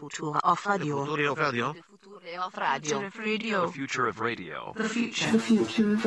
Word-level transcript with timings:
Future 0.00 0.32
of 0.44 0.66
Radio. 0.66 1.04
Futuri 1.04 1.28
of 1.28 1.38
radio. 1.38 1.72
Future 1.74 1.84
of 2.40 2.56
Radio. 3.18 3.66
The 3.66 3.72
future 3.72 4.06
of 4.06 4.20
radio. 4.20 4.72
The 4.74 4.88
future. 4.88 5.30
The 5.32 5.38
future 5.38 5.92
of 5.92 6.04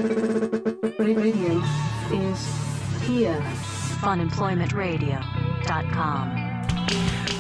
radio 0.97 1.62
is 2.11 2.47
here. 3.03 3.39
funemploymentradio.com. 4.01 6.39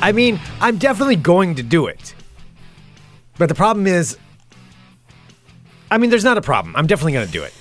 I 0.01 0.11
mean, 0.11 0.39
I'm 0.61 0.77
definitely 0.77 1.15
going 1.15 1.55
to 1.55 1.63
do 1.63 1.87
it. 1.87 2.13
But 3.39 3.49
the 3.49 3.55
problem 3.55 3.87
is, 3.87 4.15
I 5.89 5.97
mean, 5.97 6.11
there's 6.11 6.23
not 6.23 6.37
a 6.37 6.41
problem. 6.41 6.75
I'm 6.75 6.85
definitely 6.85 7.13
going 7.13 7.25
to 7.25 7.33
do 7.33 7.41
it. 7.41 7.55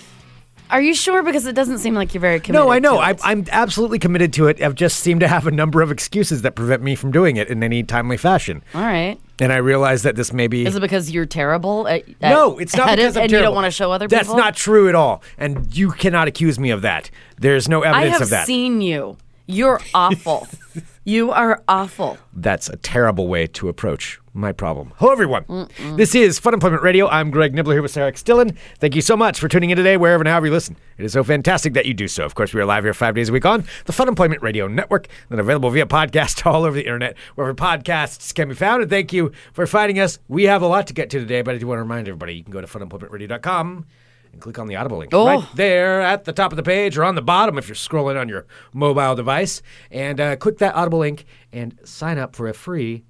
Are 0.73 0.80
you 0.80 0.95
sure? 0.95 1.23
Because 1.23 1.46
it 1.46 1.54
doesn't 1.54 1.79
seem 1.79 1.95
like 1.95 2.14
you're 2.14 2.20
very 2.23 2.41
committed. 2.41 2.64
No, 2.64 2.72
I 2.72 2.79
know. 2.79 2.98
I. 2.98 3.14
I'm 3.22 3.45
absolutely 3.52 3.98
committed 3.98 4.32
to 4.34 4.46
it. 4.46 4.61
I've 4.62 4.75
just 4.75 5.00
seemed 5.00 5.21
to 5.21 5.29
have 5.29 5.46
a 5.46 5.50
number 5.50 5.82
of 5.82 5.91
excuses 5.91 6.43
that 6.43 6.54
prevent 6.54 6.82
me 6.82 6.95
from 6.95 7.12
doing 7.12 7.36
it 7.36 7.48
in 7.48 7.62
any 7.62 7.82
timely 7.82 8.16
fashion. 8.16 8.64
All 8.75 8.80
right. 8.80 9.21
And 9.39 9.53
I 9.53 9.57
realize 9.57 10.03
that 10.04 10.16
this 10.16 10.32
may 10.32 10.46
be. 10.46 10.64
Is 10.64 10.75
it 10.75 10.81
because 10.81 11.11
you're 11.11 11.26
terrible? 11.26 11.86
At, 11.86 12.08
at 12.22 12.31
no, 12.31 12.58
it's 12.58 12.75
not 12.75 12.96
because 12.96 13.18
I'm 13.18 13.25
and 13.25 13.32
you 13.32 13.39
don't 13.40 13.54
want 13.54 13.67
to 13.67 13.71
show 13.71 13.93
other 13.93 14.08
That's 14.08 14.22
people. 14.22 14.36
That's 14.36 14.46
not 14.46 14.57
true 14.57 14.89
at 14.89 14.95
all. 14.95 15.22
And 15.36 15.76
you 15.76 15.90
cannot 15.93 16.26
accuse 16.26 16.58
me 16.58 16.71
of 16.71 16.82
that. 16.82 17.11
There's 17.39 17.68
no 17.68 17.82
evidence 17.82 18.23
of 18.23 18.31
that. 18.31 18.36
I 18.36 18.39
have 18.39 18.46
seen 18.46 18.81
you. 18.81 19.18
You're 19.46 19.81
awful. 19.93 20.48
you 21.04 21.30
are 21.32 21.62
awful. 21.66 22.18
That's 22.32 22.68
a 22.68 22.76
terrible 22.76 23.26
way 23.26 23.46
to 23.48 23.68
approach 23.68 24.20
my 24.34 24.52
problem. 24.52 24.92
Hello, 24.96 25.12
everyone. 25.12 25.68
This 25.96 26.14
is 26.14 26.40
Funemployment 26.40 26.80
Radio. 26.80 27.08
I'm 27.08 27.30
Greg 27.30 27.54
Nibler 27.54 27.72
here 27.72 27.82
with 27.82 27.90
Sarah 27.90 28.08
X. 28.08 28.22
Dillon. 28.22 28.56
Thank 28.78 28.94
you 28.94 29.02
so 29.02 29.16
much 29.16 29.38
for 29.38 29.48
tuning 29.48 29.70
in 29.70 29.76
today, 29.76 29.96
wherever 29.96 30.22
and 30.22 30.28
however 30.28 30.46
you 30.46 30.52
listen. 30.52 30.76
It 30.96 31.04
is 31.04 31.12
so 31.12 31.22
fantastic 31.22 31.75
that 31.75 31.86
you 31.86 31.92
do 31.92 32.08
so. 32.08 32.25
Of 32.25 32.34
course, 32.34 32.55
we 32.55 32.61
are 32.61 32.64
live 32.64 32.84
here 32.84 32.94
five 32.94 33.14
days 33.14 33.28
a 33.28 33.33
week 33.33 33.44
on 33.44 33.64
the 33.84 33.92
Funemployment 33.92 34.41
Radio 34.41 34.69
Network, 34.69 35.08
and 35.28 35.38
available 35.38 35.70
via 35.70 35.86
podcast 35.86 36.47
all 36.50 36.64
over 36.64 36.75
the 36.75 36.84
internet, 36.84 37.16
wherever 37.34 37.55
podcasts 37.55 38.33
can 38.34 38.48
be 38.48 38.55
found. 38.55 38.83
And 38.83 38.91
thank 38.91 39.12
you 39.12 39.33
for 39.53 39.66
finding 39.66 39.98
us. 39.98 40.19
We 40.28 40.44
have 40.44 40.62
a 40.62 40.66
lot 40.66 40.86
to 40.86 40.94
get 40.94 41.11
to 41.11 41.19
today, 41.19 41.42
but 41.42 41.55
I 41.55 41.58
do 41.58 41.66
want 41.66 41.78
to 41.78 41.83
remind 41.83 42.08
everybody 42.08 42.34
you 42.34 42.44
can 42.44 42.53
go 42.53 42.61
to 42.61 42.66
funemploymentradio.com 42.66 43.87
and 44.33 44.41
click 44.41 44.58
on 44.58 44.66
the 44.66 44.77
Audible 44.77 44.98
link 44.98 45.12
Oh. 45.14 45.27
right 45.27 45.44
there 45.55 46.00
at 46.00 46.25
the 46.25 46.33
top 46.33 46.52
of 46.52 46.56
the 46.56 46.62
page 46.62 46.97
or 46.97 47.05
on 47.05 47.14
the 47.14 47.22
bottom 47.22 47.58
if 47.58 47.69
you're 47.69 47.75
scrolling 47.77 48.19
on 48.20 48.28
your 48.28 48.47
mobile 48.72 49.14
device. 49.14 49.62
And 49.91 50.20
uh, 50.20 50.36
click 50.36 50.58
that 50.58 50.75
Audible 50.75 51.00
link 51.00 51.25
and 51.52 51.78
sign 51.84 52.19
up 52.19 52.34
for 52.34 52.48
a 52.48 52.55
free 52.55 53.05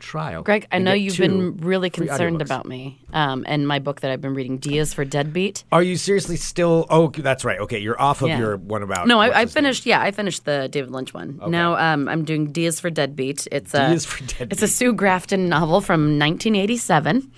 trial. 0.00 0.42
Greg, 0.42 0.66
I 0.72 0.78
know 0.78 0.92
you've 0.92 1.16
been 1.16 1.58
really 1.58 1.88
concerned 1.88 2.42
about 2.42 2.66
me 2.66 2.98
um, 3.12 3.44
and 3.46 3.68
my 3.68 3.78
book 3.78 4.00
that 4.00 4.10
I've 4.10 4.20
been 4.20 4.34
reading, 4.34 4.58
D 4.58 4.78
is 4.78 4.92
for 4.92 5.04
Deadbeat. 5.04 5.62
Are 5.70 5.80
you 5.80 5.96
seriously 5.96 6.34
still? 6.34 6.86
Oh, 6.90 7.06
that's 7.16 7.44
right. 7.44 7.60
Okay, 7.60 7.78
you're 7.78 8.00
off 8.02 8.20
of 8.20 8.26
Yeah. 8.26 8.38
your 8.40 8.56
one 8.56 8.82
about. 8.82 9.06
No, 9.06 9.20
I, 9.20 9.26
I 9.26 9.42
his 9.42 9.54
name? 9.54 9.62
finished. 9.62 9.86
Yeah, 9.86 10.00
I 10.02 10.10
finished 10.10 10.44
the 10.44 10.68
David 10.68 10.90
Lynch 10.90 11.14
one. 11.14 11.38
Now 11.46 11.76
um, 11.76 12.08
I'm 12.08 12.24
doing 12.24 12.50
D 12.50 12.66
is 12.66 12.80
for 12.80 12.90
Deadbeat. 12.90 13.46
It's 13.52 13.74
a 13.74 13.96
for 14.00 14.24
Deadbeat. 14.26 14.50
It's 14.52 14.62
a 14.62 14.66
Sue 14.66 14.92
Grafton 14.92 15.48
novel 15.48 15.80
from 15.80 16.18
1987, 16.18 17.30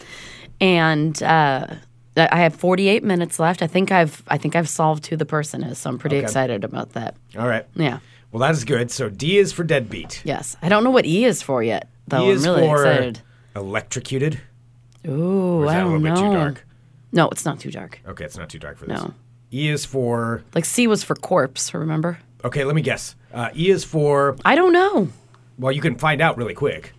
and 0.63 1.23
uh, 1.23 1.67
I 2.17 2.39
have 2.41 2.55
48 2.55 3.03
minutes 3.03 3.39
left. 3.39 3.63
I 3.63 3.67
think 3.67 3.91
I've 3.91 4.23
I 4.29 4.39
think 4.39 4.55
I've 4.57 4.69
solved 4.69 5.07
who 5.07 5.17
the 5.17 5.27
person 5.27 5.63
is, 5.65 5.79
so 5.79 5.91
I'm 5.91 5.99
pretty 5.99 6.17
excited 6.17 6.63
about 6.65 6.93
that. 6.93 7.17
All 7.37 7.49
right. 7.49 7.67
Yeah. 7.75 7.99
Well, 8.31 8.41
that 8.41 8.53
is 8.53 8.65
good. 8.65 8.91
So 8.91 9.09
D 9.09 9.39
is 9.39 9.53
for 9.53 9.65
deadbeat. 9.65 10.23
Yes, 10.25 10.57
I 10.63 10.69
don't 10.69 10.85
know 10.85 10.91
what 10.91 11.07
E 11.07 11.25
is 11.25 11.43
for 11.43 11.63
yet, 11.63 11.89
though. 12.09 12.29
E 12.29 12.33
I'm 12.33 12.43
really 12.43 12.67
for 12.67 12.85
excited. 12.85 13.21
electrocuted. 13.57 14.41
Ooh, 15.07 15.69
I 15.69 15.75
don't 15.81 15.93
little 15.93 16.01
know. 16.01 16.15
bit 16.15 16.21
too 16.21 16.33
dark? 16.33 16.67
No, 17.13 17.29
it's 17.29 17.45
not 17.45 17.61
too 17.61 17.71
dark. 17.71 18.01
Okay, 18.07 18.25
it's 18.25 18.37
not 18.37 18.49
too 18.49 18.59
dark 18.59 18.77
for 18.79 18.87
this. 18.87 19.01
No. 19.01 19.15
E 19.53 19.69
is 19.69 19.85
for. 19.85 20.43
Like 20.55 20.65
C 20.65 20.87
was 20.87 21.05
for 21.05 21.15
corpse. 21.15 21.73
Remember? 21.75 22.19
Okay, 22.45 22.65
let 22.65 22.75
me 22.75 22.83
guess. 22.83 23.15
Uh, 23.33 23.51
e 23.55 23.71
is 23.71 23.85
for. 23.85 24.37
I 24.45 24.55
don't 24.55 24.73
know. 24.73 25.09
Well, 25.59 25.73
you 25.73 25.81
can 25.81 25.97
find 25.97 26.21
out 26.21 26.37
really 26.37 26.55
quick. 26.55 26.93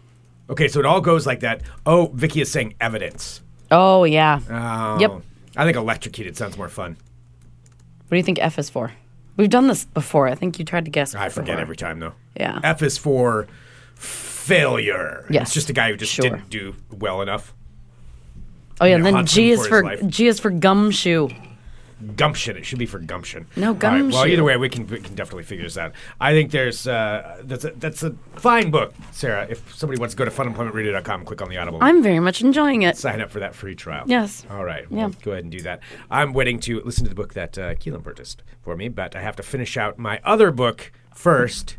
Okay, 0.49 0.67
so 0.67 0.79
it 0.79 0.85
all 0.85 1.01
goes 1.01 1.25
like 1.25 1.39
that. 1.41 1.61
Oh, 1.85 2.11
Vicky 2.13 2.39
is 2.41 2.51
saying 2.51 2.75
evidence. 2.79 3.41
Oh 3.71 4.03
yeah. 4.03 4.39
Oh. 4.49 4.99
Yep. 4.99 5.21
I 5.57 5.63
think 5.65 5.77
electrocuted 5.77 6.37
sounds 6.37 6.57
more 6.57 6.69
fun. 6.69 6.97
What 8.03 8.09
do 8.11 8.17
you 8.17 8.23
think 8.23 8.39
F 8.39 8.59
is 8.59 8.69
for? 8.69 8.91
We've 9.37 9.49
done 9.49 9.67
this 9.67 9.85
before. 9.85 10.27
I 10.27 10.35
think 10.35 10.59
you 10.59 10.65
tried 10.65 10.85
to 10.85 10.91
guess. 10.91 11.15
I 11.15 11.29
forget 11.29 11.47
before. 11.47 11.61
every 11.61 11.75
time 11.75 11.99
though. 11.99 12.13
Yeah. 12.37 12.59
F 12.63 12.81
is 12.81 12.97
for 12.97 13.47
failure. 13.95 15.25
Yes. 15.29 15.47
It's 15.47 15.53
just 15.53 15.69
a 15.69 15.73
guy 15.73 15.89
who 15.91 15.97
just 15.97 16.13
Sure. 16.13 16.23
didn't 16.29 16.49
do 16.49 16.75
well 16.91 17.21
enough. 17.21 17.53
Oh 18.79 18.85
yeah, 18.85 18.95
and 18.95 19.05
then 19.05 19.25
G 19.25 19.51
is 19.51 19.65
for. 19.67 19.95
G 20.03 20.27
is 20.27 20.39
for 20.39 20.49
gumshoe. 20.51 21.29
Gumption. 22.15 22.57
It 22.57 22.65
should 22.65 22.79
be 22.79 22.85
for 22.85 22.99
gumption. 22.99 23.47
No, 23.55 23.69
All 23.69 23.73
right, 23.75 24.05
Well, 24.05 24.27
either 24.27 24.43
way, 24.43 24.57
we 24.57 24.67
can 24.67 24.85
we 24.87 24.99
can 24.99 25.15
definitely 25.15 25.43
figure 25.43 25.63
this 25.63 25.77
out. 25.77 25.93
I 26.19 26.33
think 26.33 26.51
there's 26.51 26.85
uh, 26.87 27.41
that's 27.43 27.63
a 27.63 27.71
that's 27.71 28.03
a 28.03 28.15
fine 28.35 28.69
book, 28.69 28.93
Sarah. 29.11 29.47
If 29.49 29.73
somebody 29.73 29.99
wants 29.99 30.13
to 30.13 30.17
go 30.17 30.25
to 30.25 30.31
funemploymentradio.com, 30.31 31.23
click 31.25 31.41
on 31.41 31.49
the 31.49 31.57
Audible. 31.57 31.79
I'm 31.81 32.03
very 32.03 32.19
much 32.19 32.41
enjoying 32.41 32.81
it. 32.81 32.97
sign 32.97 33.21
up 33.21 33.31
for 33.31 33.39
that 33.39 33.55
free 33.55 33.75
trial. 33.75 34.03
Yes. 34.07 34.45
All 34.49 34.65
right. 34.65 34.85
Yeah. 34.89 34.97
Well, 34.97 35.15
go 35.23 35.31
ahead 35.31 35.43
and 35.45 35.51
do 35.51 35.61
that. 35.61 35.79
I'm 36.11 36.33
waiting 36.33 36.59
to 36.61 36.81
listen 36.81 37.05
to 37.05 37.09
the 37.09 37.15
book 37.15 37.33
that 37.33 37.57
uh, 37.57 37.75
Keelan 37.75 38.03
purchased 38.03 38.43
for 38.61 38.75
me, 38.75 38.89
but 38.89 39.15
I 39.15 39.21
have 39.21 39.35
to 39.37 39.43
finish 39.43 39.77
out 39.77 39.97
my 39.97 40.19
other 40.23 40.51
book 40.51 40.91
first, 41.13 41.77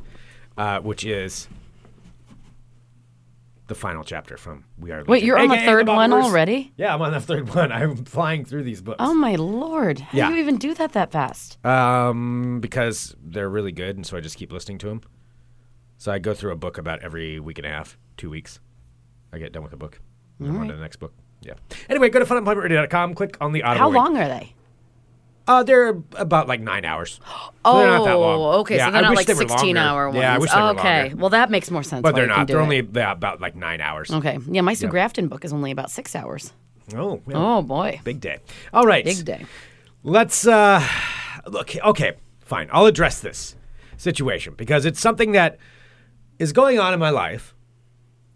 uh, 0.57 0.81
which 0.81 1.05
is 1.05 1.49
the 3.69 3.75
final 3.75 4.05
chapter 4.05 4.37
from 4.37 4.65
We 4.79 4.93
Are. 4.93 5.05
Wait, 5.05 5.23
you're 5.25 5.39
on 5.39 5.49
the 5.49 5.55
aka 5.57 5.67
third 5.67 5.89
one 5.89 6.11
Bombers. 6.11 6.27
already? 6.27 6.73
Yeah, 6.77 6.95
I'm 6.95 7.03
on 7.03 7.13
the 7.13 7.21
third 7.21 7.55
one. 7.55 7.73
I'm 7.81 8.05
flying 8.05 8.45
through 8.45 8.63
these 8.63 8.81
books. 8.81 8.97
Oh 9.01 9.15
my 9.15 9.35
lord! 9.37 10.01
How 10.01 10.17
Yeah. 10.19 10.29
do 10.29 10.35
you 10.35 10.41
even 10.41 10.57
do 10.59 10.75
that 10.75 10.93
that 10.93 11.11
fast? 11.13 11.65
Um, 11.65 12.61
because 12.61 13.15
they're 13.23 13.49
really 13.49 13.73
good, 13.73 13.97
and 13.97 14.07
so 14.07 14.17
I 14.17 14.21
just 14.21 14.37
keep 14.37 14.53
listening 14.53 14.79
to 14.79 14.87
them. 14.89 15.01
So 15.99 16.13
I 16.13 16.19
go 16.19 16.35
through 16.35 16.53
a 16.53 16.57
book 16.57 16.79
about 16.79 17.03
every 17.03 17.41
week 17.41 17.59
and 17.59 17.67
a 17.67 17.71
half, 17.71 17.97
two 18.17 18.31
weeks. 18.31 18.61
I 19.33 19.39
get 19.39 19.53
done 19.53 19.63
with 19.63 19.73
a 19.73 19.77
book. 19.79 20.01
And 20.39 20.49
I'm 20.49 20.57
on 20.61 20.69
to 20.69 20.75
the 20.75 20.81
next 20.81 20.97
book. 20.97 21.15
Yeah. 21.43 21.55
Anyway, 21.89 22.09
go 22.11 22.19
to 22.19 22.25
funemploymentradio.com, 22.27 23.15
click 23.15 23.37
on 23.41 23.53
the 23.53 23.63
audio. 23.63 23.79
How 23.83 23.89
long 23.89 24.17
are 24.17 24.29
they? 24.29 24.55
Uh, 25.49 25.63
they're 25.63 25.89
about 26.17 26.49
like 26.49 26.61
nine 26.61 26.85
hours. 26.85 27.21
Oh, 27.65 27.79
they're 27.79 27.87
not 27.87 28.05
that 28.05 28.15
long. 28.15 28.55
okay. 28.61 28.77
Yeah, 28.77 28.87
so 28.87 28.91
they're 28.93 28.99
I 28.99 29.03
not 29.03 29.11
wish 29.11 29.17
like 29.19 29.27
they 29.27 29.35
were 29.35 29.49
16 29.49 29.77
longer. 29.77 29.79
hour 29.81 30.09
ones. 30.09 30.19
Yeah, 30.19 30.35
I 30.35 30.39
wish 30.39 30.51
they 30.51 30.61
were 30.61 30.69
okay. 30.71 31.01
longer. 31.03 31.17
Well, 31.17 31.31
that 31.31 31.51
makes 31.51 31.71
more 31.71 31.83
sense. 31.83 32.03
But 32.03 32.15
why 32.15 32.21
they're 32.21 32.29
you 32.29 32.33
can 32.33 32.39
not. 32.41 32.47
do 32.47 32.53
They're 32.55 32.61
it. 32.61 32.65
only 32.65 32.81
yeah, 32.93 33.13
about 33.13 33.41
like 33.41 33.55
nine 33.55 33.81
hours. 33.81 34.11
Okay. 34.11 34.39
Yeah, 34.51 34.63
my 34.63 34.75
Sue. 34.75 34.89
Grafton 34.89 35.29
book 35.29 35.45
is 35.45 35.53
only 35.53 35.71
about 35.71 35.91
six 35.91 36.17
hours. 36.17 36.53
Oh, 36.95 37.21
yeah. 37.27 37.35
Oh 37.37 37.63
boy. 37.63 38.01
big 38.05 38.21
day. 38.21 38.39
All 38.73 38.87
right, 38.87 39.05
Big 39.05 39.25
day. 39.25 39.45
Let's 40.03 40.47
uh, 40.47 40.81
look. 41.47 41.75
Okay, 41.77 42.13
fine. 42.41 42.69
I'll 42.73 42.87
address 42.87 43.21
this 43.21 43.57
situation 43.97 44.55
because 44.57 44.85
it's 44.85 45.01
something 45.01 45.33
that 45.33 45.59
is 46.39 46.53
going 46.53 46.79
on 46.79 46.93
in 46.95 47.01
my 47.01 47.11
life, 47.11 47.55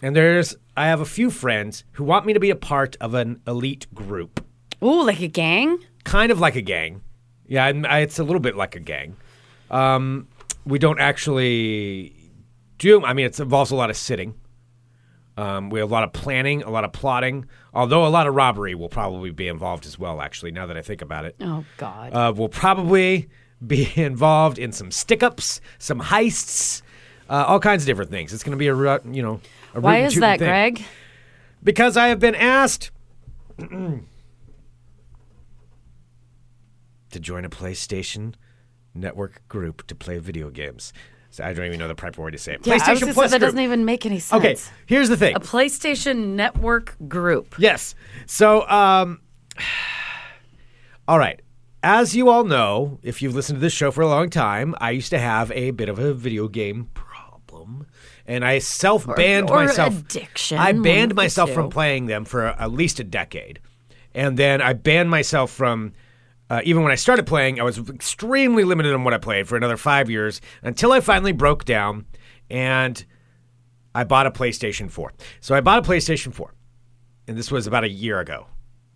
and 0.02 0.16
there's 0.16 0.56
I 0.76 0.86
have 0.86 1.00
a 1.00 1.04
few 1.04 1.30
friends 1.30 1.84
who 1.92 2.04
want 2.04 2.26
me 2.26 2.32
to 2.32 2.40
be 2.40 2.50
a 2.50 2.56
part 2.56 2.96
of 3.00 3.14
an 3.14 3.40
elite 3.46 3.86
group, 3.94 4.44
Ooh, 4.82 5.04
like 5.04 5.20
a 5.20 5.28
gang? 5.28 5.78
Kind 6.04 6.32
of 6.32 6.40
like 6.40 6.56
a 6.56 6.62
gang. 6.62 7.02
Yeah, 7.46 7.66
and 7.66 7.86
I, 7.86 8.00
it's 8.00 8.18
a 8.18 8.24
little 8.24 8.40
bit 8.40 8.56
like 8.56 8.76
a 8.76 8.80
gang. 8.80 9.16
Um, 9.70 10.28
we 10.64 10.78
don't 10.78 11.00
actually 11.00 12.14
do. 12.78 13.04
I 13.04 13.12
mean, 13.12 13.26
it 13.26 13.38
involves 13.38 13.70
a 13.70 13.76
lot 13.76 13.90
of 13.90 13.96
sitting. 13.96 14.34
Um, 15.36 15.70
we 15.70 15.80
have 15.80 15.90
a 15.90 15.92
lot 15.92 16.04
of 16.04 16.12
planning, 16.12 16.62
a 16.62 16.70
lot 16.70 16.84
of 16.84 16.92
plotting. 16.92 17.46
Although 17.72 18.06
a 18.06 18.08
lot 18.08 18.26
of 18.26 18.34
robbery 18.34 18.74
will 18.74 18.88
probably 18.88 19.30
be 19.30 19.48
involved 19.48 19.86
as 19.86 19.98
well. 19.98 20.20
Actually, 20.20 20.50
now 20.50 20.66
that 20.66 20.76
I 20.76 20.82
think 20.82 21.02
about 21.02 21.24
it. 21.24 21.36
Oh 21.40 21.64
God. 21.76 22.12
Uh, 22.12 22.32
we'll 22.36 22.48
probably 22.48 23.28
be 23.64 23.90
involved 23.96 24.58
in 24.58 24.72
some 24.72 24.90
stick 24.90 25.22
ups, 25.22 25.60
some 25.78 26.00
heists, 26.00 26.82
uh, 27.28 27.44
all 27.46 27.60
kinds 27.60 27.84
of 27.84 27.86
different 27.86 28.10
things. 28.10 28.32
It's 28.32 28.42
going 28.42 28.56
to 28.56 28.58
be 28.58 28.68
a 28.68 29.00
you 29.12 29.22
know. 29.22 29.40
A 29.74 29.80
Why 29.80 29.98
is 29.98 30.16
that, 30.16 30.40
thing. 30.40 30.48
Greg? 30.48 30.84
Because 31.62 31.96
I 31.96 32.08
have 32.08 32.18
been 32.18 32.34
asked 32.34 32.90
to 37.10 37.20
join 37.20 37.44
a 37.44 37.50
PlayStation 37.50 38.34
Network 38.94 39.46
group 39.48 39.86
to 39.86 39.94
play 39.94 40.18
video 40.18 40.50
games. 40.50 40.92
So 41.30 41.44
I 41.44 41.52
don't 41.52 41.64
even 41.64 41.78
know 41.78 41.86
the 41.88 41.94
proper 41.94 42.22
way 42.22 42.32
to 42.32 42.38
say 42.38 42.54
it. 42.54 42.66
Yeah, 42.66 42.76
PlayStation 42.78 43.14
Plus 43.14 43.30
that 43.30 43.38
group. 43.38 43.48
doesn't 43.48 43.60
even 43.60 43.84
make 43.84 44.04
any 44.04 44.18
sense. 44.18 44.44
Okay, 44.44 44.56
here's 44.86 45.08
the 45.08 45.16
thing. 45.16 45.36
A 45.36 45.40
PlayStation 45.40 46.34
Network 46.34 46.96
group. 47.06 47.54
Yes. 47.56 47.94
So, 48.26 48.68
um, 48.68 49.20
all 51.08 51.18
right. 51.18 51.40
As 51.82 52.14
you 52.14 52.28
all 52.28 52.44
know, 52.44 52.98
if 53.02 53.22
you've 53.22 53.34
listened 53.34 53.56
to 53.56 53.60
this 53.60 53.72
show 53.72 53.90
for 53.90 54.02
a 54.02 54.08
long 54.08 54.28
time, 54.28 54.74
I 54.80 54.90
used 54.90 55.10
to 55.10 55.18
have 55.18 55.50
a 55.52 55.70
bit 55.70 55.88
of 55.88 55.98
a 55.98 56.12
video 56.12 56.46
game 56.46 56.90
problem, 56.92 57.86
and 58.26 58.44
I 58.44 58.58
self 58.58 59.06
banned 59.16 59.48
myself. 59.48 59.98
addiction, 59.98 60.58
I 60.58 60.72
banned 60.72 61.14
myself 61.14 61.50
from 61.52 61.70
playing 61.70 62.04
them 62.06 62.26
for 62.26 62.48
at 62.48 62.72
least 62.72 63.00
a 63.00 63.04
decade, 63.04 63.60
and 64.14 64.36
then 64.36 64.60
I 64.60 64.72
banned 64.72 65.10
myself 65.10 65.50
from. 65.52 65.92
Uh, 66.50 66.60
even 66.64 66.82
when 66.82 66.90
I 66.90 66.96
started 66.96 67.26
playing, 67.26 67.60
I 67.60 67.62
was 67.62 67.78
extremely 67.78 68.64
limited 68.64 68.92
on 68.92 69.04
what 69.04 69.14
I 69.14 69.18
played 69.18 69.46
for 69.46 69.56
another 69.56 69.76
five 69.76 70.10
years 70.10 70.40
until 70.62 70.90
I 70.90 70.98
finally 71.00 71.30
broke 71.32 71.64
down 71.64 72.06
and 72.50 73.04
I 73.94 74.02
bought 74.02 74.26
a 74.26 74.32
PlayStation 74.32 74.90
4. 74.90 75.12
So 75.40 75.54
I 75.54 75.60
bought 75.60 75.86
a 75.86 75.88
PlayStation 75.88 76.34
4 76.34 76.52
and 77.28 77.38
this 77.38 77.52
was 77.52 77.68
about 77.68 77.84
a 77.84 77.88
year 77.88 78.18
ago. 78.18 78.48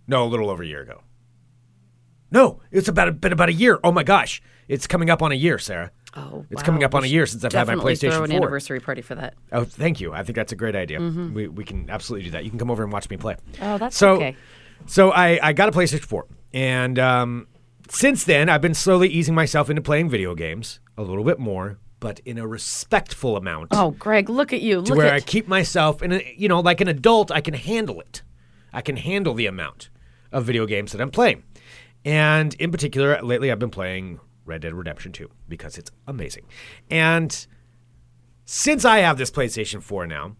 No, 0.08 0.24
a 0.24 0.26
little 0.26 0.50
over 0.50 0.64
a 0.64 0.66
year 0.66 0.82
ago. 0.82 1.02
No, 2.32 2.60
it's 2.72 2.88
about 2.88 3.06
a, 3.08 3.12
been 3.12 3.32
about 3.32 3.48
a 3.48 3.52
year. 3.52 3.78
Oh 3.84 3.92
my 3.92 4.02
gosh, 4.02 4.42
it's 4.66 4.88
coming 4.88 5.08
up 5.08 5.22
on 5.22 5.30
a 5.30 5.36
year, 5.36 5.56
Sarah. 5.58 5.92
Oh, 6.16 6.44
It's 6.50 6.62
wow. 6.62 6.66
coming 6.66 6.82
up 6.84 6.94
on 6.94 7.04
a 7.04 7.06
year 7.06 7.26
since 7.26 7.44
I've 7.44 7.52
had 7.52 7.68
my 7.68 7.74
PlayStation 7.76 8.12
throw 8.12 8.24
an 8.24 8.30
4. 8.30 8.36
anniversary 8.38 8.80
party 8.80 9.02
for 9.02 9.14
that. 9.14 9.34
Oh, 9.52 9.64
thank 9.64 10.00
you. 10.00 10.12
I 10.12 10.24
think 10.24 10.36
that's 10.36 10.52
a 10.52 10.56
great 10.56 10.74
idea. 10.76 11.00
We, 11.00 11.48
we 11.48 11.64
can 11.64 11.88
absolutely 11.90 12.24
do 12.26 12.30
that. 12.32 12.44
You 12.44 12.50
can 12.50 12.58
come 12.58 12.70
over 12.70 12.82
and 12.82 12.92
watch 12.92 13.08
me 13.10 13.16
play. 13.16 13.36
Oh, 13.62 13.78
that's 13.78 13.96
so, 13.96 14.14
okay. 14.16 14.36
So 14.86 15.10
I, 15.12 15.38
I 15.42 15.52
got 15.52 15.68
a 15.68 15.72
PlayStation 15.72 16.04
4. 16.04 16.26
And 16.54 17.00
um, 17.00 17.48
since 17.90 18.22
then, 18.24 18.48
I've 18.48 18.62
been 18.62 18.74
slowly 18.74 19.08
easing 19.08 19.34
myself 19.34 19.68
into 19.68 19.82
playing 19.82 20.08
video 20.08 20.36
games 20.36 20.78
a 20.96 21.02
little 21.02 21.24
bit 21.24 21.40
more, 21.40 21.78
but 21.98 22.20
in 22.20 22.38
a 22.38 22.46
respectful 22.46 23.36
amount. 23.36 23.68
Oh, 23.72 23.90
Greg, 23.90 24.30
look 24.30 24.52
at 24.52 24.62
you. 24.62 24.80
to 24.80 24.90
Look 24.90 24.98
where 24.98 25.08
at 25.08 25.14
I 25.14 25.20
keep 25.20 25.48
myself 25.48 26.00
in 26.00 26.12
a, 26.12 26.34
you 26.36 26.48
know, 26.48 26.60
like 26.60 26.80
an 26.80 26.86
adult, 26.86 27.32
I 27.32 27.40
can 27.40 27.54
handle 27.54 28.00
it. 28.00 28.22
I 28.72 28.82
can 28.82 28.96
handle 28.96 29.34
the 29.34 29.46
amount 29.46 29.90
of 30.30 30.44
video 30.44 30.64
games 30.64 30.92
that 30.92 31.00
I'm 31.00 31.10
playing. 31.10 31.42
And 32.04 32.54
in 32.54 32.70
particular, 32.70 33.20
lately 33.20 33.50
I've 33.50 33.58
been 33.58 33.70
playing 33.70 34.20
Red 34.44 34.60
Dead 34.60 34.74
Redemption 34.74 35.10
2 35.10 35.28
because 35.48 35.76
it's 35.76 35.90
amazing. 36.06 36.44
And 36.88 37.46
since 38.44 38.84
I 38.84 38.98
have 38.98 39.18
this 39.18 39.30
PlayStation 39.30 39.82
4 39.82 40.06
now, 40.06 40.36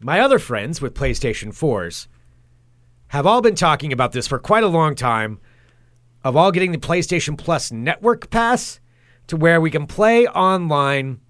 my 0.00 0.18
other 0.18 0.40
friends 0.40 0.80
with 0.80 0.94
PlayStation 0.94 1.50
4s 1.50 2.08
have 3.08 3.26
all 3.26 3.42
been 3.42 3.54
talking 3.54 3.92
about 3.92 4.10
this 4.10 4.26
for 4.26 4.40
quite 4.40 4.64
a 4.64 4.68
long 4.68 4.96
time 4.96 5.38
of 6.24 6.36
all 6.36 6.52
getting 6.52 6.72
the 6.72 6.78
PlayStation 6.78 7.36
Plus 7.38 7.70
network 7.72 8.30
pass 8.30 8.80
to 9.28 9.36
where 9.36 9.60
we 9.60 9.70
can 9.70 9.86
play 9.86 10.26
online 10.28 11.20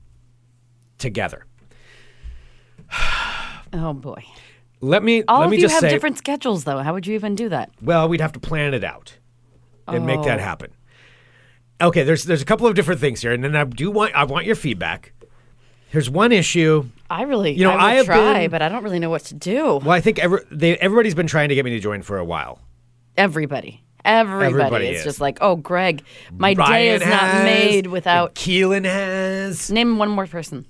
together. 0.98 1.46
Oh 3.74 3.94
boy. 3.94 4.22
Let 4.82 5.02
me 5.02 5.22
All 5.28 5.40
let 5.40 5.46
of 5.46 5.52
you 5.54 5.60
just 5.60 5.72
have 5.72 5.80
say 5.80 5.88
different 5.88 6.18
schedules, 6.18 6.64
though. 6.64 6.78
How 6.80 6.92
would 6.92 7.06
you 7.06 7.14
even 7.14 7.34
do 7.34 7.48
that? 7.48 7.70
well, 7.80 8.06
we'd 8.08 8.20
have 8.20 8.32
to 8.32 8.40
plan 8.40 8.74
it 8.74 8.84
out 8.84 9.16
and 9.88 10.04
make 10.04 10.22
that 10.24 10.38
Oh. 10.40 10.42
happen. 10.42 10.72
Okay, 11.80 12.02
there's 12.02 12.24
there's 12.24 12.42
a 12.42 12.44
couple 12.44 12.66
of 12.66 12.74
different 12.74 13.00
things 13.00 13.22
here, 13.22 13.32
and 13.32 13.42
then 13.42 13.56
I 13.56 13.64
do 13.64 13.90
want 13.90 14.14
I 14.14 14.24
want 14.24 14.44
your 14.44 14.56
feedback. 14.56 15.12
Here's 15.88 16.10
one 16.10 16.32
issue. 16.32 16.84
I 17.08 17.22
really, 17.22 17.52
You 17.52 17.64
know, 17.64 17.70
I, 17.70 17.92
I 17.92 17.94
have 17.94 18.06
try, 18.06 18.40
been- 18.42 18.50
but 18.50 18.60
I 18.62 18.68
don't 18.68 18.82
really 18.82 18.98
know 18.98 19.10
what 19.10 19.24
to 19.26 19.34
do. 19.34 19.76
Well, 19.76 19.90
I 19.90 20.00
think 20.00 20.18
every, 20.18 20.40
they, 20.50 20.76
everybody's 20.78 21.14
been 21.14 21.26
trying 21.26 21.48
to 21.50 21.54
get 21.54 21.64
me 21.64 21.70
to 21.72 21.80
join 21.80 22.00
for 22.02 22.16
a 22.18 22.24
while. 22.24 22.60
Everybody, 23.16 23.82
everybody, 24.04 24.46
Everybody 24.62 24.86
is 24.88 24.98
is. 25.00 25.04
just 25.04 25.20
like, 25.20 25.38
oh, 25.40 25.56
Greg, 25.56 26.02
my 26.36 26.54
day 26.54 26.58
Ryan 26.60 27.02
is 27.02 27.08
not 27.08 27.44
made 27.44 27.86
without. 27.86 28.34
Keelan 28.34 28.84
has. 28.84 29.70
Name 29.70 29.98
one 29.98 30.10
more 30.10 30.26
person. 30.26 30.66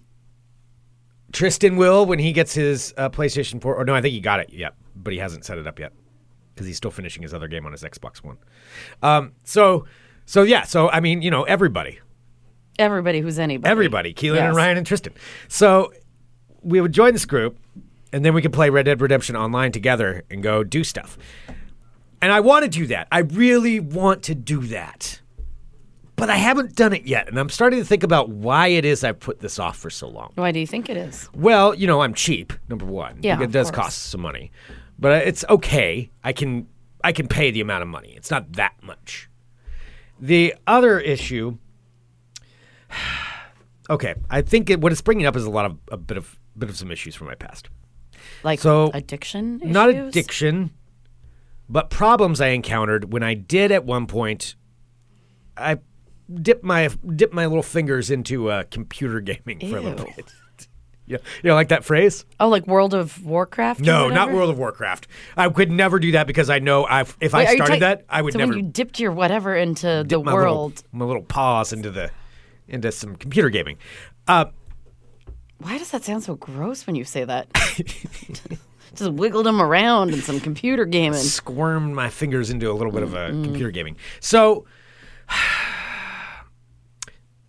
Tristan 1.33 1.77
will 1.77 2.05
when 2.07 2.19
he 2.19 2.33
gets 2.33 2.55
his 2.55 2.93
uh, 2.97 3.09
PlayStation 3.09 3.61
4. 3.61 3.75
Or 3.77 3.85
no, 3.85 3.95
I 3.95 4.03
think 4.03 4.13
he 4.13 4.21
got 4.21 4.41
it 4.41 4.51
yet, 4.53 4.75
but 4.95 5.13
he 5.13 5.19
hasn't 5.19 5.45
set 5.45 5.57
it 5.59 5.67
up 5.67 5.79
yet 5.79 5.93
because 6.55 6.67
he's 6.67 6.77
still 6.77 6.91
finishing 6.91 7.23
his 7.23 7.33
other 7.33 7.49
game 7.49 7.65
on 7.65 7.73
his 7.73 7.83
Xbox 7.83 8.23
One. 8.23 8.37
Um, 9.03 9.33
so, 9.45 9.87
so 10.27 10.43
yeah. 10.43 10.65
So 10.65 10.91
I 10.91 11.01
mean, 11.01 11.23
you 11.23 11.31
know, 11.31 11.45
everybody, 11.45 12.01
Everybody 12.79 13.21
who's 13.21 13.39
anybody. 13.39 13.71
everybody, 13.71 14.15
Keelan 14.15 14.37
Yes. 14.37 14.47
and 14.49 14.57
Ryan 14.57 14.79
and 14.79 14.87
Tristan. 14.87 15.13
So 15.49 15.93
we 16.63 16.81
would 16.81 16.93
join 16.93 17.13
this 17.13 17.25
group, 17.27 17.59
and 18.13 18.25
then 18.25 18.35
we 18.35 18.43
could 18.43 18.53
play 18.53 18.71
Red 18.71 18.85
Dead 18.87 19.01
Redemption 19.01 19.37
online 19.37 19.73
together 19.73 20.23
and 20.31 20.43
go 20.43 20.65
do 20.65 20.83
stuff. 20.85 21.17
And 22.23 22.33
I 22.33 22.41
want 22.41 22.63
to 22.65 22.69
do 22.71 22.87
that. 22.87 23.09
I 23.13 23.19
really 23.19 23.81
want 23.81 24.23
to 24.25 24.35
do 24.35 24.61
that. 24.69 25.21
But 26.15 26.31
I 26.31 26.37
haven't 26.37 26.77
done 26.77 26.93
it 26.93 27.05
yet, 27.05 27.27
and 27.29 27.37
I'm 27.37 27.49
starting 27.49 27.81
to 27.81 27.85
think 27.85 28.05
about 28.05 28.29
why 28.29 28.69
it 28.69 28.85
is 28.85 29.03
I've 29.03 29.19
put 29.19 29.41
this 29.41 29.59
off 29.59 29.77
for 29.77 29.91
so 29.91 30.09
long. 30.09 30.31
Why 30.37 30.53
do 30.53 30.61
you 30.61 30.67
think 30.69 30.89
it 30.89 30.97
is? 30.97 31.29
Well, 31.35 31.75
you 31.75 31.89
know, 31.89 32.01
I'm 32.03 32.15
cheap. 32.15 32.53
Number 32.69 32.85
one, 32.87 33.19
Yeah, 33.23 33.43
it 33.43 33.51
does 33.51 33.73
course. 33.73 33.85
cost 33.87 34.03
some 34.11 34.21
money, 34.21 34.53
but 35.01 35.27
it's 35.27 35.45
okay. 35.51 36.11
I 36.23 36.33
can 36.33 36.69
I 37.03 37.11
can 37.11 37.27
pay 37.27 37.51
the 37.51 37.61
amount 37.61 37.83
of 37.83 37.89
money. 37.89 38.15
It's 38.17 38.31
not 38.31 38.53
that 38.53 38.75
much. 38.83 39.29
The 40.21 40.55
other 40.69 41.01
issue, 41.01 41.59
okay, 43.91 44.15
I 44.31 44.43
think 44.43 44.71
it, 44.71 44.81
what 44.81 44.93
it's 44.93 45.03
bringing 45.03 45.27
up 45.27 45.35
is 45.35 45.45
a 45.45 45.51
lot 45.51 45.65
of 45.67 45.77
a 45.91 45.97
bit 45.97 46.17
of 46.19 46.39
bit 46.57 46.69
of 46.69 46.77
some 46.77 46.93
issues 46.93 47.15
from 47.17 47.27
my 47.27 47.35
past. 47.35 47.69
Like 48.45 48.61
So, 48.61 48.91
addiction? 48.95 49.61
Not 49.65 49.89
addiction, 49.91 50.71
but 51.73 51.89
problems 51.89 52.41
I 52.41 52.49
encountered 52.49 53.13
when 53.13 53.23
I 53.23 53.33
did 53.35 53.73
at 53.73 53.85
one 53.85 54.07
point. 54.07 54.55
I 55.57 55.79
dipped 56.33 56.63
my 56.63 56.89
dipped 57.17 57.35
my 57.35 57.47
little 57.47 57.63
fingers 57.63 58.11
into 58.11 58.51
uh, 58.51 58.65
computer 58.71 59.21
gaming 59.21 59.59
for 59.59 59.79
a 59.79 59.81
little 59.81 60.07
bit. 60.17 60.33
Yeah, 61.05 61.19
you 61.43 61.49
know, 61.49 61.55
like 61.55 61.69
that 61.69 61.85
phrase. 61.85 62.25
Oh, 62.39 62.49
like 62.49 62.67
World 62.69 62.95
of 62.95 63.25
Warcraft? 63.27 63.81
No, 63.81 64.09
not? 64.09 64.33
World 64.33 64.51
of 64.51 64.59
Warcraft. 64.59 65.09
I 65.37 65.49
could 65.49 65.71
never 65.71 65.99
do 65.99 66.13
that 66.13 66.29
because 66.29 66.49
I 66.49 66.61
know 66.61 66.85
I've, 66.85 67.17
if 67.21 67.33
Wait, 67.33 67.49
I 67.49 67.55
started 67.57 67.67
talking- 67.67 67.81
that, 67.81 68.05
I 68.09 68.23
would 68.23 68.33
so 68.35 68.39
never 68.39 68.51
when 68.53 68.65
you 68.65 68.71
dipped 68.71 69.01
your 69.01 69.11
whatever 69.11 69.55
into 69.55 70.05
the 70.07 70.23
my 70.23 70.33
world, 70.33 70.77
little, 70.77 70.85
my 70.93 71.05
little 71.05 71.25
paws 71.25 71.73
into 71.73 71.91
the 71.91 72.13
into 72.69 72.93
some 72.93 73.17
computer 73.17 73.51
gaming. 73.51 73.79
Uh, 74.29 74.47
why 75.63 75.79
does 75.79 75.91
that 75.93 76.05
sound 76.05 76.23
so 76.25 76.35
gross 76.37 76.87
when 76.87 76.97
you 76.97 77.05
say 77.05 77.25
that? 77.25 77.49
Just 78.95 79.13
wiggled 79.13 79.47
them 79.47 79.61
around 79.63 80.13
in 80.13 80.21
some 80.21 80.39
computer 80.41 80.85
gaming. 80.85 81.19
squirmed 81.19 81.95
my 81.95 82.11
fingers 82.11 82.51
into 82.51 82.71
a 82.71 82.75
little 82.75 82.93
bit 82.93 83.03
of 83.03 83.15
a 83.15 83.29
computer 83.31 83.71
gaming. 83.71 83.97
So 84.21 84.67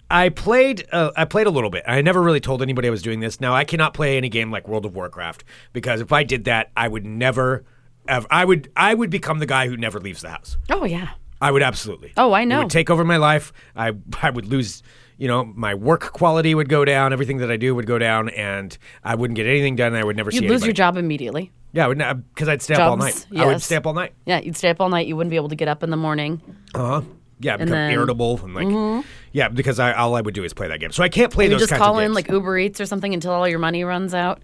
I 0.09 0.29
played 0.29 0.85
uh, 0.91 1.11
I 1.17 1.25
played 1.25 1.47
a 1.47 1.49
little 1.49 1.69
bit. 1.69 1.83
I 1.87 2.01
never 2.01 2.21
really 2.21 2.39
told 2.39 2.61
anybody 2.61 2.87
I 2.87 2.91
was 2.91 3.01
doing 3.01 3.19
this. 3.19 3.41
Now 3.41 3.53
I 3.55 3.63
cannot 3.65 3.93
play 3.93 4.15
any 4.17 4.29
game 4.29 4.51
like 4.51 4.67
World 4.67 4.85
of 4.85 4.95
Warcraft 4.95 5.43
because 5.73 6.01
if 6.01 6.11
I 6.13 6.23
did 6.23 6.43
that, 6.45 6.71
I 6.77 6.87
would 6.87 7.05
never 7.05 7.63
ever, 8.07 8.27
I 8.29 8.45
would 8.45 8.71
I 8.75 8.93
would 8.93 9.09
become 9.09 9.39
the 9.39 9.45
guy 9.47 9.67
who 9.67 9.75
never 9.75 9.99
leaves 9.99 10.21
the 10.21 10.29
house. 10.29 10.57
Oh 10.69 10.85
yeah. 10.85 11.09
I 11.41 11.51
would 11.51 11.63
absolutely. 11.63 12.13
Oh, 12.15 12.31
I 12.31 12.43
It 12.43 12.45
know. 12.45 12.59
would 12.59 12.69
take 12.69 12.89
over 12.89 13.03
my 13.03 13.17
life. 13.17 13.51
I 13.75 13.93
I 14.21 14.29
would 14.29 14.45
lose. 14.45 14.83
You 15.17 15.27
know, 15.27 15.45
my 15.45 15.73
work 15.75 16.11
quality 16.13 16.55
would 16.55 16.69
go 16.69 16.83
down. 16.85 17.13
Everything 17.13 17.37
that 17.37 17.51
I 17.51 17.57
do 17.57 17.75
would 17.75 17.85
go 17.87 17.97
down, 17.99 18.29
and 18.29 18.77
I 19.03 19.15
wouldn't 19.15 19.35
get 19.35 19.45
anything 19.45 19.75
done. 19.75 19.87
And 19.87 19.97
I 19.97 20.03
would 20.03 20.15
never 20.17 20.31
You'd 20.31 20.39
see 20.41 20.47
lose 20.49 20.63
your 20.63 20.73
job 20.73 20.97
immediately. 20.97 21.51
Yeah, 21.71 22.13
because 22.13 22.47
I'd 22.49 22.61
stay 22.61 22.75
up 22.75 22.81
all 22.81 22.97
Jobs, 22.97 23.27
night. 23.31 23.41
I 23.41 23.45
would 23.45 23.51
yes. 23.53 23.65
stay 23.65 23.75
up 23.77 23.87
all 23.87 23.93
night. 23.93 24.13
Yeah, 24.25 24.39
you'd 24.39 24.55
stay 24.55 24.69
up 24.69 24.79
all 24.79 24.89
night. 24.89 25.07
You 25.07 25.15
wouldn't 25.15 25.31
be 25.31 25.37
able 25.37 25.49
to 25.49 25.55
get 25.55 25.67
up 25.67 25.81
in 25.83 25.89
the 25.89 25.97
morning. 25.97 26.39
Uh 26.75 26.79
huh. 26.87 27.01
Yeah, 27.39 27.57
become 27.57 27.69
then- 27.71 27.89
Mm-hmm. 27.89 27.93
irritable 27.97 28.39
and 28.43 28.53
like, 28.95 29.05
yeah, 29.31 29.49
because 29.49 29.79
I 29.79 29.91
all 29.93 30.15
I 30.15 30.21
would 30.21 30.33
do 30.35 30.43
is 30.43 30.53
play 30.53 30.67
that 30.67 30.79
game. 30.79 30.91
So 30.91 31.03
I 31.03 31.09
can't 31.09 31.31
play 31.33 31.45
You 31.45 31.49
those 31.51 31.61
just 31.61 31.71
kinds 31.71 31.81
call 31.81 31.95
of 31.97 32.03
in 32.03 32.09
games. 32.09 32.15
like 32.15 32.29
Uber 32.29 32.57
Eats 32.59 32.79
or 32.79 32.85
something 32.85 33.13
until 33.13 33.31
all 33.31 33.47
your 33.47 33.59
money 33.59 33.83
runs 33.83 34.13
out, 34.13 34.41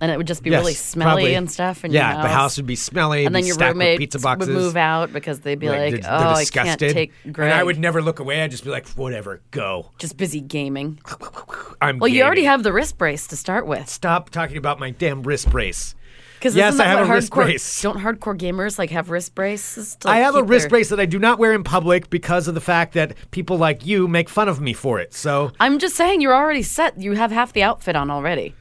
and 0.00 0.10
it 0.10 0.16
would 0.16 0.26
just 0.26 0.42
be 0.42 0.50
Yes, 0.50 0.60
really 0.60 0.74
smelly 0.74 1.22
probably. 1.22 1.34
and 1.34 1.50
stuff. 1.50 1.84
And 1.84 1.92
yeah, 1.92 2.22
the 2.22 2.28
house 2.28 2.56
would 2.56 2.66
be 2.66 2.76
smelly, 2.76 3.24
and 3.24 3.34
then 3.34 3.44
your 3.44 3.56
roommates 3.56 3.98
pizza 3.98 4.18
boxes. 4.18 4.48
would 4.48 4.56
move 4.56 4.76
out 4.76 5.12
because 5.12 5.40
they'd 5.40 5.58
be 5.58 5.68
like, 5.68 6.00
they're, 6.02 6.10
"Oh, 6.12 6.18
they're 6.18 6.28
I 6.28 6.44
can't 6.44 6.78
take 6.78 7.12
Greg." 7.32 7.50
And 7.50 7.58
I 7.60 7.64
would 7.64 7.78
never 7.78 8.00
look 8.00 8.20
away. 8.20 8.42
I'd 8.42 8.50
just 8.50 8.64
be 8.64 8.70
like, 8.70 8.86
whatever, 8.90 9.40
go. 9.50 9.90
just 9.98 10.16
busy 10.16 10.40
gaming. 10.40 11.00
I'm. 11.80 11.98
Well, 11.98 12.08
you 12.08 12.22
already 12.22 12.44
have 12.44 12.62
the 12.62 12.72
wrist 12.72 12.98
brace 12.98 13.26
to 13.28 13.36
start 13.36 13.66
with. 13.66 13.88
Stop 13.88 14.30
talking 14.30 14.56
about 14.56 14.78
my 14.78 14.90
damn 14.90 15.22
wrist 15.22 15.50
brace. 15.50 15.94
Because 16.38 16.54
Yes, 16.54 16.78
I 16.78 16.84
have 16.84 17.08
a 17.08 17.12
wrist 17.12 17.32
brace. 17.32 17.82
Don't 17.82 17.98
hardcore 17.98 18.38
gamers 18.38 18.78
like 18.78 18.90
have 18.90 19.10
wrist 19.10 19.34
braces? 19.34 19.96
To, 19.96 20.08
I 20.08 20.18
have 20.18 20.36
a 20.36 20.42
wrist 20.44 20.64
their- 20.64 20.70
brace 20.70 20.88
that 20.90 21.00
I 21.00 21.06
do 21.06 21.18
not 21.18 21.40
wear 21.40 21.52
in 21.52 21.64
public 21.64 22.10
because 22.10 22.46
of 22.46 22.54
the 22.54 22.60
fact 22.60 22.94
that 22.94 23.14
people 23.32 23.58
like 23.58 23.84
you 23.84 24.06
make 24.06 24.28
fun 24.28 24.48
of 24.48 24.60
me 24.60 24.72
for 24.72 25.00
it. 25.00 25.12
So 25.14 25.50
I'm 25.58 25.80
just 25.80 25.96
saying, 25.96 26.20
you're 26.20 26.36
already 26.36 26.62
set. 26.62 27.00
You 27.00 27.14
have 27.14 27.32
half 27.32 27.52
the 27.54 27.64
outfit 27.64 27.96
on 27.96 28.08
already 28.08 28.54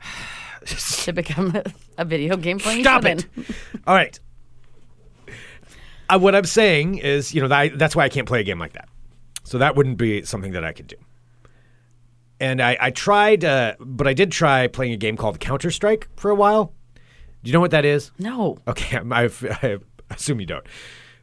to 1.04 1.12
become 1.12 1.54
a, 1.54 1.64
a 1.98 2.04
video 2.04 2.36
game 2.36 2.58
playing. 2.58 2.82
Stop 2.82 3.04
it. 3.04 3.26
All 3.86 3.94
right. 3.94 4.18
Uh, 6.08 6.18
what 6.18 6.34
I'm 6.34 6.44
saying 6.44 6.98
is, 6.98 7.34
you 7.34 7.40
know, 7.40 7.48
that, 7.48 7.78
that's 7.78 7.96
why 7.96 8.04
I 8.04 8.08
can't 8.08 8.28
play 8.28 8.40
a 8.40 8.44
game 8.44 8.58
like 8.58 8.74
that. 8.74 8.88
So 9.44 9.58
that 9.58 9.76
wouldn't 9.76 9.98
be 9.98 10.22
something 10.24 10.52
that 10.52 10.64
I 10.64 10.72
could 10.72 10.86
do. 10.86 10.96
And 12.40 12.60
I, 12.60 12.76
I 12.80 12.90
tried, 12.90 13.44
uh, 13.44 13.74
but 13.78 14.06
I 14.06 14.12
did 14.12 14.32
try 14.32 14.66
playing 14.66 14.92
a 14.92 14.96
game 14.96 15.16
called 15.16 15.40
Counter 15.40 15.70
Strike 15.70 16.08
for 16.16 16.30
a 16.30 16.34
while. 16.34 16.72
Do 17.42 17.48
you 17.48 17.52
know 17.52 17.60
what 17.60 17.70
that 17.70 17.84
is? 17.84 18.10
No. 18.18 18.58
Okay, 18.66 18.98
I, 19.10 19.24
I 19.62 19.78
assume 20.10 20.40
you 20.40 20.46
don't. 20.46 20.66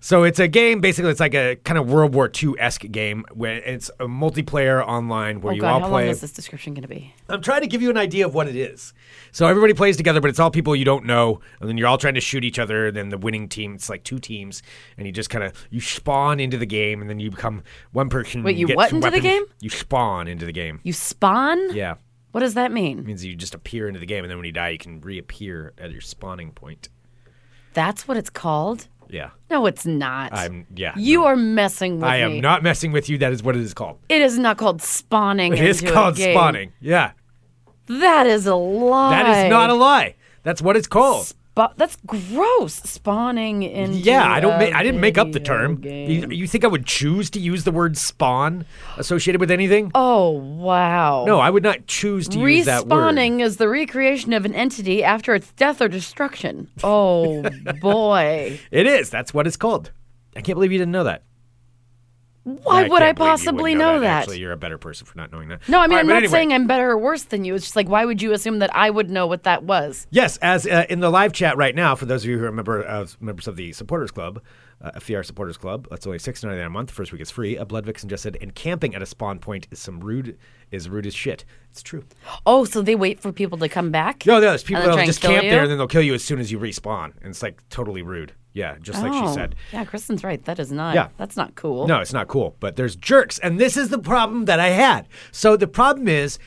So 0.03 0.23
it's 0.23 0.39
a 0.39 0.47
game. 0.47 0.81
Basically, 0.81 1.11
it's 1.11 1.19
like 1.19 1.35
a 1.35 1.57
kind 1.57 1.77
of 1.77 1.87
World 1.87 2.15
War 2.15 2.27
II 2.41 2.55
esque 2.57 2.89
game 2.91 3.23
where 3.33 3.57
it's 3.57 3.89
a 3.99 4.05
multiplayer 4.07 4.83
online 4.83 5.41
where 5.41 5.51
Oh 5.51 5.55
you 5.55 5.61
God, 5.61 5.73
all 5.73 5.79
how 5.81 5.89
play. 5.89 6.05
long 6.05 6.11
is 6.11 6.21
this 6.21 6.31
description 6.31 6.73
going 6.73 6.81
to 6.81 6.87
be? 6.87 7.13
I'm 7.29 7.41
trying 7.43 7.61
to 7.61 7.67
give 7.67 7.83
you 7.83 7.91
an 7.91 7.97
idea 7.97 8.25
of 8.25 8.33
what 8.33 8.47
it 8.47 8.55
is. 8.55 8.93
So 9.31 9.45
everybody 9.45 9.75
plays 9.75 9.97
together, 9.97 10.19
but 10.19 10.31
it's 10.31 10.39
all 10.39 10.49
people 10.49 10.75
you 10.75 10.85
don't 10.85 11.05
know, 11.05 11.39
and 11.59 11.69
then 11.69 11.77
you're 11.77 11.87
all 11.87 11.99
trying 11.99 12.15
to 12.15 12.19
shoot 12.19 12.43
each 12.43 12.57
other. 12.57 12.87
And 12.87 12.97
then 12.97 13.09
the 13.09 13.17
winning 13.19 13.47
team, 13.47 13.75
it's 13.75 13.89
like 13.91 14.03
two 14.03 14.17
teams, 14.17 14.63
and 14.97 15.05
you 15.05 15.13
just 15.13 15.29
kind 15.29 15.43
of 15.43 15.53
you 15.69 15.79
spawn 15.79 16.39
into 16.39 16.57
the 16.57 16.65
game, 16.65 16.99
and 17.01 17.07
then 17.07 17.19
you 17.19 17.29
become 17.29 17.61
one 17.91 18.09
person. 18.09 18.41
Wait, 18.41 18.57
you 18.57 18.67
what 18.69 18.91
into 18.91 19.07
the 19.11 19.19
game? 19.19 19.43
You 19.59 19.69
spawn 19.69 20.27
into 20.27 20.47
the 20.47 20.51
game. 20.51 20.79
You 20.81 20.93
spawn? 20.93 21.75
Yeah, 21.75 21.95
What 22.31 22.39
does 22.41 22.55
that 22.55 22.71
mean? 22.71 22.97
it 22.97 23.05
means 23.05 23.23
you 23.23 23.35
just 23.35 23.53
appear 23.53 23.87
into 23.87 23.99
the 23.99 24.07
game, 24.07 24.23
and 24.23 24.31
then 24.31 24.39
when 24.39 24.45
you 24.47 24.51
die, 24.51 24.69
you 24.69 24.79
can 24.79 24.99
reappear 24.99 25.73
at 25.77 25.91
your 25.91 26.01
spawning 26.01 26.51
point. 26.53 26.89
That's 27.73 28.07
what 28.07 28.17
it's 28.17 28.31
called? 28.31 28.87
Yeah, 29.11 29.31
No, 29.49 29.65
it's 29.65 29.85
not. 29.85 30.31
I'm. 30.33 30.65
Yeah, 30.73 30.93
you 30.97 31.19
no. 31.19 31.25
are 31.27 31.35
messing 31.35 31.95
with 31.95 32.03
me. 32.03 32.07
I 32.07 32.25
me. 32.27 32.35
am 32.37 32.41
not 32.41 32.63
messing 32.63 32.91
with 32.93 33.09
you. 33.09 33.17
That 33.17 33.33
is 33.33 33.43
what 33.43 33.55
it 33.57 33.61
is 33.61 33.73
called. 33.73 33.97
It 34.09 34.21
is 34.21 34.37
not 34.39 34.57
called 34.57 34.81
spawning. 34.81 35.51
It 35.53 35.59
is 35.63 35.81
called 35.81 36.17
spawning. 36.17 36.71
Yeah, 36.79 37.11
That 37.87 38.25
is 38.25 38.47
a 38.47 38.55
lie. 38.55 39.09
that 39.11 39.45
is 39.45 39.49
not 39.49 39.69
a 39.69 39.73
lie. 39.73 40.15
That's 40.43 40.61
what 40.61 40.77
it's 40.77 40.87
called. 40.87 41.33
Spa- 41.53 41.73
that's 41.75 41.97
gross. 42.05 42.75
Spawning 42.75 43.63
in. 43.63 43.93
Yeah, 43.93 44.23
I 44.23 44.39
don't. 44.39 44.57
Ma- 44.57 44.77
I 44.77 44.83
didn't 44.83 45.01
make 45.01 45.17
up 45.17 45.33
the 45.33 45.39
term. 45.41 45.83
You, 45.83 46.27
you 46.29 46.47
think 46.47 46.63
I 46.63 46.67
would 46.67 46.85
choose 46.85 47.29
to 47.31 47.39
use 47.41 47.65
the 47.65 47.71
word 47.71 47.97
spawn 47.97 48.65
associated 48.97 49.41
with 49.41 49.51
anything? 49.51 49.91
Oh 49.93 50.29
wow. 50.29 51.25
No, 51.25 51.39
I 51.39 51.49
would 51.49 51.63
not 51.63 51.87
choose 51.87 52.29
to 52.29 52.39
use 52.39 52.65
that 52.67 52.87
word. 52.87 53.15
Respawning 53.15 53.41
is 53.41 53.57
the 53.57 53.67
recreation 53.67 54.31
of 54.31 54.45
an 54.45 54.55
entity 54.55 55.03
after 55.03 55.35
its 55.35 55.51
death 55.53 55.81
or 55.81 55.89
destruction. 55.89 56.69
Oh 56.85 57.43
boy. 57.81 58.57
It 58.71 58.87
is. 58.87 59.09
That's 59.09 59.33
what 59.33 59.45
it's 59.45 59.57
called. 59.57 59.91
I 60.37 60.39
can't 60.41 60.55
believe 60.55 60.71
you 60.71 60.77
didn't 60.77 60.93
know 60.93 61.03
that. 61.03 61.23
Why 62.43 62.87
would 62.87 63.03
I 63.03 63.13
possibly 63.13 63.75
wouldn't 63.75 63.79
know 63.79 63.99
that? 63.99 64.21
Actually, 64.23 64.39
you're 64.39 64.51
a 64.51 64.57
better 64.57 64.79
person 64.79 65.05
for 65.05 65.15
not 65.15 65.31
knowing 65.31 65.49
that. 65.49 65.67
No, 65.69 65.79
I 65.79 65.87
mean 65.87 65.95
right, 65.95 65.99
I'm 65.99 66.07
not 66.07 66.17
anyway. 66.17 66.31
saying 66.31 66.53
I'm 66.53 66.65
better 66.65 66.89
or 66.89 66.97
worse 66.97 67.23
than 67.23 67.45
you. 67.45 67.53
It's 67.53 67.65
just 67.65 67.75
like 67.75 67.87
why 67.87 68.03
would 68.03 68.21
you 68.21 68.33
assume 68.33 68.59
that 68.59 68.75
I 68.75 68.89
would 68.89 69.11
know 69.11 69.27
what 69.27 69.43
that 69.43 69.63
was? 69.63 70.07
Yes, 70.09 70.37
as 70.37 70.65
uh, 70.65 70.85
in 70.89 71.01
the 71.01 71.11
live 71.11 71.33
chat 71.33 71.55
right 71.55 71.75
now, 71.75 71.95
for 71.95 72.05
those 72.05 72.23
of 72.23 72.29
you 72.29 72.39
who 72.39 72.45
are 72.45 72.51
member, 72.51 72.87
uh, 72.87 73.05
members 73.19 73.47
of 73.47 73.57
the 73.57 73.73
Supporters 73.73 74.09
Club, 74.09 74.41
uh, 74.81 74.89
FDR 74.91 75.23
Supporters 75.23 75.57
Club, 75.57 75.87
that's 75.91 76.07
only 76.07 76.17
six 76.17 76.43
ninety 76.43 76.57
nine 76.57 76.65
a 76.65 76.69
month. 76.71 76.89
First 76.89 77.11
week 77.11 77.21
is 77.21 77.29
free. 77.29 77.57
A 77.57 77.65
Blood 77.65 77.85
Vixen 77.85 78.09
just 78.09 78.23
said, 78.23 78.37
and 78.41 78.55
camping 78.55 78.95
at 78.95 79.03
a 79.03 79.05
spawn 79.05 79.37
point 79.37 79.67
is 79.69 79.77
some 79.77 79.99
rude, 79.99 80.39
is 80.71 80.89
rude 80.89 81.05
as 81.05 81.13
shit. 81.13 81.45
It's 81.69 81.83
true. 81.83 82.03
Oh, 82.47 82.65
so 82.65 82.81
they 82.81 82.95
wait 82.95 83.19
for 83.19 83.31
people 83.31 83.59
to 83.59 83.69
come 83.69 83.91
back? 83.91 84.25
No, 84.25 84.35
no, 84.35 84.41
there's 84.41 84.63
people 84.63 84.81
And 84.81 84.89
then 84.89 84.95
try 84.95 85.01
that'll 85.03 85.07
just 85.07 85.21
camp 85.21 85.43
you? 85.43 85.49
there 85.51 85.61
and 85.61 85.69
then 85.69 85.77
they'll 85.77 85.87
kill 85.87 86.01
you 86.01 86.15
as 86.15 86.23
soon 86.23 86.39
as 86.39 86.51
you 86.51 86.57
respawn, 86.57 87.13
and 87.21 87.29
it's 87.29 87.43
like 87.43 87.61
totally 87.69 88.01
rude. 88.01 88.33
Yeah, 88.53 88.75
just 88.81 89.01
like 89.01 89.13
she 89.13 89.19
Oh, 89.19 89.33
said. 89.33 89.55
Yeah, 89.71 89.85
Kristen's 89.85 90.23
right. 90.23 90.43
That 90.43 90.59
is 90.59 90.71
not. 90.71 90.93
Yeah. 90.95 91.07
That's 91.17 91.37
not 91.37 91.55
cool. 91.55 91.87
No, 91.87 91.99
it's 92.01 92.11
not 92.13 92.27
cool, 92.27 92.55
but 92.59 92.75
there's 92.75 92.95
jerks. 92.97 93.39
And 93.39 93.59
this 93.59 93.77
is 93.77 93.89
the 93.89 93.99
problem 93.99 94.45
that 94.45 94.59
I 94.59 94.69
had. 94.69 95.07
So 95.31 95.55
the 95.55 95.67
problem 95.67 96.07
is 96.09 96.37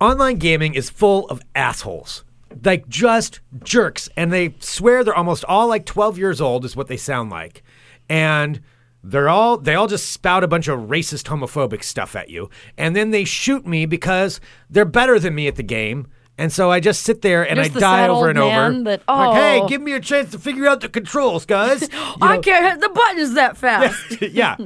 online 0.00 0.36
gaming 0.36 0.74
is 0.74 0.88
full 0.88 1.28
of 1.28 1.42
assholes. 1.54 2.24
Like 2.64 2.88
just 2.88 3.40
jerks. 3.62 4.08
And 4.16 4.32
they 4.32 4.54
swear 4.60 5.04
they're 5.04 5.14
almost 5.14 5.44
all 5.44 5.68
like 5.68 5.84
12 5.86 6.16
years 6.18 6.40
old, 6.40 6.64
is 6.64 6.74
what 6.74 6.88
they 6.88 6.96
sound 6.96 7.30
like. 7.30 7.62
And 8.08 8.60
they're 9.04 9.28
all 9.28 9.56
they 9.56 9.74
all 9.74 9.86
just 9.86 10.10
spout 10.12 10.42
a 10.44 10.48
bunch 10.48 10.68
of 10.68 10.80
racist 10.88 11.24
homophobic 11.24 11.84
stuff 11.84 12.16
at 12.16 12.28
you. 12.30 12.50
And 12.76 12.96
then 12.96 13.10
they 13.10 13.24
shoot 13.24 13.66
me 13.66 13.86
because 13.86 14.40
they're 14.68 14.84
better 14.84 15.18
than 15.18 15.34
me 15.34 15.46
at 15.48 15.56
the 15.56 15.62
game. 15.62 16.06
And 16.40 16.50
so 16.50 16.70
I 16.70 16.80
just 16.80 17.02
sit 17.02 17.20
there 17.20 17.46
and 17.46 17.58
There's 17.58 17.68
I 17.68 17.74
the 17.74 17.80
die 17.80 17.96
sad 17.98 18.08
over 18.10 18.20
old 18.20 18.30
and 18.30 18.38
over. 18.38 18.50
man 18.50 18.84
that, 18.84 19.00
like, 19.00 19.02
oh. 19.08 19.34
hey, 19.34 19.60
oh. 19.60 19.68
give 19.68 19.82
me 19.82 19.92
a 19.92 20.00
chance 20.00 20.30
to 20.30 20.38
figure 20.38 20.66
out 20.66 20.80
the 20.80 20.88
controls, 20.88 21.44
guys. 21.44 21.86
I 22.22 22.38
can't 22.38 22.64
hit 22.64 22.80
the 22.80 22.88
buttons 22.88 23.34
that 23.34 23.58
fast. 23.58 24.22
yeah, 24.22 24.56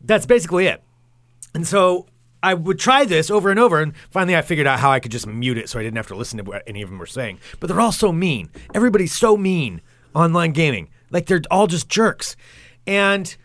that's 0.00 0.26
basically 0.26 0.66
it. 0.66 0.82
And 1.54 1.64
so 1.64 2.06
I 2.42 2.54
would 2.54 2.80
try 2.80 3.04
this 3.04 3.30
over 3.30 3.48
and 3.48 3.60
over, 3.60 3.80
and 3.80 3.92
finally 4.10 4.36
I 4.36 4.42
figured 4.42 4.66
out 4.66 4.80
how 4.80 4.90
I 4.90 4.98
could 4.98 5.12
just 5.12 5.28
mute 5.28 5.56
it 5.56 5.68
so 5.68 5.78
I 5.78 5.84
didn't 5.84 5.98
have 5.98 6.08
to 6.08 6.16
listen 6.16 6.38
to 6.38 6.42
what 6.42 6.64
any 6.66 6.82
of 6.82 6.90
them 6.90 6.98
were 6.98 7.06
saying. 7.06 7.38
But 7.60 7.68
they're 7.68 7.80
all 7.80 7.92
so 7.92 8.10
mean. 8.10 8.50
Everybody's 8.74 9.16
so 9.16 9.36
mean 9.36 9.82
online 10.16 10.50
gaming. 10.50 10.88
Like 11.12 11.26
they're 11.26 11.42
all 11.48 11.68
just 11.68 11.88
jerks. 11.88 12.34
And 12.88 13.36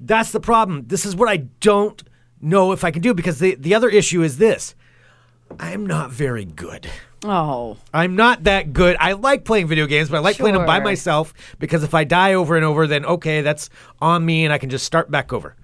that's 0.00 0.30
the 0.30 0.38
problem. 0.38 0.84
This 0.86 1.04
is 1.04 1.16
what 1.16 1.28
I 1.28 1.38
don't 1.58 2.00
know 2.40 2.70
if 2.70 2.84
I 2.84 2.92
can 2.92 3.02
do 3.02 3.12
because 3.12 3.40
the, 3.40 3.56
the 3.56 3.74
other 3.74 3.88
issue 3.88 4.22
is 4.22 4.38
this 4.38 4.76
I'm 5.58 5.84
not 5.84 6.12
very 6.12 6.44
good. 6.44 6.88
Oh. 7.24 7.76
I'm 7.92 8.16
not 8.16 8.44
that 8.44 8.72
good. 8.72 8.96
I 9.00 9.12
like 9.12 9.44
playing 9.44 9.66
video 9.66 9.86
games, 9.86 10.08
but 10.08 10.16
I 10.16 10.20
like 10.20 10.36
playing 10.36 10.54
them 10.56 10.66
by 10.66 10.80
myself 10.80 11.34
because 11.58 11.82
if 11.82 11.94
I 11.94 12.04
die 12.04 12.34
over 12.34 12.56
and 12.56 12.64
over, 12.64 12.86
then 12.86 13.04
okay, 13.04 13.40
that's 13.40 13.70
on 14.00 14.24
me 14.24 14.44
and 14.44 14.52
I 14.52 14.58
can 14.58 14.70
just 14.70 14.84
start 14.84 15.10
back 15.10 15.32
over. 15.32 15.56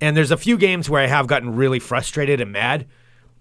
And 0.00 0.16
there's 0.16 0.30
a 0.30 0.36
few 0.36 0.58
games 0.58 0.90
where 0.90 1.02
I 1.02 1.06
have 1.06 1.26
gotten 1.26 1.56
really 1.56 1.78
frustrated 1.78 2.40
and 2.40 2.52
mad. 2.52 2.86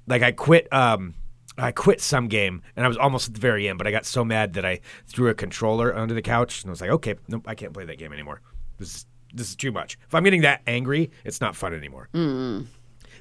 Like 0.07 0.21
I 0.21 0.31
quit 0.31 0.71
um 0.71 1.15
I 1.57 1.71
quit 1.71 2.01
some 2.01 2.27
game 2.27 2.61
and 2.75 2.85
I 2.85 2.87
was 2.87 2.97
almost 2.97 3.29
at 3.29 3.33
the 3.33 3.39
very 3.39 3.69
end, 3.69 3.77
but 3.77 3.87
I 3.87 3.91
got 3.91 4.05
so 4.05 4.25
mad 4.25 4.53
that 4.53 4.65
I 4.65 4.81
threw 5.07 5.29
a 5.29 5.33
controller 5.33 5.95
under 5.95 6.13
the 6.13 6.21
couch 6.21 6.61
and 6.63 6.69
I 6.69 6.71
was 6.71 6.81
like, 6.81 6.89
okay, 6.89 7.15
nope, 7.27 7.43
I 7.47 7.55
can't 7.55 7.73
play 7.73 7.85
that 7.85 7.97
game 7.97 8.11
anymore. 8.11 8.41
This 8.77 8.95
is 8.95 9.05
this 9.33 9.49
is 9.49 9.55
too 9.55 9.71
much. 9.71 9.97
If 10.07 10.15
I'm 10.15 10.23
getting 10.23 10.41
that 10.41 10.61
angry, 10.67 11.11
it's 11.23 11.41
not 11.41 11.55
fun 11.55 11.73
anymore. 11.73 12.09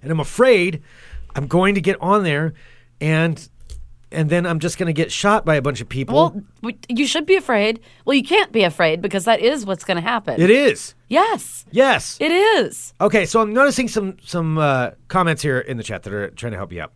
And 0.02 0.10
I'm 0.12 0.20
afraid 0.20 0.82
I'm 1.34 1.46
going 1.46 1.74
to 1.76 1.80
get 1.80 2.00
on 2.00 2.22
there 2.24 2.54
and 3.00 3.48
and 4.14 4.30
then 4.30 4.46
I'm 4.46 4.58
just 4.58 4.78
going 4.78 4.86
to 4.86 4.92
get 4.92 5.12
shot 5.12 5.44
by 5.44 5.56
a 5.56 5.62
bunch 5.62 5.80
of 5.80 5.88
people. 5.88 6.14
Well, 6.62 6.72
you 6.88 7.06
should 7.06 7.26
be 7.26 7.36
afraid. 7.36 7.80
Well, 8.04 8.14
you 8.14 8.22
can't 8.22 8.52
be 8.52 8.62
afraid 8.62 9.02
because 9.02 9.24
that 9.24 9.40
is 9.40 9.66
what's 9.66 9.84
going 9.84 9.96
to 9.96 10.00
happen. 10.02 10.40
it 10.40 10.50
is. 10.50 10.94
Yes, 11.08 11.64
Yes. 11.70 12.16
it 12.20 12.32
is. 12.32 12.94
Okay, 13.00 13.26
so 13.26 13.40
I'm 13.40 13.52
noticing 13.52 13.88
some 13.88 14.16
some 14.22 14.58
uh, 14.58 14.92
comments 15.08 15.42
here 15.42 15.58
in 15.58 15.76
the 15.76 15.82
chat 15.82 16.02
that 16.04 16.12
are 16.12 16.30
trying 16.30 16.52
to 16.52 16.58
help 16.58 16.72
you 16.72 16.82
out. 16.82 16.92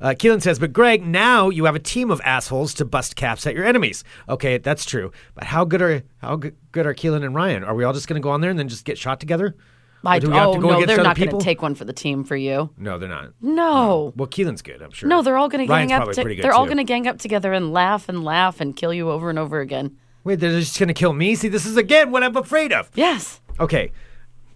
Uh, 0.00 0.10
Keelan 0.10 0.42
says, 0.42 0.58
"But 0.58 0.72
Greg, 0.74 1.06
now 1.06 1.48
you 1.48 1.64
have 1.64 1.74
a 1.74 1.78
team 1.80 2.10
of 2.10 2.20
assholes 2.22 2.74
to 2.74 2.84
bust 2.84 3.16
caps 3.16 3.46
at 3.46 3.54
your 3.54 3.64
enemies." 3.64 4.04
Okay, 4.28 4.58
that's 4.58 4.84
true. 4.84 5.10
But 5.34 5.44
how 5.44 5.64
good 5.64 5.80
are 5.80 6.02
how 6.18 6.36
good, 6.36 6.54
good 6.72 6.86
are 6.86 6.94
Keelan 6.94 7.24
and 7.24 7.34
Ryan? 7.34 7.64
Are 7.64 7.74
we 7.74 7.82
all 7.84 7.94
just 7.94 8.06
going 8.08 8.20
to 8.20 8.24
go 8.24 8.30
on 8.30 8.40
there 8.42 8.50
and 8.50 8.58
then 8.58 8.68
just 8.68 8.84
get 8.84 8.98
shot 8.98 9.20
together? 9.20 9.56
I, 10.04 10.18
do 10.20 10.28
we 10.28 10.34
have 10.34 10.48
oh 10.48 10.54
to 10.54 10.60
go 10.60 10.68
no, 10.68 10.74
against 10.74 10.86
they're 10.88 10.94
other 11.00 11.02
not 11.08 11.16
going 11.16 11.28
people? 11.28 11.38
to 11.40 11.44
take 11.44 11.62
one 11.62 11.74
for 11.74 11.84
the 11.84 11.92
team 11.92 12.22
for 12.24 12.36
you. 12.36 12.70
No, 12.78 12.98
they're 12.98 13.08
not. 13.08 13.32
No. 13.40 14.12
Well, 14.16 14.28
Keelan's 14.28 14.62
good, 14.62 14.80
I'm 14.82 14.90
sure. 14.92 15.08
No, 15.08 15.22
they're 15.22 15.36
all 15.36 15.48
going 15.48 15.66
to 15.66 15.72
Ryan's 15.72 15.90
gang 15.90 15.96
up. 15.96 15.98
probably 16.00 16.14
To, 16.14 16.22
pretty 16.22 16.36
good 16.36 16.44
they're 16.44 16.52
all 16.54 16.64
too. 16.64 16.68
going 16.74 16.78
to 16.78 16.84
gang 16.84 17.06
up 17.08 17.18
together 17.18 17.52
and 17.52 17.72
laugh 17.72 18.08
and 18.08 18.22
laugh 18.24 18.60
and 18.60 18.76
kill 18.76 18.92
you 18.94 19.10
over 19.10 19.30
and 19.30 19.38
over 19.38 19.60
again. 19.60 19.96
Wait, 20.24 20.40
they're 20.40 20.58
just 20.60 20.78
going 20.78 20.88
to 20.88 20.94
kill 20.94 21.12
me? 21.12 21.34
See, 21.34 21.48
this 21.48 21.66
is 21.66 21.76
again 21.76 22.10
what 22.10 22.22
I'm 22.22 22.36
afraid 22.36 22.72
of. 22.72 22.90
Yes, 22.94 23.40
Okay. 23.58 23.92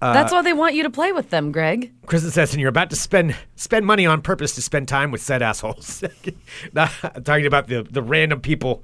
Uh, 0.02 0.14
that's 0.14 0.32
why 0.32 0.40
they 0.40 0.54
want 0.54 0.74
you 0.74 0.82
to 0.82 0.88
play 0.88 1.12
with 1.12 1.28
them, 1.28 1.52
Greg. 1.52 1.92
Kristen 2.06 2.30
says, 2.30 2.52
and 2.54 2.60
you're 2.60 2.70
about 2.70 2.88
to 2.88 2.96
spend 2.96 3.36
spend 3.56 3.84
money 3.84 4.06
on 4.06 4.22
purpose 4.22 4.54
to 4.54 4.62
spend 4.62 4.88
time 4.88 5.10
with 5.10 5.20
said 5.20 5.42
assholes. 5.42 6.02
Not- 6.72 6.90
I'm 7.02 7.22
talking 7.22 7.44
about 7.44 7.66
the 7.68 7.82
the 7.82 8.02
random 8.02 8.40
people 8.40 8.82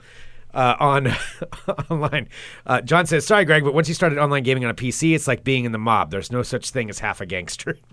uh, 0.55 0.75
on 0.79 1.09
online. 1.91 2.29
Uh, 2.67 2.81
John 2.81 3.07
says, 3.07 3.26
"Sorry, 3.26 3.45
Greg, 3.45 3.65
but 3.65 3.75
once 3.75 3.88
you 3.88 3.95
started 3.95 4.19
online 4.19 4.43
gaming 4.43 4.65
on 4.65 4.71
a 4.71 4.75
PC, 4.75 5.15
it's 5.15 5.26
like 5.29 5.45
being 5.45 5.65
in 5.65 5.73
the 5.73 5.79
mob. 5.79 6.11
There's 6.11 6.33
no 6.33 6.43
such 6.43 6.71
thing 6.71 6.88
as 6.91 6.99
half 6.99 7.21
a 7.21 7.26
gangster." 7.26 7.79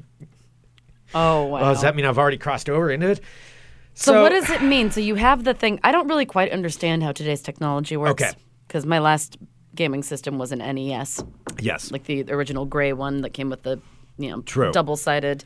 Oh 1.16 1.44
wow. 1.46 1.50
well, 1.62 1.74
does 1.74 1.82
that 1.84 1.96
mean 1.96 2.06
I've 2.06 2.18
already 2.18 2.38
crossed 2.38 2.70
over 2.70 2.90
into 2.90 3.08
it? 3.10 3.22
So, 3.94 4.24
what 4.24 4.30
does 4.30 4.50
it 4.50 4.64
mean? 4.64 4.90
So 4.90 5.00
you 5.00 5.14
have 5.16 5.44
the 5.44 5.54
thing. 5.54 5.80
I 5.84 5.92
don't 5.92 6.08
really 6.08 6.26
quite 6.26 6.52
understand 6.52 7.04
how 7.04 7.12
today's 7.12 7.42
technology 7.42 7.96
works. 7.98 8.24
Okay. 8.24 8.32
Because 8.68 8.86
my 8.86 8.98
last 8.98 9.38
gaming 9.76 10.02
system 10.02 10.40
was 10.40 10.52
an 10.52 10.60
NES, 10.60 11.24
Yes. 11.60 11.92
like 11.92 12.06
the 12.06 12.24
original 12.32 12.66
gray 12.66 12.94
one 12.94 13.22
that 13.22 13.32
came 13.32 13.52
with 13.52 13.62
the, 13.62 13.80
you 14.18 14.32
know, 14.32 14.42
True. 14.42 14.72
double-sided 14.72 15.46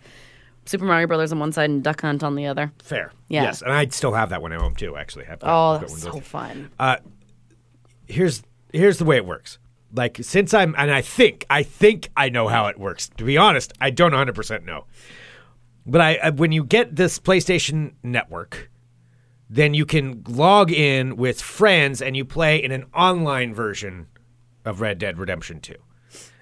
Super 0.67 0.85
Mario 0.85 1.07
Brothers 1.07 1.31
on 1.31 1.39
one 1.39 1.51
side 1.51 1.69
and 1.69 1.83
Duck 1.83 2.01
Hunt 2.01 2.23
on 2.23 2.35
the 2.35 2.45
other. 2.45 2.71
Fair. 2.83 3.11
Yeah. 3.29 3.43
Yes, 3.43 3.61
and 3.61 3.71
I 3.71 3.87
still 3.87 4.13
have 4.13 4.29
that 4.29 4.41
one 4.41 4.51
at 4.53 4.59
home 4.61 4.75
too. 4.75 4.95
Actually, 4.97 5.25
I've 5.27 5.39
got- 5.39 5.75
Oh, 5.75 5.79
that's 5.79 6.01
so 6.01 6.19
fun. 6.19 6.69
Uh, 6.79 6.97
here's 8.05 8.43
here's 8.73 8.97
the 8.97 9.05
way 9.05 9.17
it 9.17 9.25
works. 9.25 9.59
Like 9.93 10.17
since 10.21 10.53
I'm 10.53 10.75
and 10.77 10.91
I 10.91 11.01
think 11.01 11.45
I 11.49 11.63
think 11.63 12.09
I 12.17 12.29
know 12.29 12.47
how 12.47 12.67
it 12.67 12.77
works. 12.79 13.09
To 13.17 13.23
be 13.23 13.37
honest, 13.37 13.73
I 13.79 13.89
don't 13.89 14.11
100% 14.11 14.65
know. 14.65 14.85
But 15.85 16.01
I, 16.01 16.15
I 16.23 16.29
when 16.31 16.51
you 16.51 16.63
get 16.65 16.95
this 16.95 17.19
PlayStation 17.19 17.93
network, 18.03 18.69
then 19.49 19.73
you 19.73 19.85
can 19.85 20.23
log 20.27 20.71
in 20.71 21.15
with 21.15 21.41
friends 21.41 22.01
and 22.01 22.17
you 22.17 22.25
play 22.25 22.61
in 22.61 22.71
an 22.71 22.85
online 22.93 23.53
version 23.53 24.07
of 24.65 24.81
Red 24.81 24.97
Dead 24.99 25.17
Redemption 25.17 25.61
2. 25.61 25.75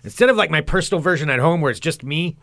Instead 0.03 0.29
of 0.29 0.35
like 0.37 0.49
my 0.49 0.61
personal 0.61 0.99
version 1.01 1.29
at 1.29 1.39
home 1.39 1.61
where 1.61 1.69
it's 1.69 1.79
just 1.79 2.03
me, 2.03 2.37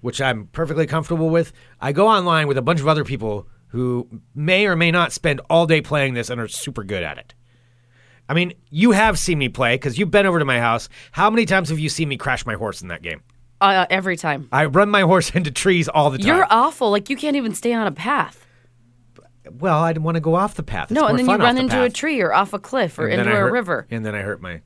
which 0.00 0.20
I'm 0.20 0.46
perfectly 0.48 0.86
comfortable 0.86 1.30
with, 1.30 1.52
I 1.80 1.92
go 1.92 2.08
online 2.08 2.46
with 2.48 2.58
a 2.58 2.62
bunch 2.62 2.80
of 2.80 2.88
other 2.88 3.04
people 3.04 3.48
who 3.68 4.08
may 4.34 4.66
or 4.66 4.76
may 4.76 4.90
not 4.90 5.12
spend 5.12 5.40
all 5.50 5.66
day 5.66 5.80
playing 5.80 6.14
this 6.14 6.30
and 6.30 6.40
are 6.40 6.48
super 6.48 6.84
good 6.84 7.02
at 7.02 7.18
it. 7.18 7.34
I 8.28 8.34
mean, 8.34 8.52
you 8.70 8.90
have 8.92 9.18
seen 9.18 9.38
me 9.38 9.48
play 9.48 9.74
because 9.74 9.98
you've 9.98 10.10
been 10.10 10.26
over 10.26 10.38
to 10.38 10.44
my 10.44 10.60
house. 10.60 10.88
How 11.12 11.30
many 11.30 11.46
times 11.46 11.68
have 11.70 11.78
you 11.78 11.88
seen 11.88 12.08
me 12.08 12.16
crash 12.16 12.44
my 12.46 12.54
horse 12.54 12.82
in 12.82 12.88
that 12.88 13.02
game? 13.02 13.22
Uh, 13.60 13.86
every 13.90 14.16
time. 14.16 14.48
I 14.52 14.66
run 14.66 14.88
my 14.90 15.00
horse 15.12 15.30
into 15.30 15.50
trees 15.50 15.88
all 15.88 16.10
the 16.10 16.18
time. 16.18 16.26
You're 16.26 16.46
awful. 16.48 16.90
Like 16.90 17.10
you 17.10 17.16
can't 17.16 17.36
even 17.36 17.54
stay 17.54 17.72
on 17.72 17.86
a 17.86 17.92
path. 17.92 18.46
well, 19.50 19.78
I 19.78 19.92
didn't 19.92 20.04
want 20.04 20.16
to 20.16 20.20
go 20.20 20.34
off 20.34 20.54
the 20.54 20.62
path. 20.62 20.90
It's 20.90 21.00
no, 21.00 21.06
and 21.06 21.18
then 21.18 21.26
you 21.26 21.36
run 21.36 21.54
the 21.56 21.62
into 21.62 21.82
a 21.82 21.90
tree 21.90 22.20
or 22.20 22.32
off 22.34 22.52
a 22.52 22.58
cliff 22.58 22.98
or 22.98 23.06
And 23.08 23.20
into 23.22 23.32
a 23.32 23.36
hurt- 23.36 23.52
river. 23.52 23.86
and 23.90 24.04
then 24.04 24.14
I 24.14 24.20
hurt 24.20 24.40
my. 24.42 24.60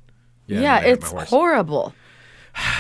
Yeah, 0.46 0.58
Yeah, 0.58 0.58
and 0.58 0.60
then 0.60 0.70
I 0.70 0.80
hurt 0.88 0.98
it's 0.98 1.12
my 1.12 1.24
horrible. 1.24 1.94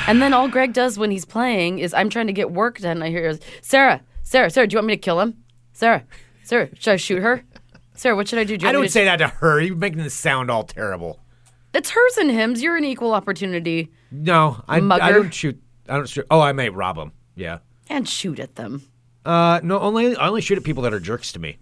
And 0.06 0.20
then 0.20 0.34
all 0.34 0.48
Greg 0.48 0.72
does 0.72 0.98
when 0.98 1.10
he's 1.10 1.24
playing 1.24 1.78
is 1.78 1.94
I'm 1.94 2.10
trying 2.10 2.26
to 2.26 2.32
get 2.32 2.50
work 2.50 2.78
done. 2.78 3.02
I 3.02 3.08
hear 3.10 3.38
Sarah, 3.60 4.02
Sarah, 4.22 4.50
Sarah, 4.50 4.66
do 4.66 4.74
you 4.74 4.78
want 4.78 4.88
me 4.88 4.94
to 4.94 5.00
kill 5.00 5.20
him? 5.20 5.42
Sarah, 5.72 6.04
Sarah, 6.42 6.68
should 6.74 6.92
I 6.92 6.96
shoot 6.96 7.22
her? 7.22 7.44
Sarah, 7.94 8.16
what 8.16 8.28
should 8.28 8.38
I 8.38 8.44
do? 8.44 8.56
do 8.56 8.66
I 8.66 8.72
don't 8.72 8.90
say 8.90 9.04
that 9.04 9.16
to 9.16 9.28
her. 9.28 9.60
You're 9.60 9.76
making 9.76 10.02
this 10.02 10.14
sound 10.14 10.50
all 10.50 10.64
terrible. 10.64 11.20
It's 11.74 11.90
hers 11.90 12.16
and 12.18 12.30
him's. 12.30 12.62
You're 12.62 12.76
an 12.76 12.84
equal 12.84 13.14
opportunity 13.14 13.90
No, 14.10 14.62
I, 14.68 14.78
I 14.78 15.12
don't 15.12 15.32
shoot. 15.32 15.60
I 15.88 15.96
don't 15.96 16.08
shoot. 16.08 16.26
Oh, 16.30 16.40
I 16.40 16.52
may 16.52 16.68
rob 16.68 16.96
them. 16.96 17.12
Yeah. 17.34 17.58
and 17.88 18.08
shoot 18.08 18.38
at 18.38 18.56
them. 18.56 18.82
Uh, 19.24 19.60
no, 19.62 19.78
only 19.78 20.16
I 20.16 20.28
only 20.28 20.40
shoot 20.40 20.58
at 20.58 20.64
people 20.64 20.82
that 20.82 20.92
are 20.92 21.00
jerks 21.00 21.32
to 21.32 21.38
me. 21.38 21.58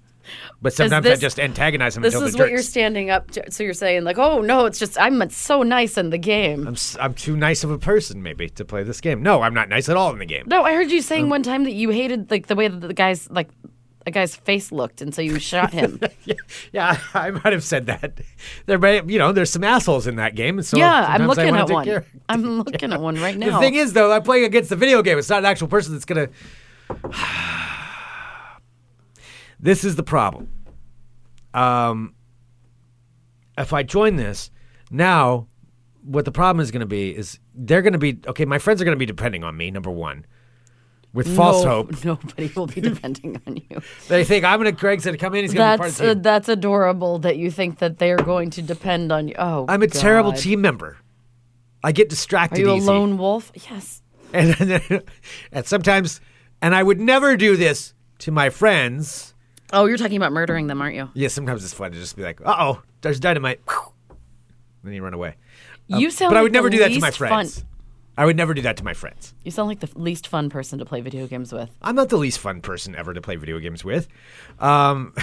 But 0.62 0.72
sometimes 0.72 1.06
I 1.06 1.16
just 1.16 1.38
antagonize 1.40 1.94
them 1.94 2.02
This 2.02 2.14
is 2.14 2.36
what 2.36 2.50
you're 2.50 2.62
standing 2.62 3.10
up 3.10 3.30
to. 3.32 3.50
So 3.50 3.62
you're 3.62 3.74
saying 3.74 4.04
like, 4.04 4.18
oh 4.18 4.40
no, 4.40 4.66
it's 4.66 4.78
just 4.78 4.98
I'm 5.00 5.28
so 5.30 5.62
nice 5.62 5.96
in 5.96 6.10
the 6.10 6.18
game. 6.18 6.66
I'm, 6.66 6.76
I'm 7.00 7.14
too 7.14 7.36
nice 7.36 7.64
of 7.64 7.70
a 7.70 7.78
person, 7.78 8.22
maybe, 8.22 8.48
to 8.50 8.64
play 8.64 8.82
this 8.82 9.00
game. 9.00 9.22
No, 9.22 9.42
I'm 9.42 9.54
not 9.54 9.68
nice 9.68 9.88
at 9.88 9.96
all 9.96 10.12
in 10.12 10.18
the 10.18 10.26
game. 10.26 10.44
no, 10.46 10.62
I 10.62 10.74
heard 10.74 10.90
you 10.90 11.02
saying 11.02 11.24
Um, 11.24 11.30
one 11.30 11.42
time 11.42 11.64
that 11.64 11.72
you 11.72 11.90
hated 11.90 12.30
like 12.30 12.46
the 12.46 12.54
way 12.54 12.68
that 12.68 12.80
the 12.80 12.94
guys 12.94 13.28
like 13.30 13.48
a 14.06 14.10
guy's 14.10 14.34
face 14.34 14.72
looked, 14.72 15.02
and 15.02 15.14
so 15.14 15.22
you 15.22 15.38
shot 15.38 15.72
him. 15.72 16.00
yeah, 16.24 16.34
yeah, 16.72 16.98
I 17.14 17.30
might 17.30 17.52
have 17.52 17.64
said 17.64 17.86
that. 17.86 18.20
There, 18.66 18.78
may, 18.78 19.02
you 19.06 19.18
know, 19.18 19.32
there's 19.32 19.50
some 19.50 19.64
assholes 19.64 20.06
in 20.06 20.16
that 20.16 20.34
game, 20.34 20.58
and 20.58 20.66
so 20.66 20.78
yeah, 20.78 21.06
I'm 21.08 21.26
looking 21.26 21.54
at 21.54 21.68
one. 21.70 21.84
care- 21.84 22.06
I'm 22.28 22.58
looking 22.62 22.92
at 22.92 23.00
one 23.00 23.16
right 23.16 23.36
now. 23.38 23.58
The 23.58 23.66
thing 23.66 23.74
is, 23.74 23.92
though, 23.92 24.12
I'm 24.12 24.22
playing 24.22 24.44
against 24.44 24.70
the 24.70 24.76
video 24.76 25.02
game. 25.02 25.18
It's 25.18 25.28
not 25.28 25.40
an 25.40 25.46
actual 25.46 25.68
person 25.68 25.92
that's 25.92 26.04
gonna. 26.04 26.28
this 29.60 29.84
is 29.84 29.96
the 29.96 30.02
problem. 30.02 30.48
Um, 31.54 32.14
if 33.58 33.72
I 33.72 33.82
join 33.82 34.16
this 34.16 34.50
now, 34.90 35.48
what 36.02 36.24
the 36.24 36.32
problem 36.32 36.62
is 36.62 36.70
going 36.70 36.80
to 36.80 36.86
be 36.86 37.14
is 37.14 37.38
they're 37.54 37.82
going 37.82 37.92
to 37.92 37.98
be 37.98 38.18
okay. 38.26 38.44
My 38.44 38.58
friends 38.58 38.80
are 38.80 38.84
going 38.84 38.96
to 38.96 38.98
be 38.98 39.06
depending 39.06 39.44
on 39.44 39.56
me. 39.56 39.70
Number 39.70 39.90
one, 39.90 40.24
with 41.12 41.34
false 41.36 41.64
No- 41.64 41.70
hope, 41.70 42.04
Nobody 42.04 42.50
will 42.54 42.66
be 42.66 42.80
depending 42.80 43.40
on 43.46 43.56
you. 43.56 43.82
they 44.08 44.24
think 44.24 44.44
I'm 44.44 44.60
going 44.60 44.74
to. 44.74 44.78
Greg's 44.78 45.04
going 45.04 45.16
to 45.16 45.18
come 45.18 45.34
in. 45.34 45.44
He's 45.44 45.52
going 45.52 45.70
to 45.70 45.76
be 45.76 45.78
part 45.78 45.90
of 45.90 45.96
That's 45.96 45.98
the 45.98 46.10
uh, 46.10 46.14
team. 46.14 46.22
that's 46.22 46.48
adorable 46.48 47.18
that 47.20 47.36
you 47.36 47.50
think 47.50 47.78
that 47.78 47.98
they 47.98 48.12
are 48.12 48.16
going 48.16 48.50
to 48.50 48.62
depend 48.62 49.12
on 49.12 49.28
you. 49.28 49.34
Oh, 49.38 49.66
I'm 49.68 49.82
a 49.82 49.88
terrible 49.88 50.32
team 50.32 50.60
member. 50.60 50.98
I 51.82 51.92
get 51.92 52.08
distracted. 52.08 52.58
Are 52.66 52.76
you 52.76 52.82
a 52.82 52.84
lone 52.84 53.16
wolf? 53.18 53.52
Yes. 53.70 54.02
and, 54.32 54.54
and, 54.60 55.02
and 55.50 55.66
sometimes, 55.66 56.20
and 56.62 56.74
I 56.74 56.82
would 56.82 57.00
never 57.00 57.36
do 57.36 57.56
this 57.56 57.94
to 58.18 58.30
my 58.30 58.50
friends. 58.50 59.29
Oh, 59.72 59.86
you're 59.86 59.98
talking 59.98 60.16
about 60.16 60.32
murdering 60.32 60.66
them, 60.66 60.80
aren't 60.80 60.96
you? 60.96 61.10
Yeah, 61.14 61.28
sometimes 61.28 61.64
it's 61.64 61.74
fun 61.74 61.92
to 61.92 61.98
just 61.98 62.16
be 62.16 62.22
like, 62.22 62.40
"Uh 62.40 62.56
oh, 62.58 62.82
there's 63.02 63.20
dynamite," 63.20 63.60
then 64.84 64.92
you 64.92 65.02
run 65.02 65.14
away. 65.14 65.36
You 65.86 66.10
sound. 66.10 66.30
But 66.30 66.36
I 66.36 66.40
like 66.40 66.44
would 66.44 66.52
never 66.52 66.70
do 66.70 66.78
that 66.78 66.92
to 66.92 67.00
my 67.00 67.10
friends. 67.10 67.60
Fun. 67.60 67.66
I 68.20 68.26
would 68.26 68.36
never 68.36 68.52
do 68.52 68.60
that 68.62 68.76
to 68.76 68.84
my 68.84 68.92
friends. 68.92 69.32
You 69.44 69.50
sound 69.50 69.68
like 69.68 69.80
the 69.80 69.88
least 69.98 70.26
fun 70.26 70.50
person 70.50 70.78
to 70.80 70.84
play 70.84 71.00
video 71.00 71.26
games 71.26 71.52
with. 71.52 71.70
I'm 71.80 71.94
not 71.94 72.10
the 72.10 72.18
least 72.18 72.38
fun 72.38 72.60
person 72.60 72.94
ever 72.94 73.14
to 73.14 73.20
play 73.22 73.36
video 73.36 73.58
games 73.58 73.82
with. 73.82 74.08
Um, 74.58 75.14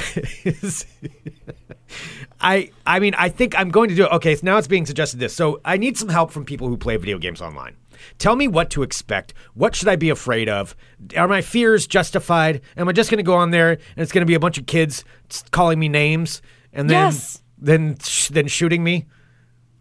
I 2.42 2.72
I 2.86 3.00
mean 3.00 3.13
I 3.16 3.30
think 3.30 3.58
I'm 3.58 3.70
going 3.70 3.89
to 3.89 3.96
do 3.96 4.06
it. 4.06 4.12
Okay, 4.13 4.36
so 4.36 4.42
now 4.44 4.58
it's 4.58 4.68
being 4.68 4.86
suggested 4.86 5.20
this. 5.20 5.36
So 5.36 5.62
I 5.63 5.77
need 5.77 5.98
some 5.98 6.10
help 6.10 6.32
from 6.32 6.46
people 6.46 6.70
who 6.70 6.77
play 6.77 6.98
video 6.98 7.20
games 7.20 7.42
online. 7.42 7.75
Tell 8.18 8.36
me 8.36 8.48
what 8.48 8.70
to 8.72 8.84
expect. 8.84 9.34
What 9.54 9.75
should 9.75 9.88
I 9.88 9.96
be 9.96 10.10
afraid 10.10 10.50
of? 10.50 10.75
Are 11.16 11.27
my 11.27 11.42
fears 11.42 11.88
justified? 11.88 12.62
Am 12.77 12.88
I 12.88 12.92
just 12.92 13.10
going 13.10 13.18
to 13.18 13.24
go 13.24 13.36
on 13.36 13.51
there 13.51 13.72
and 13.72 13.80
it's 13.98 14.12
going 14.12 14.22
to 14.22 14.25
be 14.27 14.34
a 14.36 14.39
bunch 14.39 14.58
of 14.58 14.66
kids 14.66 15.04
calling 15.51 15.80
me 15.80 15.89
names 15.89 16.42
and 16.74 16.89
then 16.89 17.06
Yes. 17.06 17.42
then 17.58 17.98
sh- 18.04 18.30
then 18.30 18.48
shooting 18.48 18.84
me? 18.84 19.06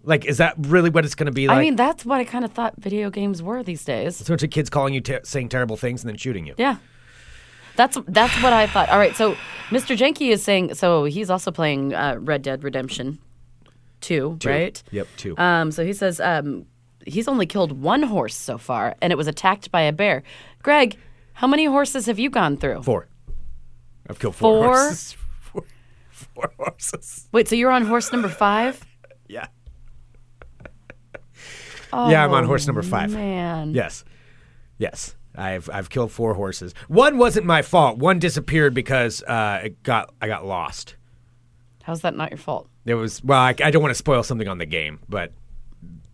Like, 0.03 0.25
is 0.25 0.39
that 0.39 0.55
really 0.59 0.89
what 0.91 1.05
it's 1.05 1.17
going 1.17 1.27
to 1.27 1.33
be 1.33 1.49
like? 1.49 1.57
I 1.57 1.61
mean, 1.61 1.75
that's 1.75 2.05
what 2.05 2.21
I 2.21 2.25
kind 2.25 2.45
of 2.45 2.53
thought 2.53 2.75
video 2.79 3.11
games 3.11 3.43
were 3.43 3.63
these 3.65 3.85
days. 3.85 4.21
a 4.21 4.25
bunch 4.25 4.45
of 4.45 4.51
kids 4.51 4.71
calling 4.71 4.95
you, 4.95 5.03
saying 5.25 5.49
terrible 5.49 5.77
things, 5.77 6.03
and 6.05 6.09
then 6.09 6.17
shooting 6.17 6.47
you. 6.47 6.55
Yeah. 6.57 6.77
That's 7.75 7.99
that's 8.07 8.41
what 8.43 8.53
I 8.53 8.67
thought. 8.69 8.89
All 8.89 8.99
right, 8.99 9.15
so 9.17 9.35
Mr. 9.69 9.97
Jenke 9.97 10.31
is 10.31 10.43
saying 10.43 10.75
so 10.75 11.05
he's 11.05 11.29
also 11.29 11.51
playing 11.51 11.93
uh, 11.93 12.17
Red 12.21 12.41
Dead 12.43 12.63
Redemption 12.65 13.19
2, 14.01 14.37
Two. 14.41 14.49
right? 14.49 14.83
Yep, 14.93 15.09
two. 15.17 15.37
Um, 15.39 15.71
so 15.73 15.85
he 15.85 15.93
says 15.93 16.21
um, 16.21 16.67
he's 17.07 17.29
only 17.29 17.47
killed 17.47 17.73
one 17.81 18.03
horse 18.03 18.35
so 18.35 18.59
far, 18.59 18.95
and 19.01 19.13
it 19.13 19.17
was 19.17 19.27
attacked 19.27 19.71
by 19.71 19.81
a 19.83 19.93
bear. 19.93 20.23
Greg, 20.63 20.97
how 21.35 21.47
many 21.47 21.65
horses 21.65 22.07
have 22.07 22.19
you 22.19 22.29
gone 22.29 22.57
through? 22.59 22.83
Four. 22.83 23.09
I've 24.11 24.19
killed 24.19 24.37
four, 24.37 24.63
Four? 24.63 24.67
horses. 24.67 25.17
Four, 25.41 25.65
four 26.11 26.53
horses. 26.59 27.29
Wait, 27.33 27.49
so 27.49 27.55
you're 27.55 27.71
on 27.71 27.85
horse 27.87 28.13
number 28.13 28.29
five? 28.29 28.85
Yeah. 29.29 29.47
Oh, 31.93 32.11
Yeah, 32.11 32.25
I'm 32.25 32.33
on 32.33 32.45
horse 32.45 32.67
number 32.67 32.83
five. 32.83 33.11
Man, 33.13 33.75
Yes. 33.75 34.05
Yes. 34.79 35.15
I've 35.35 35.69
I've 35.73 35.91
killed 35.91 36.13
four 36.13 36.35
horses. 36.35 36.75
One 36.89 37.19
wasn't 37.19 37.45
my 37.45 37.61
fault. 37.63 37.99
One 37.99 38.19
disappeared 38.19 38.73
because 38.73 39.23
uh, 39.25 39.61
it 39.65 39.83
got 39.83 40.15
I 40.23 40.29
got 40.29 40.47
lost. 40.47 40.97
how's 41.83 42.01
that 42.03 42.17
not 42.17 42.31
your 42.31 42.39
fault? 42.39 42.69
It 42.87 42.95
was 42.95 43.23
well, 43.23 43.41
I, 43.41 43.55
I 43.63 43.71
don't 43.71 43.83
want 43.83 43.91
to 43.91 43.97
spoil 43.97 44.23
something 44.23 44.49
on 44.49 44.59
the 44.59 44.65
game, 44.67 45.01
but 45.09 45.33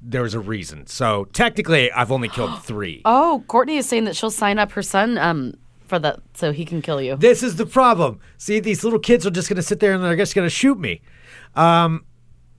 there 0.03 0.23
was 0.23 0.35
a 0.35 0.41
reason. 0.41 0.87
So 0.87 1.25
technically, 1.33 1.91
I've 1.93 2.13
only 2.13 2.29
killed 2.29 2.63
three. 2.65 3.03
Oh, 3.05 3.45
Courtney 3.49 3.77
is 3.77 3.87
saying 3.87 4.05
that 4.05 4.17
she'll 4.17 4.31
sign 4.31 4.59
up 4.59 4.73
her 4.73 4.83
son 4.83 5.19
um, 5.19 5.55
for 5.87 5.99
that 5.99 6.21
so 6.35 6.53
he 6.53 6.65
can 6.65 6.83
kill 6.83 7.01
you. 7.01 7.17
This 7.17 7.43
is 7.43 7.57
the 7.57 7.67
problem. 7.67 8.21
See, 8.39 8.61
these 8.61 8.85
little 8.85 8.99
kids 8.99 9.27
are 9.27 9.31
just 9.31 9.49
going 9.49 9.57
to 9.57 9.63
sit 9.63 9.81
there 9.81 9.93
and 9.93 10.03
they're 10.03 10.17
just 10.17 10.35
going 10.35 10.47
to 10.47 10.55
shoot 10.55 10.79
me. 10.79 11.01
Um, 11.55 12.05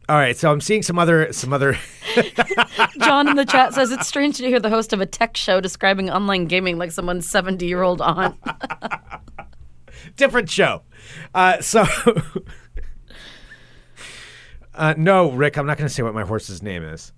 all 0.10 0.18
right, 0.18 0.36
so 0.36 0.52
I'm 0.52 0.60
seeing 0.60 0.84
some 0.84 1.00
other 1.00 1.32
some 1.32 1.54
other. 1.54 1.78
John 3.00 3.30
in 3.30 3.38
the 3.38 3.46
chat 3.46 3.74
says 3.74 3.90
it's 3.90 4.06
strange 4.06 4.36
to 4.38 4.48
hear 4.48 4.60
the 4.60 4.70
host 4.70 4.92
of 4.92 5.00
a 5.00 5.06
tech 5.06 5.38
show 5.38 5.62
describing 5.62 6.10
online 6.10 6.46
gaming 6.46 6.78
like 6.78 6.92
someone's 6.92 7.30
70 7.30 7.66
year 7.66 7.82
old 7.84 8.02
aunt. 8.02 8.36
different 10.18 10.50
show. 10.50 10.82
Uh, 11.34 11.62
so, 11.62 11.86
uh, 14.76 14.94
no, 14.98 15.32
Rick, 15.32 15.58
I'm 15.58 15.66
not 15.66 15.78
going 15.78 15.88
to 15.88 15.94
say 15.94 16.04
what 16.04 16.14
my 16.14 16.24
horse's 16.24 16.62
name 16.62 16.84
is. 16.84 17.14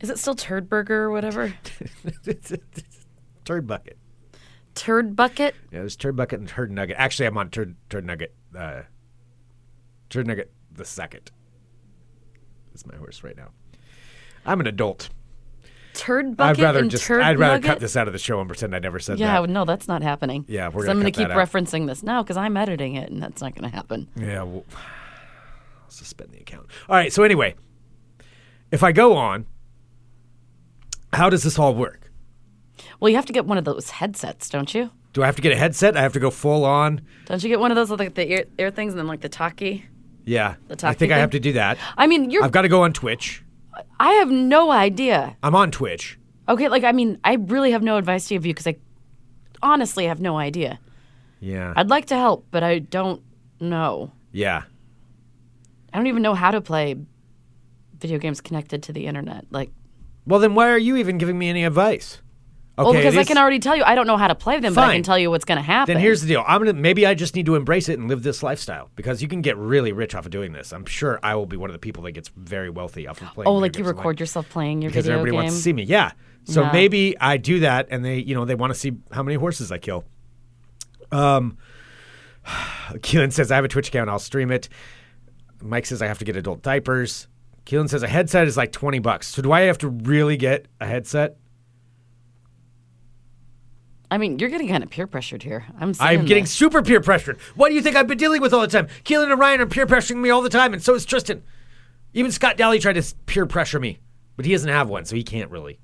Is 0.00 0.10
it 0.10 0.18
still 0.18 0.34
Turd 0.34 0.68
Burger 0.68 1.04
or 1.04 1.10
whatever? 1.10 1.52
Turd 3.44 3.66
Bucket. 3.66 3.98
Turd 4.74 5.16
Bucket? 5.16 5.54
Yeah, 5.72 5.80
there's 5.80 5.96
Turd 5.96 6.16
Bucket 6.16 6.40
and 6.40 6.48
Turd 6.48 6.70
Nugget. 6.70 6.96
Actually, 6.98 7.26
I'm 7.26 7.36
on 7.36 7.50
Turd 7.50 7.76
Turd 7.88 8.04
Nugget. 8.06 8.34
Uh, 8.56 8.82
Turd 10.08 10.26
Nugget 10.26 10.52
the 10.72 10.84
second. 10.84 11.30
Is 12.74 12.86
my 12.86 12.96
horse 12.96 13.22
right 13.24 13.36
now. 13.36 13.48
I'm 14.46 14.60
an 14.60 14.66
adult. 14.66 15.10
Turd 15.92 16.36
Bucket 16.36 16.60
I'd 16.60 16.62
rather 16.62 16.78
and 16.78 16.90
just. 16.90 17.04
Turd 17.04 17.20
I'd 17.22 17.38
rather 17.38 17.54
Nugget? 17.56 17.68
cut 17.68 17.80
this 17.80 17.96
out 17.96 18.06
of 18.06 18.12
the 18.12 18.18
show 18.18 18.40
and 18.40 18.48
pretend 18.48 18.74
I 18.74 18.78
never 18.78 18.98
said 19.00 19.18
Yeah, 19.18 19.40
that. 19.40 19.48
Yeah, 19.48 19.52
no, 19.52 19.64
that's 19.64 19.88
not 19.88 20.02
happening. 20.02 20.44
Yeah, 20.48 20.68
we're 20.68 20.82
gonna 20.86 20.92
I'm 20.92 20.98
gonna 20.98 21.10
keep 21.10 21.28
referencing 21.28 21.86
this 21.86 22.02
now 22.02 22.22
because 22.22 22.36
I'm 22.36 22.56
editing 22.56 22.94
it, 22.94 23.10
and 23.10 23.22
that's 23.22 23.42
not 23.42 23.54
going 23.54 23.68
to 23.68 23.76
happen. 23.76 24.08
Yeah, 24.16 24.44
well, 24.44 24.64
I'll 25.84 25.90
suspend 25.90 26.30
the 26.30 26.38
account. 26.38 26.68
All 26.88 26.96
right. 26.96 27.12
So 27.12 27.22
anyway, 27.24 27.56
if 28.70 28.82
I 28.84 28.92
go 28.92 29.16
on, 29.16 29.46
how 31.12 31.30
does 31.30 31.42
this 31.42 31.58
all 31.58 31.74
work? 31.74 32.10
Well, 32.98 33.08
you 33.10 33.16
have 33.16 33.26
to 33.26 33.32
get 33.32 33.46
one 33.46 33.58
of 33.58 33.64
those 33.64 33.90
headsets, 33.90 34.48
don't 34.48 34.74
you? 34.74 34.90
Do 35.12 35.22
I 35.22 35.26
have 35.26 35.36
to 35.36 35.42
get 35.42 35.52
a 35.52 35.56
headset? 35.56 35.96
I 35.96 36.02
have 36.02 36.12
to 36.12 36.20
go 36.20 36.30
full 36.30 36.64
on. 36.64 37.00
Don't 37.26 37.42
you 37.42 37.48
get 37.48 37.58
one 37.60 37.70
of 37.70 37.76
those 37.76 37.90
with 37.90 37.98
like 38.00 38.14
the 38.14 38.30
ear, 38.30 38.44
ear 38.58 38.70
things 38.70 38.92
and 38.92 38.98
then 39.00 39.06
like 39.06 39.20
the 39.20 39.28
talkie? 39.28 39.84
Yeah, 40.24 40.54
The 40.68 40.76
talkie 40.76 40.90
I 40.90 40.94
think 40.94 41.12
I 41.12 41.18
have 41.18 41.30
to 41.30 41.40
do 41.40 41.52
that. 41.54 41.78
I 41.96 42.06
mean, 42.06 42.30
you're. 42.30 42.44
I've 42.44 42.52
got 42.52 42.62
to 42.62 42.68
go 42.68 42.82
on 42.82 42.92
Twitch. 42.92 43.42
I 43.98 44.12
have 44.14 44.30
no 44.30 44.70
idea. 44.70 45.36
I'm 45.42 45.54
on 45.54 45.70
Twitch. 45.70 46.18
Okay, 46.48 46.68
like 46.68 46.84
I 46.84 46.92
mean, 46.92 47.18
I 47.24 47.34
really 47.34 47.70
have 47.72 47.82
no 47.82 47.96
advice 47.96 48.28
to 48.28 48.34
give 48.34 48.46
you 48.46 48.52
because 48.52 48.66
I 48.66 48.76
honestly 49.62 50.04
have 50.06 50.20
no 50.20 50.36
idea. 50.38 50.78
Yeah, 51.40 51.72
I'd 51.74 51.88
like 51.90 52.06
to 52.06 52.16
help, 52.16 52.46
but 52.50 52.62
I 52.62 52.78
don't 52.80 53.22
know. 53.60 54.12
yeah. 54.32 54.62
I 55.92 55.96
don't 55.96 56.06
even 56.06 56.22
know 56.22 56.34
how 56.34 56.52
to 56.52 56.60
play 56.60 56.94
video 57.98 58.18
games 58.18 58.40
connected 58.40 58.84
to 58.84 58.92
the 58.92 59.06
internet. 59.06 59.44
Like, 59.50 59.70
Well, 60.30 60.40
then 60.40 60.54
why 60.54 60.70
are 60.70 60.78
you 60.78 60.96
even 60.96 61.18
giving 61.18 61.38
me 61.38 61.48
any 61.50 61.64
advice? 61.64 62.22
Okay, 62.78 62.84
well, 62.84 62.92
because 62.94 63.16
I 63.16 63.24
can 63.24 63.36
already 63.36 63.58
tell 63.58 63.76
you 63.76 63.82
I 63.82 63.94
don't 63.94 64.06
know 64.06 64.16
how 64.16 64.28
to 64.28 64.34
play 64.34 64.58
them, 64.58 64.72
but 64.72 64.80
I 64.82 64.86
Fine. 64.86 64.96
can 64.98 65.02
tell 65.02 65.18
you 65.18 65.28
what's 65.28 65.44
going 65.44 65.56
to 65.58 65.62
happen. 65.62 65.92
Then 65.92 66.00
here's 66.02 66.22
the 66.22 66.28
deal. 66.28 66.42
I'm 66.46 66.60
gonna 66.64 66.72
maybe 66.72 67.04
I 67.04 67.12
just 67.12 67.34
need 67.34 67.44
to 67.46 67.56
embrace 67.56 67.90
it 67.90 67.98
and 67.98 68.08
live 68.08 68.22
this 68.22 68.42
lifestyle 68.42 68.88
because 68.96 69.20
you 69.20 69.28
can 69.28 69.42
get 69.42 69.58
really 69.58 69.92
rich 69.92 70.14
off 70.14 70.24
of 70.24 70.30
doing 70.30 70.52
this. 70.52 70.72
I'm 70.72 70.86
sure 70.86 71.20
I 71.22 71.34
will 71.34 71.44
be 71.44 71.58
one 71.58 71.68
of 71.68 71.74
the 71.74 71.78
people 71.80 72.04
that 72.04 72.12
gets 72.12 72.28
very 72.36 72.70
wealthy 72.70 73.06
off 73.06 73.20
of 73.20 73.28
playing. 73.34 73.48
oh, 73.48 73.54
video 73.54 73.60
like 73.60 73.76
you 73.76 73.78
games 73.80 73.88
online. 73.88 73.96
record 73.98 74.20
yourself 74.20 74.48
playing 74.48 74.80
your 74.80 74.90
game. 74.90 74.92
because 74.92 75.04
video 75.06 75.18
everybody 75.18 75.32
game. 75.32 75.44
wants 75.44 75.56
to 75.56 75.62
see 75.62 75.72
me. 75.74 75.82
Yeah. 75.82 76.12
So 76.44 76.62
Yeah. 76.62 76.72
maybe 76.72 77.18
I 77.20 77.36
do 77.36 77.60
that, 77.60 77.88
and 77.90 78.02
they, 78.02 78.18
you 78.18 78.34
know, 78.34 78.46
they 78.46 78.54
want 78.54 78.72
to 78.72 78.78
see 78.78 78.92
how 79.12 79.22
many 79.22 79.34
horses 79.34 79.70
I 79.70 79.76
kill. 79.78 80.04
Um, 81.12 81.58
Keelan 82.46 83.32
says 83.32 83.50
I 83.50 83.56
have 83.56 83.64
a 83.64 83.68
Twitch 83.68 83.88
account. 83.88 84.08
I'll 84.08 84.18
stream 84.18 84.50
it. 84.50 84.68
Mike 85.60 85.84
says 85.86 86.00
I 86.00 86.06
have 86.06 86.18
to 86.20 86.24
get 86.24 86.36
adult 86.36 86.62
diapers. 86.62 87.26
Keelan 87.66 87.88
says 87.88 88.02
a 88.02 88.08
headset 88.08 88.46
is 88.46 88.56
like 88.56 88.72
twenty 88.72 88.98
bucks. 88.98 89.28
So 89.28 89.42
do 89.42 89.52
I 89.52 89.62
have 89.62 89.78
to 89.78 89.88
really 89.88 90.36
get 90.36 90.66
a 90.80 90.86
headset? 90.86 91.36
I 94.10 94.18
mean, 94.18 94.40
you're 94.40 94.48
getting 94.48 94.68
kind 94.68 94.82
of 94.82 94.90
peer 94.90 95.06
pressured 95.06 95.42
here. 95.42 95.64
I'm. 95.78 95.94
I'm 96.00 96.24
getting 96.26 96.44
this. 96.44 96.52
super 96.52 96.82
peer 96.82 97.00
pressured. 97.00 97.38
What 97.54 97.68
do 97.68 97.74
you 97.76 97.82
think 97.82 97.94
I've 97.94 98.08
been 98.08 98.18
dealing 98.18 98.40
with 98.40 98.52
all 98.52 98.60
the 98.60 98.66
time? 98.66 98.88
Keelan 99.04 99.30
and 99.30 99.38
Ryan 99.38 99.60
are 99.60 99.66
peer 99.66 99.86
pressuring 99.86 100.16
me 100.16 100.30
all 100.30 100.42
the 100.42 100.48
time, 100.48 100.72
and 100.72 100.82
so 100.82 100.94
is 100.94 101.04
Tristan. 101.04 101.42
Even 102.12 102.32
Scott 102.32 102.56
Daly 102.56 102.80
tried 102.80 102.94
to 102.94 103.14
peer 103.26 103.46
pressure 103.46 103.78
me, 103.78 104.00
but 104.36 104.44
he 104.44 104.52
doesn't 104.52 104.68
have 104.68 104.88
one, 104.88 105.04
so 105.04 105.14
he 105.14 105.22
can't 105.22 105.50
really. 105.50 105.78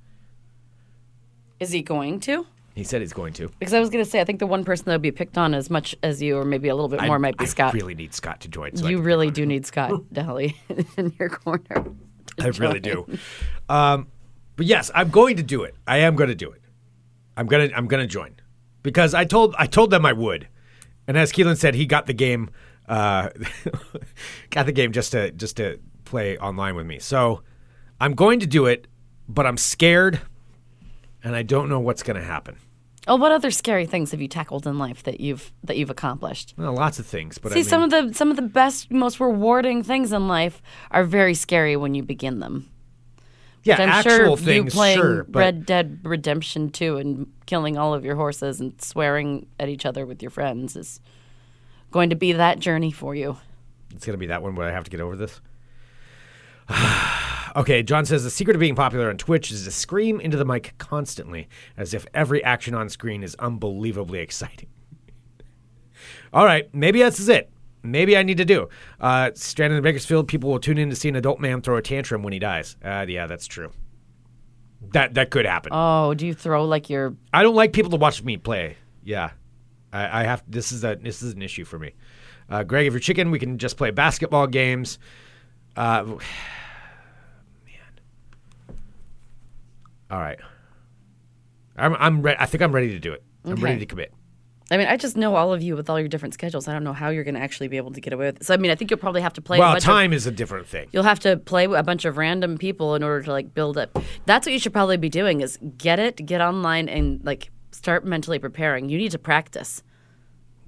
Is 1.60 1.70
he 1.70 1.82
going 1.82 2.18
to? 2.20 2.46
He 2.76 2.84
said 2.84 3.00
he's 3.00 3.14
going 3.14 3.32
to. 3.34 3.48
Because 3.58 3.72
I 3.72 3.80
was 3.80 3.88
going 3.88 4.04
to 4.04 4.10
say, 4.10 4.20
I 4.20 4.24
think 4.24 4.38
the 4.38 4.46
one 4.46 4.62
person 4.62 4.84
that 4.84 4.92
would 4.92 5.02
be 5.02 5.10
picked 5.10 5.38
on 5.38 5.54
as 5.54 5.70
much 5.70 5.96
as 6.02 6.20
you, 6.20 6.36
or 6.36 6.44
maybe 6.44 6.68
a 6.68 6.74
little 6.74 6.90
bit 6.90 7.00
more, 7.00 7.16
I, 7.16 7.18
might 7.18 7.38
be 7.38 7.44
I 7.44 7.48
Scott. 7.48 7.72
really 7.72 7.94
need 7.94 8.12
Scott 8.12 8.40
to 8.42 8.48
join. 8.48 8.76
So 8.76 8.86
you 8.86 9.00
really 9.00 9.30
do 9.30 9.46
need 9.46 9.64
Scott 9.64 9.92
Daly 10.12 10.56
in 10.98 11.14
your 11.18 11.30
corner. 11.30 11.86
I 12.38 12.48
really 12.48 12.80
do. 12.80 13.06
Um, 13.70 14.08
but 14.56 14.66
yes, 14.66 14.90
I'm 14.94 15.08
going 15.08 15.38
to 15.38 15.42
do 15.42 15.62
it. 15.62 15.74
I 15.86 15.98
am 15.98 16.16
going 16.16 16.28
to 16.28 16.34
do 16.34 16.50
it. 16.50 16.60
I'm 17.38 17.46
gonna 17.46 17.68
I'm 17.76 17.86
gonna 17.86 18.06
join 18.06 18.34
because 18.82 19.12
I 19.12 19.24
told 19.24 19.54
I 19.58 19.66
told 19.66 19.90
them 19.90 20.06
I 20.06 20.14
would, 20.14 20.48
and 21.06 21.18
as 21.18 21.32
Keelan 21.32 21.58
said, 21.58 21.74
he 21.74 21.84
got 21.84 22.06
the 22.06 22.14
game, 22.14 22.50
uh, 22.88 23.28
got 24.50 24.64
the 24.64 24.72
game 24.72 24.92
just 24.92 25.12
to 25.12 25.30
just 25.32 25.58
to 25.58 25.78
play 26.04 26.38
online 26.38 26.76
with 26.76 26.86
me. 26.86 26.98
So 26.98 27.42
I'm 28.00 28.14
going 28.14 28.40
to 28.40 28.46
do 28.46 28.64
it, 28.64 28.86
but 29.28 29.44
I'm 29.46 29.58
scared, 29.58 30.20
and 31.22 31.36
I 31.36 31.42
don't 31.42 31.68
know 31.68 31.78
what's 31.80 32.02
going 32.02 32.16
to 32.16 32.24
happen. 32.24 32.56
Oh, 33.08 33.14
what 33.16 33.30
other 33.30 33.52
scary 33.52 33.86
things 33.86 34.10
have 34.10 34.20
you 34.20 34.26
tackled 34.26 34.66
in 34.66 34.78
life 34.78 35.04
that 35.04 35.20
you've 35.20 35.52
that 35.62 35.76
you've 35.76 35.90
accomplished? 35.90 36.54
Well, 36.56 36.74
lots 36.74 36.98
of 36.98 37.06
things, 37.06 37.38
but 37.38 37.52
See, 37.52 37.60
I 37.60 37.62
mean, 37.62 37.68
some 37.68 37.82
of 37.82 37.90
the 37.90 38.14
some 38.14 38.30
of 38.30 38.36
the 38.36 38.42
best, 38.42 38.90
most 38.90 39.20
rewarding 39.20 39.82
things 39.84 40.12
in 40.12 40.26
life 40.26 40.60
are 40.90 41.04
very 41.04 41.34
scary 41.34 41.76
when 41.76 41.94
you 41.94 42.02
begin 42.02 42.40
them. 42.40 42.68
yeah, 43.62 43.80
I'm 43.80 43.88
actual 43.88 44.10
sure 44.12 44.36
things, 44.36 44.64
you 44.64 44.70
playing 44.70 44.98
sure, 44.98 45.24
but 45.24 45.38
Red 45.38 45.66
Dead 45.66 46.00
Redemption 46.02 46.70
2 46.70 46.96
and 46.96 47.32
killing 47.46 47.78
all 47.78 47.94
of 47.94 48.04
your 48.04 48.16
horses 48.16 48.60
and 48.60 48.80
swearing 48.82 49.46
at 49.60 49.68
each 49.68 49.86
other 49.86 50.04
with 50.04 50.20
your 50.20 50.30
friends 50.30 50.74
is 50.74 51.00
going 51.92 52.10
to 52.10 52.16
be 52.16 52.32
that 52.32 52.58
journey 52.58 52.90
for 52.90 53.14
you. 53.14 53.36
it's 53.94 54.04
gonna 54.04 54.18
be 54.18 54.26
that 54.26 54.42
one 54.42 54.56
where 54.56 54.68
I 54.68 54.72
have 54.72 54.84
to 54.84 54.90
get 54.90 55.00
over 55.00 55.14
this. 55.14 55.40
okay, 57.56 57.82
John 57.82 58.04
says 58.04 58.22
the 58.22 58.30
secret 58.30 58.54
of 58.54 58.60
being 58.60 58.76
popular 58.76 59.08
on 59.08 59.16
Twitch 59.16 59.50
is 59.50 59.64
to 59.64 59.70
scream 59.70 60.20
into 60.20 60.36
the 60.36 60.44
mic 60.44 60.74
constantly, 60.78 61.48
as 61.76 61.94
if 61.94 62.06
every 62.14 62.44
action 62.44 62.74
on 62.74 62.88
screen 62.88 63.22
is 63.22 63.34
unbelievably 63.36 64.20
exciting. 64.20 64.68
All 66.32 66.44
right, 66.44 66.72
maybe 66.74 67.00
this 67.00 67.18
is 67.18 67.28
it. 67.28 67.50
Maybe 67.82 68.16
I 68.16 68.22
need 68.22 68.38
to 68.38 68.44
do. 68.44 68.68
Uh, 69.00 69.30
stranded 69.34 69.78
in 69.78 69.82
Bakersfield, 69.82 70.28
people 70.28 70.50
will 70.50 70.58
tune 70.58 70.78
in 70.78 70.90
to 70.90 70.96
see 70.96 71.08
an 71.08 71.16
adult 71.16 71.40
man 71.40 71.62
throw 71.62 71.76
a 71.76 71.82
tantrum 71.82 72.22
when 72.22 72.32
he 72.32 72.38
dies. 72.38 72.76
Uh, 72.84 73.06
yeah, 73.08 73.26
that's 73.26 73.46
true. 73.46 73.70
That 74.92 75.14
that 75.14 75.30
could 75.30 75.46
happen. 75.46 75.72
Oh, 75.74 76.14
do 76.14 76.26
you 76.26 76.34
throw 76.34 76.64
like 76.64 76.90
your 76.90 77.16
I 77.32 77.42
don't 77.42 77.54
like 77.54 77.72
people 77.72 77.90
to 77.92 77.96
watch 77.96 78.22
me 78.22 78.36
play. 78.36 78.76
Yeah, 79.02 79.30
I, 79.92 80.20
I 80.20 80.24
have. 80.24 80.42
This 80.46 80.72
is 80.72 80.84
a 80.84 80.96
this 80.96 81.22
is 81.22 81.32
an 81.32 81.42
issue 81.42 81.64
for 81.64 81.78
me. 81.78 81.94
Uh, 82.48 82.62
Greg, 82.62 82.86
if 82.86 82.92
you're 82.92 83.00
chicken, 83.00 83.30
we 83.30 83.38
can 83.38 83.58
just 83.58 83.76
play 83.76 83.90
basketball 83.90 84.46
games. 84.46 84.98
Uh, 85.76 86.04
man, 86.04 86.20
all 90.10 90.18
right. 90.20 90.38
I'm 91.76 91.94
I'm 91.94 92.22
re- 92.22 92.36
I 92.38 92.46
think 92.46 92.62
I'm 92.62 92.72
ready 92.72 92.88
to 92.90 92.98
do 92.98 93.12
it. 93.12 93.22
I'm 93.44 93.52
Okay. 93.52 93.62
ready 93.62 93.78
to 93.80 93.86
commit. 93.86 94.12
I 94.70 94.76
mean, 94.78 94.88
I 94.88 94.96
just 94.96 95.16
know 95.16 95.36
all 95.36 95.52
of 95.52 95.62
you 95.62 95.76
with 95.76 95.88
all 95.88 95.98
your 96.00 96.08
different 96.08 96.34
schedules. 96.34 96.66
I 96.66 96.72
don't 96.72 96.82
know 96.82 96.92
how 96.92 97.10
you're 97.10 97.22
going 97.22 97.36
to 97.36 97.40
actually 97.40 97.68
be 97.68 97.76
able 97.76 97.92
to 97.92 98.00
get 98.00 98.12
away 98.12 98.26
with 98.26 98.36
it. 98.38 98.44
So, 98.44 98.52
I 98.52 98.56
mean, 98.56 98.72
I 98.72 98.74
think 98.74 98.90
you'll 98.90 98.98
probably 98.98 99.20
have 99.20 99.32
to 99.34 99.40
play. 99.40 99.58
a 99.58 99.60
Well, 99.60 99.74
bunch 99.74 99.84
time 99.84 100.10
Of, 100.10 100.16
is 100.16 100.26
a 100.26 100.32
different 100.32 100.66
thing. 100.66 100.88
you'll 100.90 101.04
have 101.04 101.20
to 101.20 101.36
play 101.36 101.66
a 101.66 101.82
bunch 101.84 102.04
of 102.04 102.16
random 102.16 102.58
people 102.58 102.96
in 102.96 103.04
order 103.04 103.22
to 103.22 103.30
like 103.30 103.54
build 103.54 103.78
up. 103.78 103.96
That's 104.24 104.44
what 104.44 104.52
you 104.52 104.58
should 104.58 104.72
probably 104.72 104.96
be 104.96 105.08
doing: 105.08 105.40
is 105.40 105.56
get 105.78 106.00
it, 106.00 106.26
get 106.26 106.40
online, 106.40 106.88
and 106.88 107.24
like 107.24 107.50
start 107.70 108.04
mentally 108.04 108.40
preparing. 108.40 108.88
You 108.88 108.98
need 108.98 109.12
to 109.12 109.18
practice. 109.20 109.84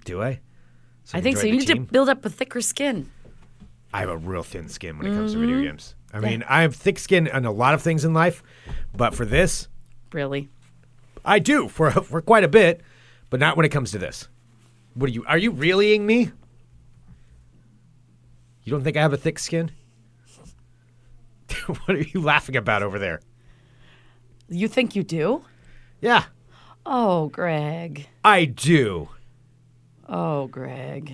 Do 0.05 0.22
I? 0.22 0.38
So 1.03 1.18
I 1.18 1.20
think 1.20 1.37
so. 1.38 1.46
You 1.46 1.53
need 1.57 1.66
team? 1.66 1.87
to 1.87 1.92
build 1.92 2.09
up 2.09 2.24
a 2.24 2.31
thicker 2.31 2.61
skin. 2.61 3.11
I 3.92 4.01
have 4.01 4.09
a 4.11 4.16
real 4.16 4.42
thin 4.42 4.68
skin 4.68 4.98
when 4.98 5.07
it 5.07 5.14
comes 5.14 5.33
to 5.33 5.38
Mm-hmm. 5.38 5.46
video 5.48 5.62
games. 5.70 5.94
I 6.12 6.20
mean, 6.20 6.42
I 6.48 6.62
have 6.62 6.74
thick 6.74 6.98
skin 6.98 7.29
on 7.31 7.44
a 7.44 7.51
lot 7.53 7.74
of 7.74 7.83
things 7.83 8.05
in 8.05 8.14
life, 8.14 8.42
but 8.96 9.14
for 9.14 9.24
this, 9.24 9.68
Really. 10.12 10.48
I 11.24 11.38
do 11.38 11.68
for 11.68 11.90
for 12.11 12.20
quite 12.22 12.44
a 12.44 12.48
bit, 12.48 12.81
but 13.31 13.40
not 13.40 13.57
when 13.57 13.66
it 13.66 13.70
comes 13.70 13.90
to 13.92 13.98
this. 13.98 14.29
What 14.94 15.11
are 15.11 15.12
you? 15.12 15.24
Are 15.27 15.38
you 15.38 15.53
reallying 15.53 16.01
me? 16.07 16.31
You 18.64 18.70
don't 18.72 18.83
think 18.83 18.96
I 18.96 19.03
have 19.03 19.12
a 19.12 19.16
thick 19.18 19.38
skin? 19.38 19.70
what 21.66 21.90
are 21.96 22.03
you 22.03 22.20
laughing 22.20 22.57
about 22.57 22.83
over 22.83 22.98
there? 22.98 23.20
You 24.48 24.68
think 24.68 24.96
you 24.96 25.03
do? 25.03 25.44
Yeah, 26.01 26.24
Oh, 26.87 27.29
Greg. 27.29 28.07
I 28.24 28.46
do. 28.46 29.09
Oh, 30.09 30.46
Greg. 30.46 31.12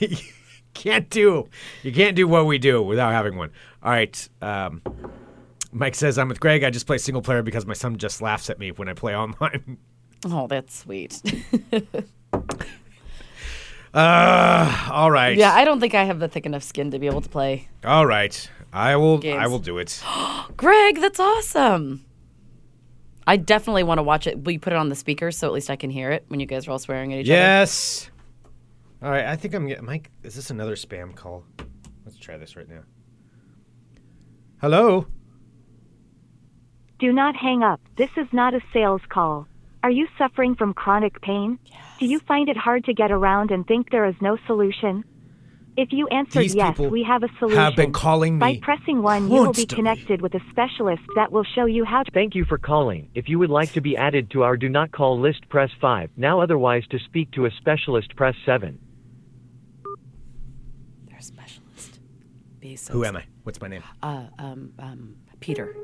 can't 0.76 1.10
do. 1.10 1.48
You 1.82 1.92
can't 1.92 2.14
do 2.14 2.28
what 2.28 2.46
we 2.46 2.58
do 2.58 2.82
without 2.82 3.12
having 3.12 3.36
one. 3.36 3.50
All 3.82 3.90
right. 3.90 4.28
Um, 4.42 4.82
Mike 5.72 5.94
says 5.94 6.18
I'm 6.18 6.28
with 6.28 6.40
Greg. 6.40 6.62
I 6.64 6.70
just 6.70 6.86
play 6.86 6.98
single 6.98 7.22
player 7.22 7.42
because 7.42 7.66
my 7.66 7.74
son 7.74 7.96
just 7.96 8.22
laughs 8.22 8.48
at 8.50 8.58
me 8.58 8.70
when 8.72 8.88
I 8.88 8.92
play 8.94 9.14
online. 9.16 9.78
Oh, 10.28 10.46
that's 10.48 10.74
sweet. 10.76 11.20
Uh, 13.94 14.88
all 14.90 15.10
right. 15.10 15.38
yeah, 15.38 15.54
I 15.54 15.64
don't 15.64 15.80
think 15.80 15.94
I 15.94 16.04
have 16.04 16.18
the 16.18 16.28
thick 16.28 16.44
enough 16.44 16.62
skin 16.62 16.90
to 16.90 16.98
be 16.98 17.06
able 17.06 17.22
to 17.22 17.28
play. 17.30 17.68
All 17.82 18.04
right. 18.04 18.50
I 18.70 18.96
will. 18.96 19.16
Games. 19.18 19.38
I 19.42 19.46
will 19.46 19.58
do 19.58 19.78
it. 19.78 20.02
Greg, 20.58 21.00
that's 21.00 21.18
awesome. 21.18 22.04
I 23.26 23.36
definitely 23.38 23.84
want 23.84 23.98
to 23.98 24.02
watch 24.02 24.26
it. 24.26 24.44
Will 24.44 24.52
you 24.52 24.60
put 24.60 24.74
it 24.74 24.76
on 24.76 24.90
the 24.90 24.94
speaker 24.96 25.30
so 25.30 25.46
at 25.46 25.52
least 25.54 25.70
I 25.70 25.76
can 25.76 25.88
hear 25.88 26.10
it 26.10 26.26
when 26.28 26.40
you 26.40 26.46
guys 26.46 26.68
are 26.68 26.72
all 26.72 26.78
swearing 26.78 27.12
at 27.14 27.20
each 27.20 27.26
other? 27.26 27.38
Yes. 27.38 28.10
All 29.06 29.12
right. 29.12 29.26
I 29.26 29.36
think 29.36 29.54
I'm 29.54 29.68
getting. 29.68 29.84
Mike, 29.84 30.10
is 30.24 30.34
this 30.34 30.50
another 30.50 30.74
spam 30.74 31.14
call? 31.14 31.44
Let's 32.04 32.18
try 32.18 32.36
this 32.38 32.56
right 32.56 32.68
now. 32.68 32.80
Hello. 34.60 35.06
Do 36.98 37.12
not 37.12 37.36
hang 37.36 37.62
up. 37.62 37.80
This 37.96 38.10
is 38.16 38.26
not 38.32 38.52
a 38.52 38.60
sales 38.72 39.02
call. 39.08 39.46
Are 39.84 39.92
you 39.92 40.08
suffering 40.18 40.56
from 40.56 40.74
chronic 40.74 41.22
pain? 41.22 41.60
Do 42.00 42.06
you 42.06 42.18
find 42.18 42.48
it 42.48 42.56
hard 42.56 42.84
to 42.86 42.94
get 42.94 43.12
around 43.12 43.52
and 43.52 43.64
think 43.64 43.92
there 43.92 44.06
is 44.06 44.16
no 44.20 44.38
solution? 44.44 45.04
If 45.76 45.92
you 45.92 46.08
answered 46.08 46.40
These 46.40 46.56
yes, 46.56 46.76
we 46.76 47.04
have 47.04 47.22
a 47.22 47.28
solution. 47.38 47.60
have 47.60 47.76
been 47.76 47.92
calling 47.92 48.40
By 48.40 48.54
me 48.54 48.60
pressing 48.60 49.02
1, 49.02 49.30
you 49.30 49.30
will 49.30 49.52
be 49.52 49.66
connected 49.66 50.20
with 50.20 50.34
a 50.34 50.40
specialist 50.50 51.02
that 51.14 51.30
will 51.30 51.44
show 51.44 51.66
you 51.66 51.84
how 51.84 52.02
to 52.02 52.10
Thank 52.10 52.34
you 52.34 52.44
for 52.44 52.58
calling. 52.58 53.08
If 53.14 53.28
you 53.28 53.38
would 53.38 53.50
like 53.50 53.70
to 53.74 53.80
be 53.80 53.96
added 53.96 54.32
to 54.32 54.42
our 54.42 54.56
do 54.56 54.68
not 54.68 54.90
call 54.90 55.20
list, 55.20 55.48
press 55.48 55.70
5. 55.80 56.10
Now, 56.16 56.40
otherwise, 56.40 56.82
to 56.90 56.98
speak 56.98 57.30
to 57.32 57.46
a 57.46 57.50
specialist, 57.60 58.16
press 58.16 58.34
7. 58.44 58.80
They're 61.08 61.18
a 61.18 61.22
specialist. 61.22 62.00
Be 62.66 62.74
so 62.74 62.92
Who 62.94 63.04
am 63.04 63.16
I? 63.16 63.24
What's 63.44 63.60
my 63.60 63.68
name? 63.68 63.84
Uh, 64.02 64.24
um, 64.40 64.72
um, 64.80 65.14
Peter. 65.38 65.76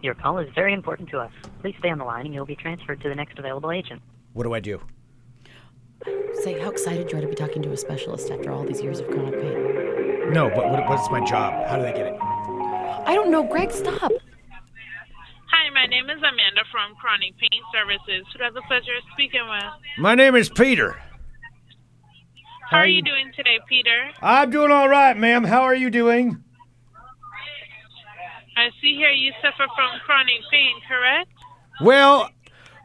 Your 0.00 0.14
call 0.14 0.38
is 0.38 0.48
very 0.54 0.72
important 0.72 1.10
to 1.10 1.18
us. 1.18 1.30
Please 1.60 1.74
stay 1.80 1.90
on 1.90 1.98
the 1.98 2.04
line 2.04 2.24
and 2.24 2.32
you'll 2.32 2.46
be 2.46 2.56
transferred 2.56 3.02
to 3.02 3.10
the 3.10 3.14
next 3.14 3.38
available 3.38 3.70
agent. 3.70 4.00
What 4.32 4.44
do 4.44 4.54
I 4.54 4.60
do? 4.60 4.80
Say 6.42 6.58
how 6.58 6.70
excited 6.70 7.12
you 7.12 7.18
are 7.18 7.20
to 7.20 7.28
be 7.28 7.34
talking 7.34 7.60
to 7.62 7.72
a 7.72 7.76
specialist 7.76 8.30
after 8.30 8.50
all 8.52 8.64
these 8.64 8.80
years 8.80 9.00
of 9.00 9.08
chronic 9.08 9.38
pain. 9.38 10.32
No, 10.32 10.48
but 10.48 10.70
what, 10.70 10.88
what's 10.88 11.10
my 11.10 11.22
job? 11.26 11.52
How 11.68 11.76
do 11.76 11.82
they 11.82 11.92
get 11.92 12.06
it? 12.06 12.16
I 12.18 13.12
don't 13.14 13.30
know, 13.30 13.42
Greg, 13.42 13.70
stop. 13.70 14.10
Hi, 15.50 15.70
my 15.74 15.84
name 15.84 16.08
is 16.08 16.16
Amanda 16.16 16.64
from 16.72 16.94
Chronic 16.96 17.34
Pain 17.36 17.60
Services. 17.70 18.24
Who 18.34 18.42
has 18.42 18.54
the 18.54 18.62
pleasure 18.62 18.96
of 18.96 19.02
speaking 19.12 19.42
with? 19.46 19.98
My 19.98 20.14
name 20.14 20.36
is 20.36 20.48
Peter. 20.48 20.96
How 22.74 22.80
are 22.80 22.86
you 22.88 23.02
doing 23.02 23.30
today, 23.36 23.60
Peter? 23.68 24.10
I'm 24.20 24.50
doing 24.50 24.72
all 24.72 24.88
right, 24.88 25.16
ma'am. 25.16 25.44
How 25.44 25.62
are 25.62 25.76
you 25.76 25.90
doing? 25.90 26.42
I 28.56 28.70
see 28.82 28.96
here 28.96 29.12
you 29.12 29.32
suffer 29.40 29.64
from 29.76 30.00
chronic 30.04 30.40
pain, 30.50 30.74
correct? 30.88 31.30
Well, 31.80 32.30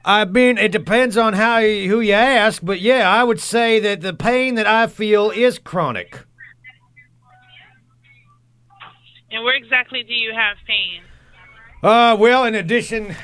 I 0.05 0.25
mean, 0.25 0.59
it 0.59 0.71
depends 0.71 1.17
on 1.17 1.33
how 1.33 1.57
you, 1.57 1.89
who 1.89 2.01
you 2.01 2.13
ask, 2.13 2.61
but 2.63 2.81
yeah, 2.81 3.09
I 3.09 3.23
would 3.23 3.39
say 3.39 3.79
that 3.79 4.01
the 4.01 4.13
pain 4.13 4.53
that 4.55 4.67
I 4.67 4.85
feel 4.85 5.31
is 5.31 5.57
chronic. 5.57 6.19
And 9.31 9.43
where 9.43 9.55
exactly 9.55 10.03
do 10.03 10.13
you 10.13 10.33
have 10.35 10.57
pain? 10.67 11.01
Uh, 11.81 12.15
well, 12.15 12.45
in 12.45 12.53
addition 12.53 13.15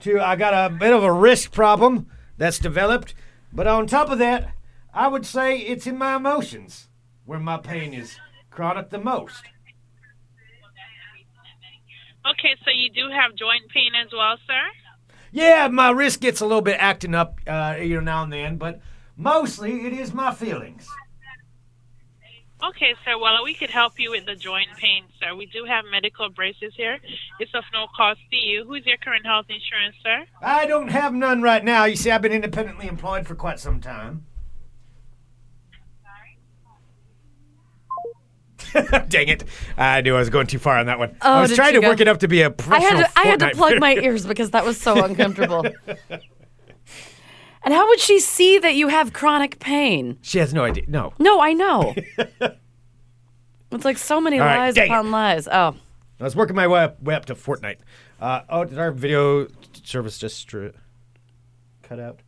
to, 0.00 0.18
I 0.18 0.34
got 0.34 0.54
a 0.54 0.74
bit 0.74 0.92
of 0.92 1.04
a 1.04 1.12
wrist 1.12 1.52
problem 1.52 2.08
that's 2.36 2.58
developed, 2.58 3.14
but 3.52 3.68
on 3.68 3.86
top 3.86 4.10
of 4.10 4.18
that, 4.18 4.53
I 4.94 5.08
would 5.08 5.26
say 5.26 5.58
it's 5.58 5.88
in 5.88 5.98
my 5.98 6.14
emotions 6.14 6.88
where 7.24 7.40
my 7.40 7.56
pain 7.56 7.92
is 7.92 8.16
chronic 8.50 8.90
the 8.90 8.98
most. 8.98 9.42
Okay, 12.24 12.54
so 12.64 12.70
you 12.70 12.90
do 12.90 13.10
have 13.12 13.34
joint 13.34 13.68
pain 13.74 13.92
as 13.94 14.12
well, 14.12 14.36
sir? 14.46 14.62
Yeah, 15.32 15.66
my 15.68 15.90
wrist 15.90 16.20
gets 16.20 16.40
a 16.40 16.46
little 16.46 16.62
bit 16.62 16.76
acting 16.78 17.14
up, 17.14 17.40
uh, 17.46 17.76
you 17.80 17.96
know, 17.96 18.00
now 18.00 18.22
and 18.22 18.32
then, 18.32 18.56
but 18.56 18.80
mostly 19.16 19.84
it 19.84 19.92
is 19.92 20.14
my 20.14 20.32
feelings. 20.32 20.88
Okay, 22.62 22.94
sir. 23.04 23.18
Well, 23.18 23.44
we 23.44 23.52
could 23.52 23.68
help 23.68 23.98
you 23.98 24.12
with 24.12 24.24
the 24.24 24.36
joint 24.36 24.68
pain, 24.78 25.04
sir. 25.20 25.34
We 25.34 25.46
do 25.46 25.66
have 25.66 25.84
medical 25.90 26.30
braces 26.30 26.72
here. 26.76 26.98
It's 27.40 27.52
of 27.52 27.64
no 27.74 27.88
cost 27.94 28.20
to 28.30 28.36
you. 28.36 28.64
Who's 28.64 28.86
your 28.86 28.96
current 28.96 29.26
health 29.26 29.46
insurance, 29.50 29.96
sir? 30.02 30.24
I 30.40 30.64
don't 30.64 30.88
have 30.88 31.12
none 31.12 31.42
right 31.42 31.64
now. 31.64 31.84
You 31.84 31.96
see, 31.96 32.10
I've 32.10 32.22
been 32.22 32.32
independently 32.32 32.86
employed 32.86 33.26
for 33.26 33.34
quite 33.34 33.58
some 33.58 33.80
time. 33.80 34.24
Dang 39.08 39.28
it! 39.28 39.44
I 39.78 40.00
knew 40.00 40.14
I 40.14 40.18
was 40.18 40.30
going 40.30 40.46
too 40.46 40.58
far 40.58 40.78
on 40.78 40.86
that 40.86 40.98
one. 40.98 41.16
Oh, 41.22 41.32
I 41.34 41.40
was 41.42 41.50
did 41.50 41.56
trying 41.56 41.74
you 41.74 41.80
to 41.80 41.84
go- 41.84 41.90
work 41.90 42.00
it 42.00 42.08
up 42.08 42.18
to 42.20 42.28
be 42.28 42.42
a 42.42 42.46
I 42.46 42.50
professional. 42.50 43.02
had 43.02 43.06
to, 43.12 43.18
I 43.18 43.22
had 43.22 43.40
to 43.40 43.46
Fortnite 43.46 43.52
plug 43.54 43.80
my 43.80 43.94
ears 43.94 44.26
because 44.26 44.50
that 44.50 44.64
was 44.64 44.80
so 44.80 45.04
uncomfortable. 45.04 45.64
and 47.62 47.72
how 47.74 47.86
would 47.88 48.00
she 48.00 48.20
see 48.20 48.58
that 48.58 48.74
you 48.74 48.88
have 48.88 49.12
chronic 49.12 49.58
pain? 49.60 50.18
She 50.22 50.38
has 50.38 50.52
no 50.52 50.64
idea. 50.64 50.84
No. 50.88 51.12
No, 51.18 51.40
I 51.40 51.52
know. 51.52 51.94
it's 53.72 53.84
like 53.84 53.98
so 53.98 54.20
many 54.20 54.38
All 54.38 54.46
right, 54.46 54.58
lies 54.58 54.74
dang 54.74 54.88
upon 54.90 55.06
it. 55.06 55.10
lies. 55.10 55.48
Oh, 55.48 55.74
I 56.20 56.24
was 56.24 56.36
working 56.36 56.56
my 56.56 56.66
way 56.66 56.84
up, 56.84 57.02
way 57.02 57.14
up 57.14 57.24
to 57.26 57.34
Fortnite. 57.34 57.78
Uh, 58.20 58.42
oh, 58.48 58.64
did 58.64 58.78
our 58.78 58.90
video 58.92 59.48
service 59.82 60.18
just 60.18 60.48
cut 61.82 61.98
out? 62.00 62.20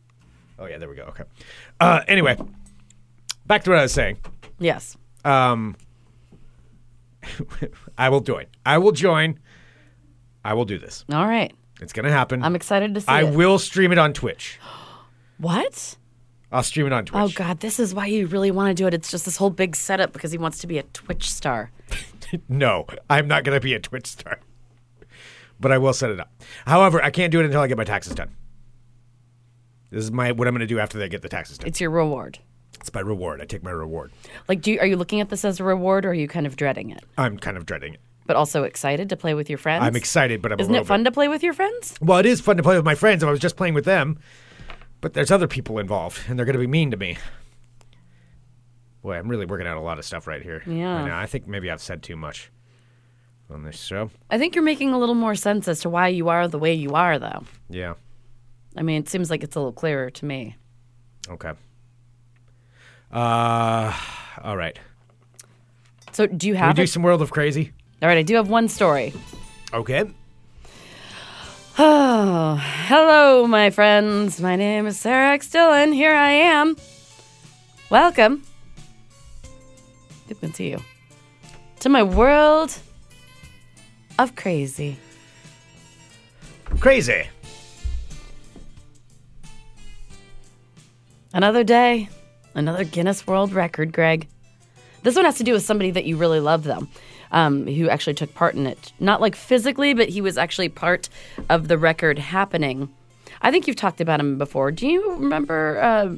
Oh 0.59 0.65
yeah, 0.65 0.77
there 0.77 0.89
we 0.89 0.95
go. 0.95 1.03
Okay. 1.03 1.23
Uh, 1.79 2.01
anyway, 2.07 2.37
back 3.45 3.63
to 3.63 3.69
what 3.69 3.79
I 3.79 3.83
was 3.83 3.93
saying. 3.93 4.17
yes. 4.59 4.97
Um, 5.25 5.75
I 7.97 8.09
will 8.09 8.21
join. 8.21 8.45
I 8.65 8.77
will 8.77 8.91
join. 8.91 9.39
I 10.43 10.53
will 10.53 10.65
do 10.65 10.77
this. 10.77 11.05
All 11.11 11.27
right. 11.27 11.53
It's 11.81 11.93
gonna 11.93 12.11
happen. 12.11 12.43
I'm 12.43 12.55
excited 12.55 12.93
to 12.95 13.01
see 13.01 13.07
I 13.07 13.23
it. 13.23 13.35
will 13.35 13.59
stream 13.59 13.91
it 13.91 13.97
on 13.97 14.13
Twitch. 14.13 14.59
What? 15.39 15.97
I'll 16.51 16.63
stream 16.63 16.87
it 16.87 16.93
on 16.93 17.03
oh, 17.13 17.27
Twitch. 17.27 17.35
Oh 17.39 17.43
God, 17.43 17.59
this 17.59 17.79
is 17.79 17.93
why 17.93 18.07
you 18.07 18.25
really 18.25 18.49
want 18.49 18.75
to 18.75 18.81
do 18.81 18.87
it. 18.87 18.93
It's 18.95 19.11
just 19.11 19.25
this 19.25 19.37
whole 19.37 19.51
big 19.51 19.75
setup 19.75 20.13
because 20.13 20.31
he 20.31 20.39
wants 20.39 20.57
to 20.61 20.67
be 20.67 20.79
a 20.79 20.83
Twitch 20.83 21.29
star. 21.31 21.71
No, 22.49 22.85
I'm 23.09 23.27
not 23.27 23.45
going 23.45 23.55
to 23.55 23.63
be 23.63 23.73
a 23.73 23.79
Twitch 23.79 24.05
star. 24.05 24.39
But 25.61 25.71
I 25.71 25.77
will 25.77 25.93
set 25.93 26.09
it 26.09 26.19
up. 26.19 26.29
However, 26.65 27.01
I 27.01 27.09
can't 27.09 27.31
do 27.31 27.39
it 27.39 27.45
until 27.45 27.61
I 27.61 27.67
get 27.67 27.77
my 27.77 27.85
taxes 27.85 28.15
done. 28.15 28.35
This 29.89 30.03
is 30.03 30.11
my 30.11 30.33
what 30.33 30.45
I'm 30.47 30.53
going 30.53 30.59
to 30.59 30.67
do 30.67 30.77
after 30.77 30.97
they 30.97 31.07
get 31.07 31.21
the 31.21 31.29
taxes 31.29 31.57
done. 31.57 31.67
It's 31.67 31.79
your 31.79 31.89
reward. 31.89 32.39
It's 32.79 32.93
my 32.93 33.01
reward. 33.01 33.41
I 33.41 33.45
take 33.45 33.63
my 33.63 33.71
reward. 33.71 34.11
Like, 34.47 34.61
do 34.61 34.71
you, 34.71 34.79
are 34.79 34.85
you 34.85 34.95
looking 34.97 35.19
at 35.21 35.29
this 35.29 35.43
as 35.45 35.59
a 35.59 35.63
reward, 35.63 36.05
or 36.05 36.09
are 36.09 36.13
you 36.13 36.27
kind 36.27 36.45
of 36.47 36.55
dreading 36.55 36.89
it, 36.91 37.03
I'm 37.17 37.37
kind 37.37 37.57
of 37.57 37.65
dreading 37.65 37.95
it. 37.95 37.99
but 38.25 38.35
also 38.35 38.63
excited 38.63 39.09
to 39.09 39.15
play 39.17 39.33
with 39.33 39.49
your 39.49 39.57
friends? 39.57 39.83
I'm 39.83 39.95
excited, 39.95 40.41
but 40.41 40.51
I'm 40.51 40.59
Isn't 40.59 40.75
it 40.75 40.85
fun 40.85 41.01
bit- 41.01 41.09
to 41.09 41.13
play 41.13 41.27
with 41.27 41.43
your 41.43 41.53
friends? 41.53 41.95
Well, 42.01 42.17
it 42.19 42.25
is 42.25 42.39
fun 42.41 42.57
to 42.57 42.63
play 42.63 42.75
with 42.75 42.85
my 42.85 42.95
friends. 42.95 43.23
If 43.23 43.27
I 43.27 43.31
was 43.31 43.39
just 43.39 43.55
playing 43.57 43.73
with 43.73 43.85
them, 43.85 44.19
but 45.01 45.13
there's 45.13 45.31
other 45.31 45.47
people 45.47 45.79
involved, 45.79 46.21
and 46.27 46.37
they're 46.37 46.45
going 46.45 46.53
to 46.53 46.59
be 46.59 46.67
mean 46.67 46.91
to 46.91 46.97
me. 46.97 47.17
Boy, 49.01 49.15
I'm 49.17 49.27
really 49.27 49.45
working 49.45 49.67
out 49.67 49.77
a 49.77 49.81
lot 49.81 49.99
of 49.99 50.05
stuff 50.05 50.27
right 50.27 50.41
here. 50.41 50.63
Yeah. 50.65 51.01
Right. 51.03 51.11
I 51.11 51.25
think 51.27 51.47
maybe 51.47 51.69
I've 51.71 51.81
said 51.81 52.03
too 52.03 52.15
much 52.15 52.51
on 53.49 53.63
this 53.63 53.79
show. 53.79 54.09
I 54.29 54.37
think 54.37 54.55
you're 54.55 54.63
making 54.63 54.91
a 54.91 54.97
little 54.99 55.15
more 55.15 55.35
sense 55.35 55.67
as 55.67 55.79
to 55.81 55.89
why 55.89 56.09
you 56.09 56.29
are 56.29 56.47
the 56.47 56.59
way 56.59 56.73
you 56.73 56.91
are, 56.93 57.17
though. 57.19 57.43
Yeah. 57.69 57.93
I 58.75 58.81
mean, 58.81 58.99
it 59.01 59.07
seems 59.09 59.29
like 59.29 59.43
it's 59.43 59.55
a 59.55 59.59
little 59.59 59.71
clearer 59.71 60.09
to 60.09 60.25
me. 60.25 60.55
Okay. 61.29 61.51
Uh, 63.11 63.93
all 64.43 64.57
right. 64.57 64.77
So, 66.11 66.27
do 66.27 66.47
you 66.47 66.53
Can 66.53 66.61
we 66.61 66.67
have 66.67 66.75
do 66.75 66.81
it? 66.83 66.87
some 66.87 67.03
World 67.03 67.21
of 67.21 67.31
Crazy? 67.31 67.71
All 68.01 68.07
right, 68.07 68.17
I 68.17 68.23
do 68.23 68.35
have 68.35 68.49
one 68.49 68.67
story. 68.67 69.13
Okay. 69.73 70.03
Oh, 71.79 72.55
hello, 72.87 73.47
my 73.47 73.69
friends. 73.69 74.41
My 74.41 74.55
name 74.55 74.87
is 74.87 74.99
Sarah 74.99 75.33
X. 75.33 75.49
Dillon. 75.49 75.93
Here 75.93 76.13
I 76.13 76.31
am. 76.31 76.75
Welcome. 77.89 78.43
Good 80.27 80.41
to 80.41 80.53
see 80.53 80.69
you. 80.71 80.79
To 81.81 81.89
my 81.89 82.03
world 82.03 82.75
of 84.19 84.35
crazy. 84.35 84.97
Crazy. 86.79 87.27
Another 91.33 91.63
day, 91.63 92.09
another 92.57 92.83
Guinness 92.83 93.25
World 93.25 93.53
Record, 93.53 93.93
Greg. 93.93 94.27
This 95.03 95.15
one 95.15 95.25
has 95.25 95.37
to 95.37 95.43
do 95.43 95.53
with 95.53 95.63
somebody 95.63 95.91
that 95.91 96.05
you 96.05 96.17
really 96.17 96.39
love, 96.39 96.63
though, 96.63 96.87
um, 97.31 97.65
who 97.67 97.87
actually 97.87 98.15
took 98.15 98.33
part 98.33 98.55
in 98.55 98.67
it. 98.67 98.91
Not 98.99 99.21
like 99.21 99.35
physically, 99.35 99.93
but 99.93 100.09
he 100.09 100.21
was 100.21 100.37
actually 100.37 100.69
part 100.69 101.07
of 101.49 101.67
the 101.67 101.77
record 101.77 102.19
happening. 102.19 102.89
I 103.41 103.51
think 103.51 103.67
you've 103.67 103.75
talked 103.75 104.01
about 104.01 104.19
him 104.19 104.37
before. 104.37 104.71
Do 104.71 104.87
you 104.87 105.11
remember 105.13 105.79
uh, 105.79 106.15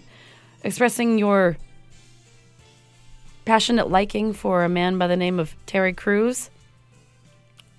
expressing 0.64 1.20
your 1.20 1.58
passionate 3.46 3.90
liking 3.90 4.34
for 4.34 4.64
a 4.64 4.70
man 4.70 4.98
by 4.98 5.08
the 5.08 5.18
name 5.18 5.40
of 5.40 5.54
Terry 5.66 5.94
Crews? 5.94 6.50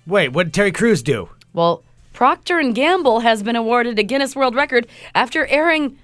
Wait, 0.05 0.29
what 0.29 0.47
did 0.47 0.53
Terry 0.53 0.71
Crews 0.71 1.01
do? 1.01 1.29
Well, 1.53 1.83
Procter 2.13 2.59
and 2.59 2.75
Gamble 2.75 3.21
has 3.21 3.41
been 3.41 3.55
awarded 3.55 3.97
a 3.97 4.03
Guinness 4.03 4.35
World 4.35 4.53
Record 4.53 4.87
after 5.15 5.45
airing 5.47 5.97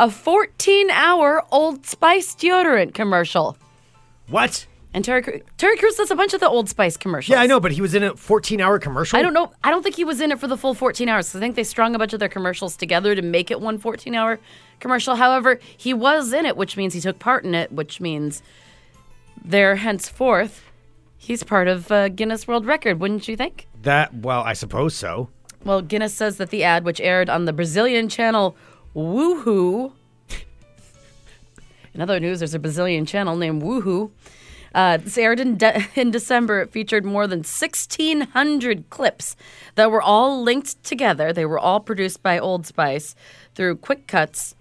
a 0.00 0.08
14-hour 0.08 1.44
Old 1.50 1.86
Spice 1.86 2.34
deodorant 2.34 2.94
commercial. 2.94 3.56
What? 4.28 4.66
And 4.94 5.04
Terry 5.04 5.42
Terry 5.58 5.76
Crews 5.76 5.96
does 5.96 6.10
a 6.10 6.16
bunch 6.16 6.32
of 6.34 6.40
the 6.40 6.48
Old 6.48 6.68
Spice 6.68 6.96
commercials. 6.96 7.34
Yeah, 7.34 7.42
I 7.42 7.46
know, 7.46 7.60
but 7.60 7.72
he 7.72 7.80
was 7.80 7.94
in 7.94 8.02
a 8.02 8.16
14 8.16 8.60
hour 8.60 8.78
commercial. 8.78 9.18
I 9.18 9.22
don't 9.22 9.34
know. 9.34 9.52
I 9.62 9.70
don't 9.70 9.82
think 9.82 9.96
he 9.96 10.04
was 10.04 10.20
in 10.20 10.32
it 10.32 10.40
for 10.40 10.46
the 10.46 10.56
full 10.56 10.74
14 10.74 11.08
hours. 11.08 11.34
I 11.36 11.40
think 11.40 11.56
they 11.56 11.64
strung 11.64 11.94
a 11.94 11.98
bunch 11.98 12.14
of 12.14 12.20
their 12.20 12.28
commercials 12.28 12.76
together 12.76 13.14
to 13.14 13.22
make 13.22 13.50
it 13.50 13.60
one 13.60 13.78
14 13.78 14.14
hour 14.14 14.40
commercial. 14.80 15.16
However, 15.16 15.60
he 15.76 15.92
was 15.92 16.32
in 16.32 16.46
it, 16.46 16.56
which 16.56 16.76
means 16.76 16.94
he 16.94 17.00
took 17.00 17.18
part 17.18 17.44
in 17.44 17.54
it, 17.54 17.70
which 17.70 18.00
means 18.00 18.42
there 19.44 19.76
henceforth 19.76 20.64
he's 21.18 21.42
part 21.42 21.68
of 21.68 21.92
uh, 21.92 22.08
Guinness 22.08 22.48
World 22.48 22.64
Record, 22.64 23.00
wouldn't 23.00 23.28
you 23.28 23.36
think? 23.36 23.66
That, 23.82 24.14
well, 24.14 24.40
I 24.42 24.54
suppose 24.54 24.94
so. 24.94 25.28
Well, 25.64 25.82
Guinness 25.82 26.14
says 26.14 26.38
that 26.38 26.50
the 26.50 26.64
ad, 26.64 26.84
which 26.84 27.00
aired 27.00 27.28
on 27.28 27.44
the 27.44 27.52
Brazilian 27.52 28.08
channel 28.08 28.56
Woohoo. 28.98 29.92
In 31.94 32.00
other 32.00 32.18
news, 32.20 32.40
there's 32.40 32.54
a 32.54 32.58
Brazilian 32.58 33.06
channel 33.06 33.36
named 33.36 33.62
Woohoo. 33.62 34.10
Uh, 34.74 34.96
this 34.98 35.16
aired 35.16 35.40
in, 35.40 35.56
de- 35.56 35.86
in 35.94 36.10
December. 36.10 36.62
It 36.62 36.70
featured 36.70 37.04
more 37.04 37.26
than 37.26 37.38
1,600 37.38 38.90
clips 38.90 39.36
that 39.76 39.90
were 39.90 40.02
all 40.02 40.42
linked 40.42 40.82
together. 40.84 41.32
They 41.32 41.46
were 41.46 41.58
all 41.58 41.80
produced 41.80 42.22
by 42.22 42.38
Old 42.38 42.66
Spice 42.66 43.14
through 43.54 43.76
quick 43.76 44.06
cuts. 44.06 44.54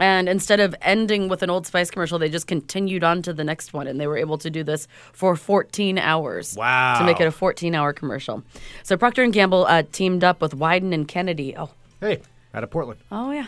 And 0.00 0.28
instead 0.28 0.60
of 0.60 0.74
ending 0.80 1.28
with 1.28 1.42
an 1.42 1.50
Old 1.50 1.66
Spice 1.66 1.90
commercial, 1.90 2.18
they 2.18 2.28
just 2.28 2.46
continued 2.46 3.04
on 3.04 3.20
to 3.22 3.32
the 3.32 3.44
next 3.44 3.72
one. 3.72 3.86
And 3.86 4.00
they 4.00 4.06
were 4.06 4.16
able 4.16 4.38
to 4.38 4.48
do 4.50 4.62
this 4.62 4.88
for 5.12 5.36
14 5.36 5.98
hours. 5.98 6.56
Wow. 6.56 6.98
To 6.98 7.04
make 7.04 7.20
it 7.20 7.26
a 7.26 7.32
14 7.32 7.74
hour 7.74 7.92
commercial. 7.92 8.42
So 8.84 8.96
Procter 8.96 9.26
& 9.26 9.30
Gamble 9.30 9.66
uh, 9.66 9.82
teamed 9.92 10.24
up 10.24 10.40
with 10.40 10.56
Wieden 10.58 10.94
and 10.94 11.06
Kennedy. 11.06 11.56
Oh, 11.56 11.70
Hey, 12.00 12.20
out 12.54 12.64
of 12.64 12.70
Portland. 12.70 13.00
Oh 13.12 13.30
yeah, 13.30 13.46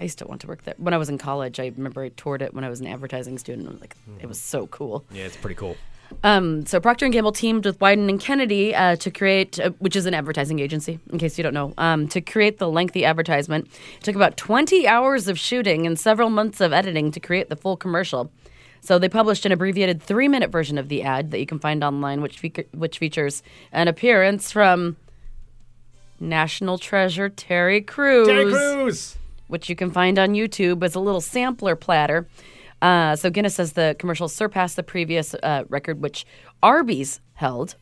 I 0.00 0.04
used 0.04 0.18
to 0.18 0.26
want 0.26 0.40
to 0.42 0.46
work 0.46 0.64
there. 0.64 0.74
When 0.78 0.94
I 0.94 0.98
was 0.98 1.08
in 1.08 1.18
college, 1.18 1.58
I 1.60 1.72
remember 1.76 2.02
I 2.02 2.08
toured 2.10 2.42
it 2.42 2.54
when 2.54 2.64
I 2.64 2.68
was 2.68 2.80
an 2.80 2.86
advertising 2.86 3.38
student. 3.38 3.68
I 3.68 3.72
was 3.72 3.80
like, 3.80 3.96
it 4.20 4.26
was 4.26 4.40
so 4.40 4.66
cool. 4.68 5.04
Yeah, 5.10 5.24
it's 5.24 5.36
pretty 5.36 5.56
cool. 5.56 5.76
Um, 6.24 6.66
so 6.66 6.78
Procter 6.78 7.06
and 7.06 7.12
Gamble 7.14 7.32
teamed 7.32 7.64
with 7.64 7.78
Wieden 7.78 8.08
and 8.10 8.20
Kennedy 8.20 8.74
uh, 8.74 8.96
to 8.96 9.10
create, 9.10 9.58
uh, 9.58 9.70
which 9.78 9.96
is 9.96 10.04
an 10.04 10.12
advertising 10.12 10.58
agency, 10.58 10.98
in 11.10 11.18
case 11.18 11.38
you 11.38 11.42
don't 11.42 11.54
know, 11.54 11.72
um, 11.78 12.06
to 12.08 12.20
create 12.20 12.58
the 12.58 12.68
lengthy 12.68 13.04
advertisement. 13.04 13.66
It 13.96 14.02
took 14.02 14.14
about 14.14 14.36
20 14.36 14.86
hours 14.86 15.26
of 15.26 15.38
shooting 15.38 15.86
and 15.86 15.98
several 15.98 16.28
months 16.28 16.60
of 16.60 16.72
editing 16.72 17.12
to 17.12 17.20
create 17.20 17.48
the 17.48 17.56
full 17.56 17.78
commercial. 17.78 18.30
So 18.82 18.98
they 18.98 19.08
published 19.08 19.46
an 19.46 19.52
abbreviated 19.52 20.02
three-minute 20.02 20.50
version 20.50 20.76
of 20.76 20.88
the 20.88 21.02
ad 21.02 21.30
that 21.30 21.38
you 21.38 21.46
can 21.46 21.58
find 21.60 21.82
online, 21.82 22.20
which 22.20 22.40
fe- 22.40 22.66
which 22.74 22.98
features 22.98 23.42
an 23.72 23.88
appearance 23.88 24.50
from 24.52 24.96
National 26.22 26.78
Treasure 26.78 27.28
Terry 27.28 27.80
Crews 27.80 28.28
Terry 28.28 28.50
Crews! 28.50 29.16
which 29.48 29.68
you 29.68 29.76
can 29.76 29.90
find 29.90 30.18
on 30.18 30.30
YouTube 30.30 30.82
as 30.82 30.94
a 30.94 31.00
little 31.00 31.20
sampler 31.20 31.76
platter. 31.76 32.26
Uh, 32.80 33.14
so 33.16 33.28
Guinness 33.28 33.56
says 33.56 33.74
the 33.74 33.94
commercial 33.98 34.28
surpassed 34.28 34.76
the 34.76 34.82
previous 34.82 35.34
uh, 35.34 35.64
record, 35.68 36.00
which 36.00 36.24
Arby's 36.62 37.20
held 37.34 37.76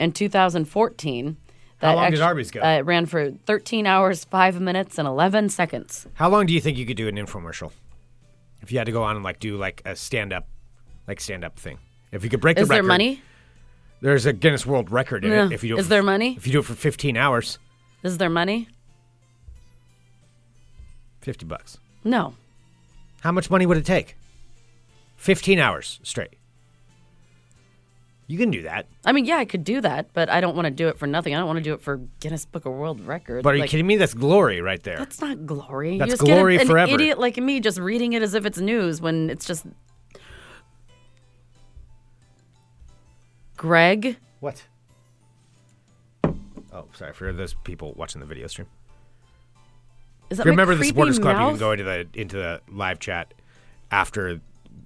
in 0.00 0.12
2014. 0.12 1.36
How 1.78 1.94
long 1.96 2.10
did 2.10 2.20
Arby's 2.20 2.50
go? 2.50 2.60
Uh, 2.60 2.78
it 2.78 2.86
ran 2.86 3.06
for 3.06 3.30
13 3.30 3.86
hours, 3.86 4.24
5 4.24 4.60
minutes, 4.60 4.98
and 4.98 5.06
11 5.06 5.50
seconds. 5.50 6.06
How 6.14 6.28
long 6.28 6.46
do 6.46 6.52
you 6.52 6.60
think 6.60 6.78
you 6.78 6.86
could 6.86 6.96
do 6.96 7.08
an 7.08 7.16
infomercial? 7.16 7.70
If 8.62 8.72
you 8.72 8.78
had 8.78 8.86
to 8.86 8.92
go 8.92 9.02
on 9.02 9.16
and 9.16 9.24
like 9.24 9.38
do 9.38 9.56
like 9.56 9.82
a 9.84 9.94
stand 9.94 10.32
up, 10.32 10.48
like 11.06 11.20
stand 11.20 11.44
up 11.44 11.58
thing. 11.58 11.78
If 12.12 12.24
you 12.24 12.30
could 12.30 12.40
break 12.40 12.58
Is 12.58 12.68
the 12.68 12.72
record. 12.72 12.80
Is 12.80 12.86
there 12.86 12.88
money? 12.88 13.22
There's 14.00 14.26
a 14.26 14.32
Guinness 14.32 14.66
World 14.66 14.90
Record 14.90 15.24
in 15.24 15.30
Yeah. 15.32 15.46
it. 15.46 15.52
If 15.52 15.62
you 15.62 15.70
do 15.74 15.78
Is 15.78 15.88
there 15.88 16.02
money? 16.02 16.34
If 16.36 16.46
you 16.46 16.52
do 16.52 16.58
it 16.60 16.64
for 16.64 16.74
15 16.74 17.16
hours, 17.16 17.58
Is 18.04 18.18
there 18.18 18.30
money? 18.30 18.68
50 21.22 21.46
bucks. 21.46 21.78
No. 22.04 22.34
How 23.22 23.32
much 23.32 23.50
money 23.50 23.64
would 23.64 23.78
it 23.78 23.86
take? 23.86 24.16
15 25.16 25.58
hours 25.58 25.98
straight. 26.02 26.34
You 28.26 28.38
can 28.38 28.50
do 28.50 28.62
that. 28.62 28.86
I 29.04 29.12
mean, 29.12 29.24
yeah, 29.24 29.36
I 29.36 29.44
could 29.46 29.64
do 29.64 29.80
that, 29.80 30.12
but 30.12 30.28
I 30.30 30.40
don't 30.40 30.54
want 30.54 30.66
to 30.66 30.70
do 30.70 30.88
it 30.88 30.98
for 30.98 31.06
nothing. 31.06 31.34
I 31.34 31.38
don't 31.38 31.46
want 31.46 31.58
to 31.58 31.62
do 31.62 31.74
it 31.74 31.80
for 31.80 31.98
Guinness 32.20 32.44
Book 32.46 32.64
of 32.66 32.72
World 32.72 33.00
Records. 33.00 33.42
But 33.42 33.52
are 33.54 33.56
you 33.56 33.62
Like, 33.62 33.70
kidding 33.70 33.86
me? 33.86 33.96
That's 33.96 34.14
glory 34.14 34.60
right 34.60 34.82
there. 34.82 34.98
That's 34.98 35.20
not 35.20 35.44
glory. 35.46 35.98
That's 35.98 36.16
glory 36.16 36.58
an, 36.58 36.66
forever. 36.66 36.88
An 36.92 37.00
idiot 37.00 37.18
like 37.18 37.36
me 37.38 37.60
just 37.60 37.78
reading 37.78 38.12
it 38.14 38.22
as 38.22 38.34
if 38.34 38.44
it's 38.46 38.58
news 38.58 39.00
when 39.00 39.28
it's 39.30 39.46
just. 39.46 39.66
Greg, 43.56 44.18
What? 44.40 44.64
Oh, 46.74 46.86
sorry 46.92 47.12
for 47.12 47.32
those 47.32 47.54
people 47.64 47.94
watching 47.96 48.20
the 48.20 48.26
video 48.26 48.46
stream. 48.48 48.66
is 50.28 50.38
that 50.38 50.42
If 50.42 50.46
you 50.46 50.50
remember 50.52 50.74
the 50.74 50.84
supporters 50.84 51.18
club, 51.20 51.36
you 51.36 51.40
mouth? 51.42 51.50
can 51.52 51.58
go 51.60 51.70
into 51.72 51.84
the 51.84 52.06
into 52.14 52.36
the 52.36 52.60
live 52.70 52.98
chat 52.98 53.32
after 53.90 54.40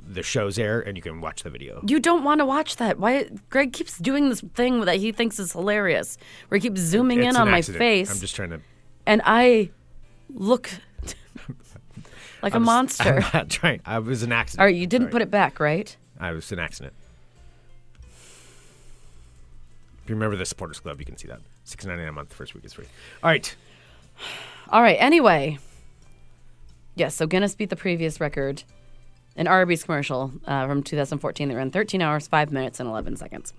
the 0.06 0.22
shows 0.22 0.58
air, 0.58 0.80
and 0.80 0.96
you 0.96 1.02
can 1.02 1.20
watch 1.22 1.42
the 1.42 1.50
video. 1.50 1.82
You 1.86 1.98
don't 1.98 2.24
want 2.24 2.40
to 2.40 2.44
watch 2.46 2.76
that. 2.76 2.98
Why? 2.98 3.28
Greg 3.50 3.72
keeps 3.72 3.96
doing 3.98 4.28
this 4.28 4.42
thing 4.54 4.80
that 4.84 4.96
he 4.96 5.12
thinks 5.12 5.38
is 5.38 5.52
hilarious, 5.52 6.18
where 6.48 6.58
he 6.58 6.68
keeps 6.68 6.80
zooming 6.80 7.18
It's 7.20 7.28
in 7.30 7.36
an 7.36 7.42
on 7.42 7.50
my 7.50 7.62
face, 7.62 8.10
I'm 8.10 8.18
just 8.18 8.36
trying 8.36 8.50
to. 8.50 8.60
and 9.06 9.22
I 9.24 9.70
look 10.34 10.70
like 12.42 12.52
a 12.52 12.56
I'm 12.56 12.62
s- 12.62 12.66
monster. 12.66 13.14
I'm 13.22 13.30
not 13.32 13.48
trying. 13.50 13.80
I 13.86 13.98
was 13.98 14.22
an 14.22 14.32
accident. 14.32 14.60
All 14.60 14.66
right, 14.66 14.74
you 14.76 14.86
didn't 14.86 15.08
put 15.08 15.22
it 15.22 15.30
back, 15.30 15.58
right? 15.60 15.94
I 16.20 16.32
was 16.32 16.50
an 16.52 16.58
accident. 16.58 16.92
If 20.08 20.10
you 20.10 20.16
remember 20.16 20.36
the 20.38 20.46
supporters 20.46 20.80
club, 20.80 20.98
you 21.00 21.04
can 21.04 21.18
see 21.18 21.28
that. 21.28 21.40
Six 21.64 21.84
ninety 21.84 22.00
nine 22.00 22.08
a 22.08 22.12
month. 22.12 22.32
First 22.32 22.54
week 22.54 22.64
is 22.64 22.72
free. 22.72 22.86
All 23.22 23.28
right. 23.28 23.54
All 24.70 24.80
right. 24.80 24.96
Anyway, 24.98 25.58
yes. 26.94 27.14
So 27.14 27.26
Guinness 27.26 27.54
beat 27.54 27.68
the 27.68 27.76
previous 27.76 28.18
record, 28.18 28.62
an 29.36 29.46
Arby's 29.46 29.84
commercial 29.84 30.32
uh, 30.46 30.66
from 30.66 30.82
2014 30.82 31.50
that 31.50 31.54
ran 31.56 31.70
13 31.70 32.00
hours, 32.00 32.26
five 32.26 32.50
minutes, 32.50 32.80
and 32.80 32.88
11 32.88 33.16
seconds. 33.16 33.52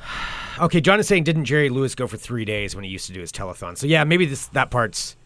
Okay, 0.60 0.80
John 0.80 1.00
is 1.00 1.06
saying, 1.08 1.24
didn't 1.24 1.46
Jerry 1.46 1.70
Lewis 1.70 1.94
go 1.94 2.06
for 2.06 2.18
three 2.18 2.44
days 2.44 2.74
when 2.74 2.84
he 2.84 2.90
used 2.90 3.06
to 3.06 3.12
do 3.14 3.20
his 3.20 3.32
telethon? 3.32 3.78
So 3.78 3.86
yeah, 3.86 4.04
maybe 4.04 4.26
this 4.26 4.46
that 4.48 4.70
part's 4.70 5.16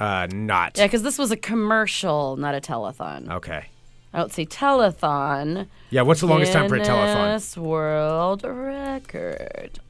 Uh, 0.00 0.26
not. 0.32 0.76
Yeah, 0.76 0.86
because 0.86 1.02
this 1.02 1.16
was 1.16 1.30
a 1.30 1.36
commercial, 1.36 2.36
not 2.36 2.54
a 2.54 2.60
telethon. 2.60 3.30
Okay. 3.30 3.66
I 4.12 4.18
don't 4.18 4.32
see 4.32 4.46
telethon. 4.46 5.68
Yeah, 5.90 6.02
what's 6.02 6.20
the 6.20 6.26
longest 6.26 6.52
time 6.52 6.68
for 6.68 6.76
a 6.76 6.80
telethon? 6.80 7.14
Guinness 7.14 7.56
World 7.56 8.44
Record. 8.44 9.80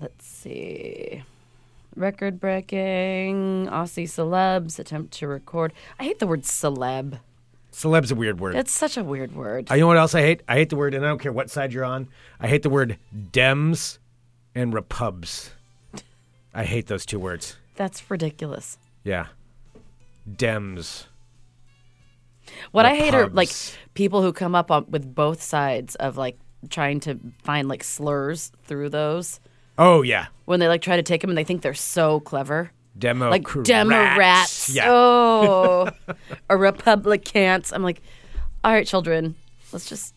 Let's 0.00 0.26
see. 0.26 1.22
Record 1.96 2.40
breaking. 2.40 3.68
Aussie 3.68 4.04
celebs 4.04 4.78
attempt 4.78 5.12
to 5.14 5.28
record. 5.28 5.72
I 5.98 6.04
hate 6.04 6.18
the 6.18 6.26
word 6.26 6.42
celeb. 6.42 7.20
Celeb's 7.72 8.10
a 8.10 8.14
weird 8.14 8.38
word. 8.40 8.54
It's 8.54 8.72
such 8.72 8.96
a 8.96 9.04
weird 9.04 9.34
word. 9.34 9.70
Uh, 9.70 9.74
you 9.74 9.80
know 9.80 9.86
what 9.86 9.96
else 9.96 10.14
I 10.14 10.20
hate? 10.20 10.42
I 10.46 10.54
hate 10.54 10.68
the 10.68 10.76
word, 10.76 10.94
and 10.94 11.04
I 11.04 11.08
don't 11.08 11.20
care 11.20 11.32
what 11.32 11.50
side 11.50 11.72
you're 11.72 11.84
on. 11.84 12.08
I 12.38 12.48
hate 12.48 12.62
the 12.62 12.70
word 12.70 12.98
Dems 13.14 13.98
and 14.54 14.74
Repubs. 14.74 15.50
I 16.54 16.64
hate 16.64 16.86
those 16.86 17.06
two 17.06 17.18
words. 17.18 17.56
That's 17.76 18.10
ridiculous. 18.10 18.76
Yeah. 19.04 19.28
Dems. 20.30 21.04
What 22.72 22.86
I 22.86 22.94
hate 22.94 23.14
are 23.14 23.28
like 23.28 23.50
people 23.94 24.22
who 24.22 24.32
come 24.32 24.54
up 24.54 24.70
on, 24.70 24.86
with 24.90 25.14
both 25.14 25.42
sides 25.42 25.94
of 25.96 26.16
like 26.16 26.38
trying 26.70 27.00
to 27.00 27.18
find 27.42 27.68
like 27.68 27.82
slurs 27.84 28.52
through 28.64 28.88
those 28.90 29.40
Oh, 29.78 30.02
yeah. 30.02 30.26
when 30.44 30.60
they 30.60 30.68
like 30.68 30.82
try 30.82 30.96
to 30.96 31.02
take 31.02 31.20
them 31.20 31.30
and 31.30 31.36
they 31.38 31.44
think 31.44 31.62
they're 31.62 31.74
so 31.74 32.20
clever. 32.20 32.70
Demo. 32.98 33.30
like 33.30 33.46
Democrats. 33.62 34.68
Yeah. 34.68 34.84
Oh, 34.90 35.90
or 36.50 36.58
Republicans. 36.58 37.72
I'm 37.72 37.82
like, 37.82 38.02
all 38.62 38.72
right, 38.72 38.86
children, 38.86 39.34
let's 39.72 39.86
just 39.88 40.14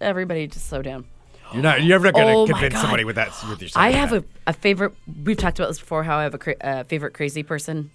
everybody 0.00 0.46
just 0.48 0.66
slow 0.68 0.82
down. 0.82 1.04
You're 1.52 1.62
not. 1.62 1.80
You're 1.80 1.98
never 1.98 2.12
going 2.12 2.26
to 2.26 2.32
Oh 2.32 2.46
convince 2.46 2.78
somebody 2.80 3.04
with 3.04 3.16
that. 3.16 3.28
With 3.48 3.62
your 3.62 3.70
I 3.76 3.92
have 3.92 4.12
a, 4.12 4.22
a 4.46 4.52
favorite. 4.52 4.92
We've 5.24 5.36
talked 5.36 5.58
about 5.58 5.68
this 5.68 5.78
before. 5.80 6.02
How 6.02 6.18
I 6.18 6.24
have 6.24 6.34
a 6.34 6.38
cra- 6.38 6.56
uh, 6.60 6.82
favorite 6.84 7.14
crazy 7.14 7.42
person 7.42 7.90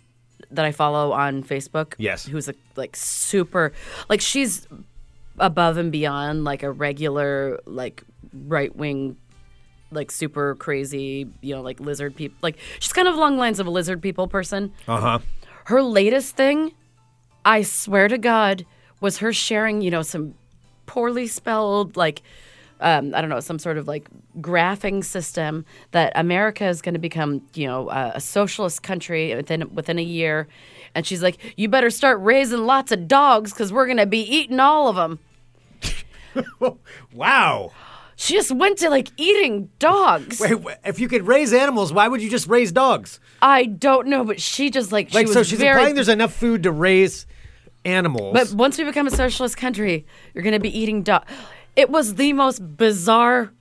that 0.51 0.65
I 0.65 0.71
follow 0.71 1.11
on 1.11 1.43
Facebook. 1.43 1.93
Yes. 1.97 2.25
who's 2.25 2.49
a, 2.49 2.55
like 2.75 2.95
super, 2.95 3.73
like 4.09 4.21
she's 4.21 4.67
above 5.39 5.77
and 5.77 5.91
beyond 5.91 6.43
like 6.43 6.63
a 6.63 6.71
regular 6.71 7.59
like 7.65 8.03
right 8.33 8.75
wing, 8.75 9.17
like 9.91 10.11
super 10.11 10.55
crazy, 10.55 11.27
you 11.41 11.55
know, 11.55 11.61
like 11.61 11.79
lizard 11.79 12.15
people. 12.15 12.37
Like 12.41 12.57
she's 12.79 12.93
kind 12.93 13.07
of 13.07 13.15
along 13.15 13.35
the 13.35 13.39
lines 13.39 13.59
of 13.59 13.67
a 13.67 13.71
lizard 13.71 14.01
people 14.01 14.27
person. 14.27 14.71
Uh 14.87 14.99
huh. 14.99 15.19
Her 15.65 15.81
latest 15.81 16.35
thing, 16.35 16.73
I 17.45 17.61
swear 17.61 18.07
to 18.07 18.17
God, 18.17 18.65
was 19.01 19.19
her 19.19 19.33
sharing, 19.33 19.81
you 19.81 19.91
know, 19.91 20.01
some 20.01 20.33
poorly 20.85 21.27
spelled, 21.27 21.95
like, 21.97 22.21
um, 22.83 23.15
I 23.15 23.21
don't 23.21 23.29
know, 23.29 23.39
some 23.39 23.57
sort 23.57 23.77
of 23.79 23.87
like 23.87 24.07
graphing 24.39 25.03
system 25.03 25.65
that 25.91 26.11
America 26.15 26.65
is 26.67 26.81
going 26.81 26.93
to 26.93 26.99
become, 26.99 27.41
you 27.55 27.65
know, 27.65 27.87
uh, 27.87 28.11
a 28.13 28.21
socialist 28.21 28.83
country 28.83 29.35
within 29.35 29.73
within 29.73 29.97
a 29.97 30.03
year. 30.03 30.47
And 30.93 31.05
she's 31.07 31.23
like, 31.23 31.37
"You 31.57 31.69
better 31.69 31.89
start 31.89 32.19
raising 32.21 32.65
lots 32.65 32.91
of 32.91 33.07
dogs 33.07 33.51
because 33.51 33.73
we're 33.73 33.85
going 33.87 33.97
to 33.97 34.05
be 34.05 34.19
eating 34.21 34.59
all 34.59 34.87
of 34.87 34.95
them." 34.95 35.19
Wow. 37.13 37.71
She 38.15 38.33
just 38.35 38.51
went 38.51 38.77
to 38.79 38.89
like 38.89 39.09
eating 39.17 39.69
dogs. 39.79 40.39
Wait, 40.39 40.51
wh- 40.63 40.87
if 40.87 40.99
you 40.99 41.07
could 41.07 41.27
raise 41.27 41.51
animals, 41.51 41.91
why 41.91 42.07
would 42.07 42.21
you 42.21 42.29
just 42.29 42.47
raise 42.47 42.71
dogs? 42.71 43.19
I 43.41 43.65
don't 43.65 44.07
know, 44.07 44.23
but 44.23 44.39
she 44.39 44.69
just 44.69 44.91
like, 44.91 45.13
Like, 45.13 45.23
she 45.23 45.25
was 45.27 45.33
so 45.33 45.43
she's 45.43 45.59
very 45.59 45.73
implying 45.73 45.95
there's 45.95 46.09
enough 46.09 46.33
food 46.33 46.63
to 46.63 46.71
raise 46.71 47.25
animals. 47.85 48.33
But 48.33 48.53
once 48.53 48.77
we 48.77 48.83
become 48.83 49.07
a 49.07 49.11
socialist 49.11 49.57
country, 49.57 50.05
you're 50.33 50.43
going 50.43 50.53
to 50.53 50.59
be 50.59 50.75
eating 50.77 51.03
dog. 51.03 51.25
It 51.75 51.89
was 51.89 52.15
the 52.15 52.33
most 52.33 52.77
bizarre 52.77 53.51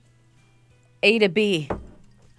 A 1.01 1.19
to 1.19 1.29
B. 1.29 1.69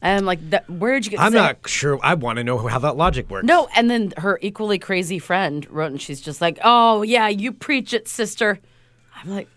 And 0.01 0.27
like, 0.27 0.51
that, 0.51 0.69
where'd 0.69 1.07
you 1.07 1.13
get? 1.13 1.21
I'm 1.21 1.33
not 1.33 1.67
sure. 1.67 1.99
I 2.03 2.13
want 2.15 2.37
to 2.37 2.45
know 2.45 2.59
how 2.59 2.79
that 2.81 2.97
logic 2.97 3.31
works. 3.31 3.47
No, 3.47 3.69
and 3.75 3.91
then 3.91 4.13
her 4.19 4.39
equally 4.43 4.79
crazy 4.79 5.19
friend 5.19 5.67
wrote, 5.71 5.93
and 5.93 6.01
she's 6.01 6.21
just 6.21 6.43
like, 6.43 6.59
"Oh 6.63 7.01
yeah, 7.03 7.29
you 7.29 7.53
preach 7.53 7.95
it, 7.95 8.07
sister." 8.07 8.61
I'm 9.17 9.31
like, 9.31 9.49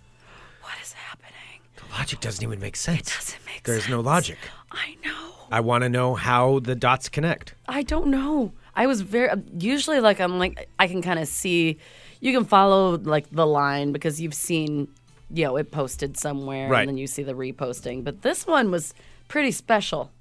what 0.61 0.73
is 0.81 0.93
happening? 0.93 1.59
The 1.75 1.83
logic 1.93 2.21
doesn't 2.21 2.41
even 2.41 2.61
make 2.61 2.77
sense. 2.77 3.11
It 3.11 3.15
doesn't 3.15 3.45
make 3.45 3.63
There's 3.63 3.89
no 3.89 3.99
logic. 3.99 4.37
I 4.71 4.95
know. 5.03 5.33
I 5.51 5.59
want 5.59 5.83
to 5.83 5.89
know 5.89 6.15
how 6.15 6.59
the 6.59 6.75
dots 6.75 7.09
connect. 7.09 7.53
I 7.67 7.83
don't 7.83 8.07
know. 8.07 8.53
I 8.73 8.87
was 8.87 9.01
very 9.01 9.29
usually 9.57 9.99
like 9.99 10.21
I'm 10.21 10.39
like 10.39 10.69
I 10.79 10.87
can 10.87 11.01
kind 11.01 11.19
of 11.19 11.27
see. 11.27 11.77
You 12.21 12.31
can 12.31 12.45
follow 12.45 12.97
like 12.97 13.29
the 13.31 13.45
line 13.45 13.91
because 13.91 14.21
you've 14.21 14.33
seen, 14.33 14.87
you 15.29 15.43
know, 15.45 15.57
it 15.57 15.71
posted 15.71 16.17
somewhere, 16.17 16.69
Right. 16.69 16.81
and 16.81 16.89
then 16.89 16.97
you 16.97 17.07
see 17.07 17.23
the 17.23 17.33
reposting. 17.33 18.03
But 18.03 18.21
this 18.21 18.45
one 18.47 18.71
was 18.71 18.93
pretty 19.27 19.51
special. 19.51 20.11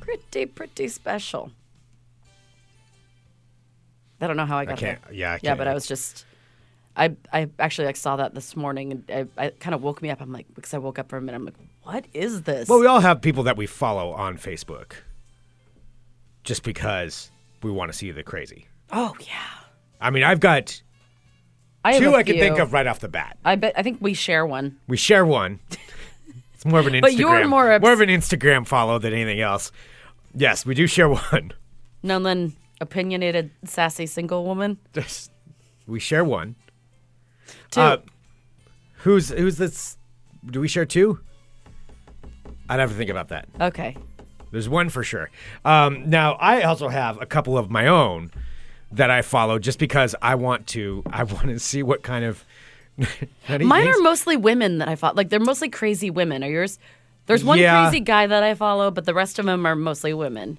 Pretty 0.00 0.46
pretty 0.46 0.88
special. 0.88 1.52
I 4.20 4.26
don't 4.26 4.36
know 4.36 4.46
how 4.46 4.58
I 4.58 4.64
got 4.64 4.78
can't- 4.78 5.02
there. 5.04 5.12
yeah, 5.14 5.32
I 5.34 5.38
yeah, 5.42 5.54
but 5.54 5.68
I 5.68 5.74
was 5.74 5.86
just. 5.86 6.24
I, 6.96 7.14
I 7.32 7.48
actually 7.60 7.86
like 7.86 7.94
saw 7.96 8.16
that 8.16 8.34
this 8.34 8.56
morning 8.56 8.90
and 9.08 9.28
I, 9.38 9.44
I 9.46 9.50
kind 9.50 9.72
of 9.72 9.82
woke 9.84 10.02
me 10.02 10.10
up. 10.10 10.20
I'm 10.20 10.32
like 10.32 10.46
because 10.56 10.74
I 10.74 10.78
woke 10.78 10.98
up 10.98 11.08
for 11.08 11.16
a 11.16 11.20
minute. 11.20 11.36
I'm 11.36 11.44
like, 11.44 11.54
what 11.84 12.04
is 12.12 12.42
this? 12.42 12.68
Well, 12.68 12.80
we 12.80 12.86
all 12.86 12.98
have 12.98 13.22
people 13.22 13.44
that 13.44 13.56
we 13.56 13.66
follow 13.66 14.10
on 14.10 14.36
Facebook 14.36 14.94
just 16.42 16.64
because 16.64 17.30
we 17.62 17.70
want 17.70 17.92
to 17.92 17.96
see 17.96 18.10
the 18.10 18.24
crazy. 18.24 18.66
oh 18.90 19.14
yeah, 19.20 19.46
I 20.00 20.10
mean, 20.10 20.24
I've 20.24 20.40
got 20.40 20.82
I 21.84 21.98
two 21.98 22.14
I 22.14 22.22
can 22.22 22.36
think 22.36 22.58
of 22.58 22.72
right 22.72 22.86
off 22.86 23.00
the 23.00 23.08
bat. 23.08 23.38
I 23.44 23.56
bet 23.56 23.72
I 23.76 23.82
think 23.82 23.98
we 24.00 24.14
share 24.14 24.44
one. 24.46 24.76
We 24.88 24.96
share 24.96 25.24
one. 25.24 25.60
It's 26.54 26.64
more 26.64 26.80
of 26.80 26.88
an 26.88 26.94
Instagram. 26.94 27.00
But 27.02 27.14
you're 27.14 27.46
more 27.46 27.72
obs- 27.72 27.82
more 27.82 27.92
of 27.92 28.00
an 28.00 28.08
Instagram 28.08 28.66
follow 28.66 28.98
than 28.98 29.12
anything 29.12 29.40
else. 29.40 29.70
Yes, 30.34 30.66
we 30.66 30.74
do 30.74 30.88
share 30.88 31.08
one. 31.08 31.52
No, 32.02 32.18
then 32.18 32.52
opinionated, 32.80 33.52
sassy 33.64 34.06
single 34.06 34.44
woman. 34.44 34.76
We 35.86 36.00
share 36.00 36.24
one. 36.24 36.56
Two. 37.70 37.80
Uh, 37.80 37.96
who's 39.04 39.28
who's 39.28 39.56
this? 39.56 39.96
Do 40.46 40.60
we 40.60 40.66
share 40.66 40.84
two? 40.84 41.20
I'd 42.68 42.80
have 42.80 42.90
to 42.90 42.96
think 42.96 43.10
about 43.10 43.28
that. 43.28 43.48
okay. 43.60 43.96
There's 44.50 44.68
one 44.68 44.88
for 44.88 45.04
sure. 45.04 45.30
Um, 45.64 46.10
now 46.10 46.32
I 46.40 46.62
also 46.62 46.88
have 46.88 47.22
a 47.22 47.26
couple 47.26 47.56
of 47.56 47.70
my 47.70 47.86
own 47.86 48.32
that 48.92 49.10
I 49.10 49.22
follow 49.22 49.58
just 49.58 49.78
because 49.78 50.14
I 50.22 50.34
want 50.36 50.66
to. 50.68 51.02
I 51.06 51.22
want 51.34 51.46
to 51.48 51.58
see 51.58 51.82
what 51.82 52.02
kind 52.02 52.24
of. 52.24 52.44
Mine 52.98 53.08
things- 53.84 53.96
are 53.96 54.02
mostly 54.02 54.36
women 54.36 54.78
that 54.78 54.88
I 54.88 54.96
follow. 54.96 55.14
Like 55.14 55.28
they're 55.28 55.38
mostly 55.40 55.68
crazy 55.68 56.10
women. 56.10 56.42
Are 56.42 56.48
yours? 56.50 56.78
There's 57.26 57.44
one 57.44 57.58
Yeah. 57.58 57.84
crazy 57.88 58.00
guy 58.00 58.26
that 58.26 58.42
I 58.42 58.54
follow, 58.54 58.90
but 58.90 59.04
the 59.04 59.14
rest 59.14 59.38
of 59.38 59.44
them 59.46 59.66
are 59.66 59.76
mostly 59.76 60.14
women. 60.14 60.58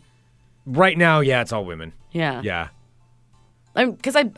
right 0.66 0.98
now. 0.98 1.20
Yeah, 1.20 1.42
it's 1.42 1.52
all 1.52 1.66
women. 1.66 1.94
Yeah. 2.12 2.42
Yeah. 2.44 2.68
Because 3.76 4.16
I, 4.16 4.32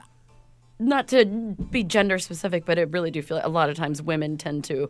not 0.80 1.08
to 1.10 1.26
be 1.26 1.84
gender 1.84 2.20
specific, 2.20 2.66
but 2.66 2.80
I 2.80 2.84
really 2.84 3.12
do 3.12 3.22
feel 3.22 3.38
like 3.38 3.46
a 3.46 3.50
lot 3.50 3.70
of 3.70 3.76
times 3.76 4.02
women 4.02 4.38
tend 4.38 4.64
to 4.66 4.90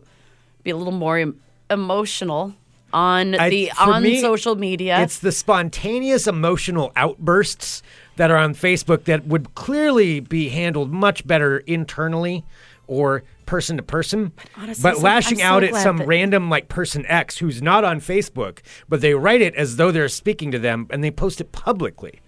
be 0.62 0.70
a 0.70 0.76
little 0.76 0.92
more 0.92 1.18
em- 1.18 1.40
emotional 1.70 2.54
on 2.92 3.34
I- 3.34 3.50
the 3.50 3.72
on 3.78 4.02
me, 4.02 4.20
social 4.20 4.56
media. 4.56 5.00
It's 5.02 5.18
the 5.18 5.32
spontaneous 5.32 6.26
emotional 6.26 6.92
outbursts 6.96 7.82
that 8.16 8.30
are 8.30 8.36
on 8.36 8.54
Facebook 8.54 9.04
that 9.04 9.26
would 9.26 9.54
clearly 9.54 10.20
be 10.20 10.50
handled 10.50 10.92
much 10.92 11.26
better 11.26 11.58
internally 11.58 12.44
or 12.86 13.22
person 13.46 13.76
to 13.78 13.82
person. 13.82 14.32
honestly, 14.56 14.82
But 14.82 14.96
so- 14.96 15.02
lashing 15.02 15.38
so 15.38 15.44
out 15.44 15.64
at 15.64 15.74
some 15.74 15.96
that- 15.98 16.06
random 16.06 16.50
like 16.50 16.68
person 16.68 17.06
X 17.06 17.38
who's 17.38 17.62
not 17.62 17.84
on 17.84 18.00
Facebook, 18.00 18.58
but 18.88 19.00
they 19.00 19.14
write 19.14 19.40
it 19.40 19.54
as 19.54 19.76
though 19.76 19.90
they're 19.90 20.08
speaking 20.08 20.50
to 20.50 20.58
them 20.58 20.86
and 20.90 21.02
they 21.02 21.10
post 21.10 21.40
it 21.40 21.52
publicly. 21.52 22.20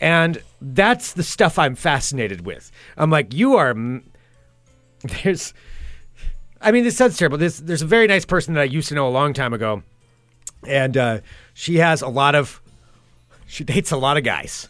And 0.00 0.42
that's 0.60 1.12
the 1.12 1.22
stuff 1.22 1.58
I'm 1.58 1.74
fascinated 1.74 2.44
with. 2.46 2.70
I'm 2.96 3.10
like, 3.10 3.32
you 3.34 3.54
are. 3.56 3.70
m- 3.70 4.04
There's. 5.22 5.54
I 6.60 6.72
mean, 6.72 6.84
this 6.84 6.96
sounds 6.96 7.16
terrible. 7.16 7.38
There's, 7.38 7.58
there's 7.60 7.80
a 7.82 7.86
very 7.86 8.06
nice 8.06 8.26
person 8.26 8.52
that 8.54 8.60
I 8.60 8.64
used 8.64 8.88
to 8.90 8.94
know 8.94 9.08
a 9.08 9.10
long 9.10 9.32
time 9.32 9.54
ago 9.54 9.82
and 10.66 10.96
uh, 10.96 11.20
she 11.54 11.76
has 11.76 12.02
a 12.02 12.08
lot 12.08 12.34
of 12.34 12.60
she 13.46 13.64
dates 13.64 13.90
a 13.90 13.96
lot 13.96 14.16
of 14.16 14.24
guys 14.24 14.68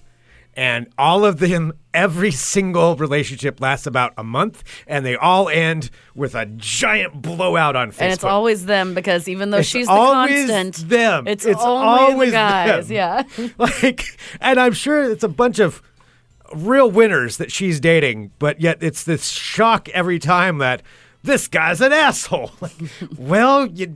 and 0.54 0.88
all 0.98 1.24
of 1.24 1.38
them 1.38 1.72
every 1.94 2.30
single 2.30 2.96
relationship 2.96 3.60
lasts 3.60 3.86
about 3.86 4.12
a 4.18 4.24
month 4.24 4.62
and 4.86 5.04
they 5.06 5.16
all 5.16 5.48
end 5.48 5.90
with 6.14 6.34
a 6.34 6.46
giant 6.56 7.20
blowout 7.22 7.76
on 7.76 7.90
Facebook 7.92 8.00
and 8.02 8.12
it's 8.12 8.24
always 8.24 8.66
them 8.66 8.94
because 8.94 9.28
even 9.28 9.50
though 9.50 9.58
It's 9.58 9.68
she's 9.68 9.86
the 9.86 9.92
always 9.92 10.50
constant, 10.50 10.88
them. 10.88 11.26
It's, 11.28 11.44
It's 11.44 11.60
always 11.60 12.30
the 12.30 12.36
guys. 12.36 12.88
them. 12.88 12.94
Yeah. 12.96 13.22
like 13.58 14.04
and 14.40 14.58
i'm 14.60 14.72
sure 14.72 15.10
it's 15.10 15.24
a 15.24 15.28
bunch 15.28 15.58
of 15.58 15.82
real 16.54 16.90
winners 16.90 17.36
that 17.36 17.52
she's 17.52 17.78
dating 17.80 18.32
but 18.38 18.60
yet 18.60 18.78
it's 18.82 19.04
this 19.04 19.28
shock 19.28 19.88
every 19.90 20.18
time 20.18 20.58
that 20.58 20.82
this 21.22 21.46
guy's 21.48 21.80
an 21.80 21.92
asshole 21.92 22.50
like, 22.60 22.72
well 23.16 23.66
you 23.66 23.94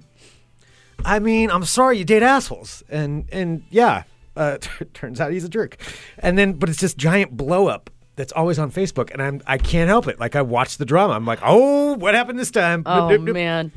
i 1.05 1.19
mean 1.19 1.51
i'm 1.51 1.65
sorry 1.65 1.99
you 1.99 2.05
date 2.05 2.23
assholes 2.23 2.83
and 2.89 3.29
and 3.33 3.65
yeah 3.71 4.05
uh, 4.37 4.59
turns 4.95 5.21
out 5.21 5.31
he's 5.33 5.45
a 5.45 5.49
jerk 5.49 5.77
and 6.19 6.37
then 6.37 6.55
but 6.55 6.69
it's 6.69 6.81
this 6.81 6.95
giant 6.95 7.37
blow 7.37 7.69
up 7.69 7.91
that's 8.17 8.33
always 8.33 8.59
on 8.59 8.71
facebook 8.71 9.11
and 9.13 9.23
i'm 9.23 9.41
i 9.47 9.57
can't 9.59 9.89
help 9.89 10.09
it 10.09 10.19
like 10.19 10.35
i 10.35 10.43
watch 10.43 10.77
the 10.79 10.85
drama 10.85 11.15
i'm 11.15 11.25
like 11.25 11.39
oh 11.43 11.95
what 11.95 12.15
happened 12.15 12.39
this 12.39 12.51
time 12.51 12.83
Oh 12.87 13.09
Nope, 13.09 13.21
nope, 13.23 13.35
man. 13.35 13.73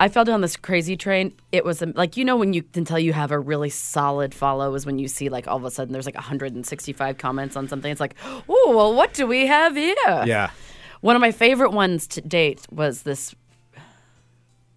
I 0.00 0.08
fell 0.08 0.24
down 0.24 0.42
this 0.42 0.56
crazy 0.56 0.96
train. 0.96 1.32
It 1.50 1.64
was 1.64 1.82
um, 1.82 1.92
like 1.96 2.16
you 2.16 2.24
know 2.24 2.36
when 2.36 2.52
you 2.52 2.62
tell 2.62 2.98
you 2.98 3.12
have 3.12 3.32
a 3.32 3.38
really 3.38 3.70
solid 3.70 4.32
follow 4.34 4.74
is 4.74 4.86
when 4.86 4.98
you 4.98 5.08
see 5.08 5.28
like 5.28 5.48
all 5.48 5.56
of 5.56 5.64
a 5.64 5.70
sudden 5.70 5.92
there's 5.92 6.06
like 6.06 6.14
165 6.14 7.18
comments 7.18 7.56
on 7.56 7.68
something. 7.68 7.90
It's 7.90 8.00
like, 8.00 8.14
oh 8.24 8.72
well, 8.76 8.94
what 8.94 9.12
do 9.14 9.26
we 9.26 9.46
have 9.46 9.74
here? 9.74 9.96
Yeah. 10.06 10.50
One 11.00 11.16
of 11.16 11.20
my 11.20 11.32
favorite 11.32 11.70
ones 11.70 12.06
to 12.08 12.20
date 12.20 12.66
was 12.70 13.02
this, 13.02 13.34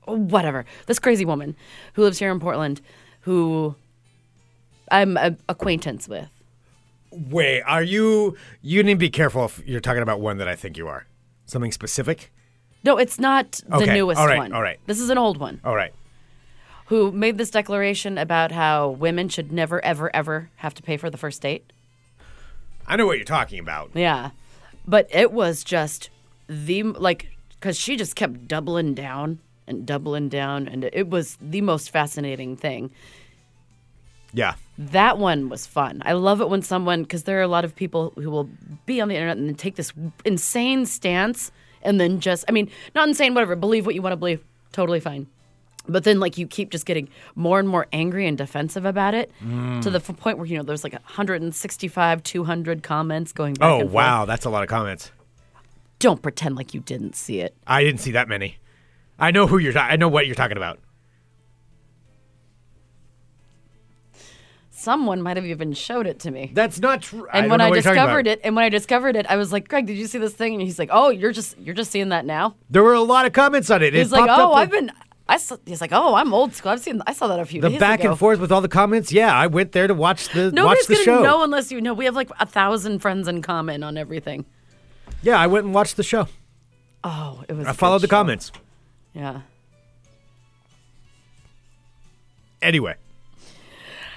whatever, 0.06 0.66
this 0.88 1.00
crazy 1.00 1.26
woman 1.26 1.56
who 1.94 2.04
lives 2.04 2.20
here 2.20 2.32
in 2.32 2.40
Portland, 2.40 2.82
who 3.22 3.76
I'm 4.90 5.18
a 5.18 5.36
acquaintance 5.48 6.08
with. 6.08 6.30
Wait, 7.12 7.62
are 7.64 7.84
you? 7.84 8.38
You 8.62 8.84
need 8.84 8.94
to 8.94 9.00
be 9.00 9.10
careful 9.10 9.46
if 9.46 9.62
you're 9.66 9.82
talking 9.82 10.02
about 10.02 10.22
one 10.22 10.38
that 10.38 10.48
I 10.48 10.56
think 10.56 10.78
you 10.78 10.88
are. 10.88 11.06
Something 11.46 11.72
specific? 11.72 12.32
No, 12.84 12.98
it's 12.98 13.20
not 13.20 13.62
the 13.68 13.76
Okay, 13.76 13.94
newest 13.94 14.20
all 14.20 14.28
right, 14.28 14.38
one. 14.38 14.54
all 14.54 14.62
right. 14.62 14.80
This 14.88 15.00
is 15.00 15.10
an 15.10 15.18
old 15.18 15.38
one. 15.38 15.60
All 15.64 15.76
right. 15.76 15.94
Who 16.86 17.12
made 17.12 17.38
this 17.38 17.52
declaration 17.52 18.18
about 18.18 18.52
how 18.52 18.90
women 18.90 19.30
should 19.30 19.52
never, 19.52 19.84
ever, 19.84 20.14
ever 20.16 20.50
have 20.58 20.74
to 20.76 20.84
pay 20.84 20.98
for 20.98 21.10
the 21.10 21.18
first 21.18 21.42
date? 21.42 21.72
I 22.88 22.96
know 22.96 23.06
what 23.06 23.18
you're 23.18 23.26
talking 23.26 23.60
about. 23.60 23.92
Yeah. 23.94 24.32
But 24.88 25.08
it 25.12 25.32
was 25.32 25.64
just 25.64 26.10
the, 26.48 26.84
like, 26.84 27.28
because 27.52 27.78
she 27.78 27.96
just 27.96 28.16
kept 28.16 28.48
doubling 28.48 28.94
down 28.94 29.40
and 29.72 29.86
doubling 29.86 30.30
down. 30.30 30.68
And 30.68 30.84
it 30.94 31.10
was 31.10 31.38
the 31.42 31.62
most 31.62 31.90
fascinating 31.90 32.56
thing. 32.56 32.92
Yeah. 34.34 34.56
That 34.78 35.18
one 35.18 35.50
was 35.50 35.66
fun. 35.66 36.02
I 36.06 36.14
love 36.14 36.42
it 36.42 36.50
when 36.50 36.62
someone, 36.62 37.04
because 37.04 37.24
there 37.24 37.40
are 37.40 37.44
a 37.44 37.48
lot 37.48 37.66
of 37.66 37.76
people 37.76 38.14
who 38.16 38.30
will 38.30 38.50
be 38.86 39.02
on 39.02 39.08
the 39.08 39.16
internet 39.16 39.38
and 39.38 39.48
then 39.48 39.56
take 39.56 39.76
this 39.76 39.92
insane 40.26 40.86
stance 40.86 41.52
and 41.82 42.00
then 42.00 42.20
just, 42.20 42.46
I 42.48 42.52
mean, 42.52 42.70
not 42.96 43.08
insane, 43.08 43.34
whatever, 43.34 43.56
believe 43.56 43.86
what 43.86 43.96
you 43.96 44.02
want 44.02 44.14
to 44.14 44.18
believe. 44.18 44.44
Totally 44.72 45.00
fine. 45.00 45.28
But 45.88 46.04
then, 46.04 46.20
like, 46.20 46.38
you 46.38 46.46
keep 46.46 46.70
just 46.70 46.86
getting 46.86 47.10
more 47.36 47.60
and 47.60 47.68
more 47.68 47.88
angry 47.92 48.28
and 48.28 48.38
defensive 48.38 48.86
about 48.86 49.16
it 49.16 49.32
to 49.40 49.90
the 49.90 50.00
mm. 50.00 50.18
point 50.18 50.38
where, 50.38 50.46
you 50.46 50.56
know, 50.58 50.64
there's 50.64 50.84
like 50.84 50.94
165, 50.94 52.24
200 52.24 52.84
comments 52.84 53.34
going 53.34 53.56
back 53.56 53.68
Oh 53.68 53.80
and 53.80 53.90
forth. 53.90 53.94
wow, 53.94 54.26
that's 54.26 54.46
a 54.46 54.50
lot 54.52 54.62
of 54.62 54.70
comments. 54.70 55.12
Don't 55.98 56.22
pretend 56.22 56.56
like 56.56 56.76
you 56.76 56.82
didn't 56.82 57.16
see 57.16 57.40
it. 57.40 57.56
I 57.66 57.84
didn't 57.84 58.00
see 58.00 58.12
that 58.12 58.28
many. 58.28 58.58
I 59.22 59.30
know 59.32 59.46
who 59.46 59.60
you're. 59.60 59.72
Ta- 59.72 59.88
I 59.90 59.96
know 59.96 60.10
what 60.10 60.26
you're 60.26 60.36
talking 60.36 60.58
about. 60.58 60.80
Someone 64.72 65.22
might 65.22 65.38
have 65.38 65.46
even 65.46 65.74
showed 65.74 66.08
it 66.08 66.20
to 66.22 66.32
me. 66.32 66.50
That's 66.56 66.80
not 66.80 67.04
true. 67.04 67.28
And 67.32 67.52
when 67.52 67.62
I 67.62 67.70
discovered 67.70 68.26
it, 68.26 68.42
and 68.44 68.56
when 68.56 68.66
I 68.66 68.70
discovered 68.70 69.16
it, 69.16 69.28
I 69.30 69.36
was 69.36 69.54
like, 69.54 69.68
"Greg, 69.68 69.86
did 69.86 69.96
you 69.96 70.08
see 70.08 70.18
this 70.18 70.34
thing?" 70.34 70.54
And 70.56 70.62
he's 70.64 70.80
like, 70.80 70.90
"Oh, 70.92 71.10
you're 71.10 71.32
just 71.32 71.56
you're 71.60 71.76
just 71.76 71.92
seeing 71.92 72.10
that 72.10 72.26
now." 72.26 72.56
there 72.68 72.82
were 72.82 72.96
a 72.96 73.02
lot 73.02 73.28
of 73.28 73.34
comments 73.34 73.70
on 73.70 73.84
it. 73.84 73.94
It 73.94 74.00
He's 74.00 74.12
like, 74.12 74.28
"Oh, 74.28 74.54
I've 74.54 74.72
been." 74.72 74.92
I 75.30 75.38
saw, 75.38 75.58
he's 75.68 75.82
like, 75.82 75.92
"Oh, 75.94 76.16
I'm 76.16 76.34
old 76.34 76.56
school. 76.56 76.72
I've 76.72 76.80
seen. 76.80 77.00
I 77.06 77.14
saw 77.14 77.28
that 77.28 77.40
a 77.40 77.46
few 77.46 77.62
the 77.62 77.70
days 77.70 77.80
back 77.80 78.00
ago." 78.00 78.10
and 78.10 78.20
forth 78.20 78.40
with 78.40 78.52
all 78.52 78.62
the 78.62 78.68
comments. 78.68 79.12
Yeah, 79.12 79.32
I 79.34 79.46
went 79.46 79.72
there 79.72 79.86
to 79.86 79.94
watch 79.94 80.30
the 80.30 80.46
watch 80.46 80.54
Nobody's 80.54 80.88
the 80.88 80.96
gonna 80.96 81.06
show. 81.06 81.22
know 81.22 81.44
unless 81.44 81.72
you 81.72 81.80
know. 81.80 81.94
We 81.94 82.06
have 82.06 82.16
like 82.16 82.32
a 82.40 82.48
thousand 82.48 83.00
friends 83.00 83.28
in 83.28 83.44
common 83.44 83.84
on 83.84 83.98
everything. 83.98 84.46
Yeah, 85.22 85.40
I 85.40 85.46
went 85.46 85.66
and 85.66 85.76
watched 85.76 85.96
the 85.96 86.04
show. 86.04 86.28
Oh, 87.04 87.44
it 87.48 87.54
was. 87.54 87.68
I 87.68 87.74
followed 87.74 88.00
the 88.02 88.08
show. 88.08 88.18
comments. 88.18 88.52
Yeah. 89.14 89.42
Anyway. 92.62 92.96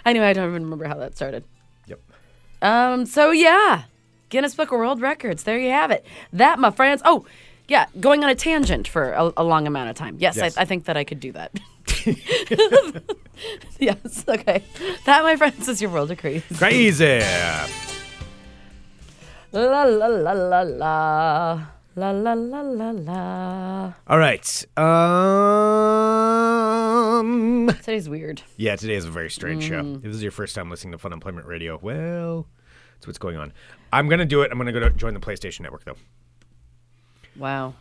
Anyway, 0.04 0.26
I 0.26 0.32
don't 0.34 0.48
even 0.50 0.64
remember 0.64 0.86
how 0.86 0.94
that 0.98 1.16
started. 1.16 1.44
Yep. 1.86 2.00
Um. 2.62 3.06
So 3.06 3.30
yeah, 3.30 3.84
Guinness 4.28 4.54
Book 4.54 4.72
of 4.72 4.78
World 4.78 5.00
Records. 5.00 5.44
There 5.44 5.58
you 5.58 5.70
have 5.70 5.90
it. 5.90 6.04
That, 6.32 6.58
my 6.58 6.70
friends. 6.70 7.00
Oh, 7.04 7.24
yeah. 7.68 7.86
Going 8.00 8.22
on 8.24 8.30
a 8.30 8.34
tangent 8.34 8.86
for 8.88 9.12
a, 9.12 9.32
a 9.36 9.44
long 9.44 9.66
amount 9.66 9.90
of 9.90 9.96
time. 9.96 10.16
Yes, 10.18 10.36
Yes. 10.36 10.56
I, 10.58 10.62
I 10.62 10.64
think 10.64 10.84
that 10.84 10.96
I 10.96 11.04
could 11.04 11.20
do 11.20 11.32
that. 11.32 11.52
yes. 13.78 14.24
Okay. 14.28 14.62
That, 15.06 15.22
my 15.22 15.36
friends, 15.36 15.68
is 15.68 15.80
your 15.80 15.90
world 15.90 16.10
of 16.10 16.18
crazy. 16.18 16.44
Crazy. 16.54 17.20
La 19.52 19.84
la 19.84 20.06
la 20.06 20.32
la 20.32 20.62
la. 20.62 21.66
La 21.96 22.10
la 22.10 22.32
la 22.32 22.60
la 22.60 22.90
la. 22.90 23.92
All 24.08 24.18
right. 24.18 24.66
Um. 27.16 27.68
Today's 27.82 28.08
weird. 28.08 28.42
Yeah, 28.56 28.74
today 28.74 28.94
is 28.94 29.04
a 29.04 29.10
very 29.10 29.30
strange 29.30 29.62
show. 29.62 29.80
Mm. 29.80 29.96
If 29.98 30.02
this 30.02 30.16
is 30.16 30.22
your 30.22 30.32
first 30.32 30.56
time 30.56 30.70
listening 30.70 30.90
to 30.90 30.98
Funemployment 30.98 31.46
Radio, 31.46 31.78
well, 31.80 32.48
that's 32.94 33.06
what's 33.06 33.18
going 33.18 33.36
on. 33.36 33.52
I'm 33.92 34.08
gonna 34.08 34.24
do 34.24 34.42
it. 34.42 34.50
I'm 34.50 34.58
gonna 34.58 34.72
go 34.72 34.80
to 34.80 34.90
join 34.90 35.14
the 35.14 35.20
PlayStation 35.20 35.60
Network, 35.60 35.84
though. 35.84 35.94
Wow. 37.36 37.74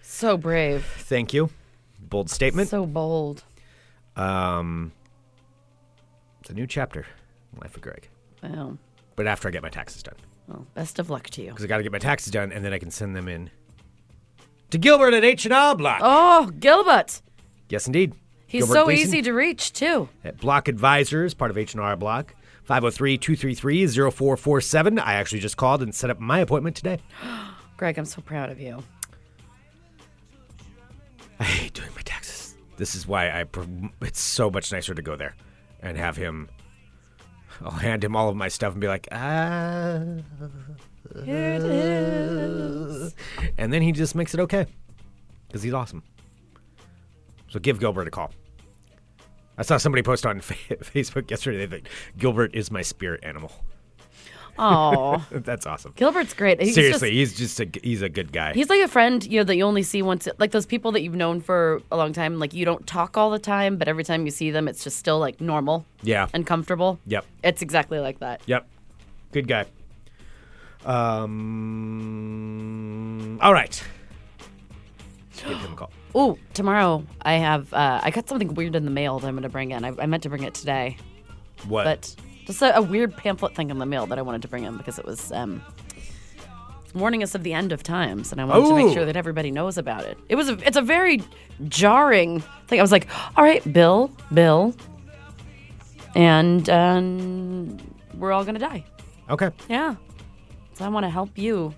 So 0.00 0.36
brave. 0.36 0.84
Thank 0.84 1.34
you. 1.34 1.50
Bold 1.98 2.30
statement. 2.30 2.68
So 2.68 2.86
bold. 2.86 3.42
Um, 4.14 4.92
it's 6.40 6.50
a 6.50 6.54
new 6.54 6.68
chapter, 6.68 7.04
in 7.52 7.58
Life 7.60 7.74
of 7.74 7.82
Greg. 7.82 8.08
Wow. 8.44 8.78
But 9.16 9.26
after 9.26 9.48
I 9.48 9.50
get 9.50 9.62
my 9.62 9.70
taxes 9.70 10.04
done, 10.04 10.14
Well, 10.48 10.66
best 10.74 10.98
of 10.98 11.10
luck 11.10 11.28
to 11.30 11.42
you. 11.42 11.50
because 11.50 11.64
I 11.64 11.68
got 11.68 11.78
to 11.78 11.82
get 11.82 11.92
my 11.92 11.98
taxes 11.98 12.32
done, 12.32 12.52
and 12.52 12.64
then 12.64 12.72
I 12.72 12.78
can 12.78 12.90
send 12.90 13.16
them 13.16 13.28
in 13.28 13.50
to 14.70 14.78
Gilbert 14.78 15.14
at 15.14 15.24
H 15.24 15.44
and 15.44 15.54
R 15.54 15.74
Block. 15.76 16.00
Oh, 16.02 16.50
Gilbert. 16.58 17.20
Yes, 17.68 17.86
indeed. 17.86 18.14
He's 18.46 18.62
Gilbert 18.64 18.74
so 18.74 18.84
Gleason 18.84 19.08
easy 19.08 19.22
to 19.22 19.32
reach, 19.32 19.72
too. 19.72 20.08
at 20.24 20.38
Block 20.38 20.68
Advisors, 20.68 21.34
part 21.34 21.50
of 21.50 21.58
H 21.58 21.74
and 21.74 21.80
R 21.80 21.96
Block. 21.96 22.34
503-233-0447. 22.68 25.00
I 25.00 25.14
actually 25.14 25.40
just 25.40 25.56
called 25.56 25.82
and 25.82 25.94
set 25.94 26.10
up 26.10 26.18
my 26.18 26.40
appointment 26.40 26.76
today. 26.76 26.98
Greg, 27.76 27.98
I'm 27.98 28.04
so 28.04 28.20
proud 28.22 28.50
of 28.50 28.60
you. 28.60 28.82
I 31.38 31.44
hate 31.44 31.74
doing 31.74 31.90
my 31.94 32.02
taxes. 32.02 32.56
This 32.76 32.94
is 32.94 33.06
why 33.06 33.28
I. 33.28 33.44
It's 34.00 34.20
so 34.20 34.50
much 34.50 34.72
nicer 34.72 34.94
to 34.94 35.02
go 35.02 35.16
there 35.16 35.34
and 35.80 35.96
have 35.96 36.16
him. 36.16 36.48
I'll 37.64 37.70
hand 37.70 38.04
him 38.04 38.16
all 38.16 38.28
of 38.28 38.36
my 38.36 38.48
stuff 38.48 38.72
and 38.72 38.80
be 38.80 38.88
like, 38.88 39.08
ah. 39.12 40.00
Here 41.24 41.54
it 41.54 41.62
is. 41.62 43.14
And 43.58 43.72
then 43.72 43.82
he 43.82 43.92
just 43.92 44.14
makes 44.14 44.34
it 44.34 44.40
okay 44.40 44.66
because 45.48 45.62
he's 45.62 45.74
awesome. 45.74 46.02
So 47.48 47.58
give 47.58 47.80
Gilbert 47.80 48.08
a 48.08 48.10
call. 48.10 48.32
I 49.58 49.62
saw 49.62 49.78
somebody 49.78 50.02
post 50.02 50.26
on 50.26 50.40
Facebook 50.40 51.30
yesterday 51.30 51.66
that 51.66 51.88
Gilbert 52.18 52.54
is 52.54 52.70
my 52.70 52.82
spirit 52.82 53.24
animal. 53.24 53.52
Oh, 54.58 55.24
That's 55.30 55.66
awesome. 55.66 55.92
Gilbert's 55.96 56.34
great. 56.34 56.60
He's 56.60 56.74
Seriously, 56.74 57.10
just- 57.10 57.36
he's 57.38 57.56
just 57.56 57.60
a 57.60 57.68
he's 57.82 58.02
a 58.02 58.08
good 58.08 58.32
guy. 58.32 58.52
He's 58.54 58.68
like 58.70 58.80
a 58.82 58.88
friend, 58.88 59.24
you 59.24 59.40
know, 59.40 59.44
that 59.44 59.56
you 59.56 59.64
only 59.64 59.82
see 59.82 60.02
once. 60.02 60.26
Like 60.38 60.50
those 60.52 60.66
people 60.66 60.92
that 60.92 61.02
you've 61.02 61.14
known 61.14 61.40
for 61.40 61.82
a 61.92 61.96
long 61.96 62.12
time. 62.12 62.38
Like 62.38 62.54
you 62.54 62.64
don't 62.64 62.86
talk 62.86 63.16
all 63.16 63.30
the 63.30 63.38
time, 63.38 63.76
but 63.76 63.88
every 63.88 64.04
time 64.04 64.24
you 64.24 64.30
see 64.30 64.50
them, 64.50 64.68
it's 64.68 64.82
just 64.84 64.96
still 64.98 65.18
like 65.18 65.40
normal 65.40 65.84
yeah. 66.02 66.28
and 66.32 66.46
comfortable. 66.46 66.98
Yep. 67.06 67.24
It's 67.44 67.62
exactly 67.62 67.98
like 67.98 68.20
that. 68.20 68.40
Yep. 68.46 68.66
Good 69.32 69.48
guy. 69.48 69.66
Um. 72.46 73.38
All 73.42 73.52
right. 73.52 73.82
Give 75.36 75.58
him 75.58 75.72
a 75.72 75.76
call. 75.76 75.90
Ooh, 76.16 76.38
tomorrow 76.54 77.04
I 77.22 77.34
have. 77.34 77.72
Uh, 77.74 78.00
I 78.02 78.10
got 78.10 78.28
something 78.28 78.54
weird 78.54 78.74
in 78.74 78.84
the 78.84 78.90
mail 78.90 79.18
that 79.18 79.26
I'm 79.26 79.34
going 79.34 79.42
to 79.42 79.48
bring 79.48 79.72
in. 79.72 79.84
I, 79.84 79.92
I 79.98 80.06
meant 80.06 80.22
to 80.22 80.28
bring 80.30 80.44
it 80.44 80.54
today, 80.54 80.96
What? 81.68 81.84
but 81.84 82.16
just 82.46 82.62
a, 82.62 82.76
a 82.76 82.82
weird 82.82 83.16
pamphlet 83.16 83.54
thing 83.54 83.70
in 83.70 83.78
the 83.78 83.86
mail 83.86 84.06
that 84.06 84.18
I 84.18 84.22
wanted 84.22 84.42
to 84.42 84.48
bring 84.48 84.64
in 84.64 84.76
because 84.76 84.98
it 84.98 85.04
was 85.04 85.30
um, 85.32 85.62
warning 86.94 87.22
us 87.22 87.34
of 87.34 87.42
the 87.42 87.52
end 87.52 87.72
of 87.72 87.82
times, 87.82 88.32
and 88.32 88.40
I 88.40 88.44
wanted 88.44 88.68
to 88.68 88.74
make 88.74 88.94
sure 88.94 89.04
that 89.04 89.16
everybody 89.16 89.50
knows 89.50 89.76
about 89.76 90.04
it. 90.04 90.16
It 90.28 90.36
was. 90.36 90.48
A, 90.48 90.58
it's 90.66 90.76
a 90.76 90.82
very 90.82 91.22
jarring 91.68 92.40
thing. 92.68 92.78
I 92.78 92.82
was 92.82 92.92
like, 92.92 93.06
all 93.36 93.44
right, 93.44 93.70
Bill, 93.72 94.10
Bill, 94.32 94.74
and 96.14 96.68
um, 96.70 97.76
we're 98.14 98.32
all 98.32 98.44
going 98.44 98.54
to 98.54 98.60
die. 98.60 98.84
okay. 99.28 99.50
Yeah. 99.68 99.96
So 100.74 100.84
I 100.84 100.88
want 100.88 101.04
to 101.04 101.10
help 101.10 101.36
you 101.38 101.74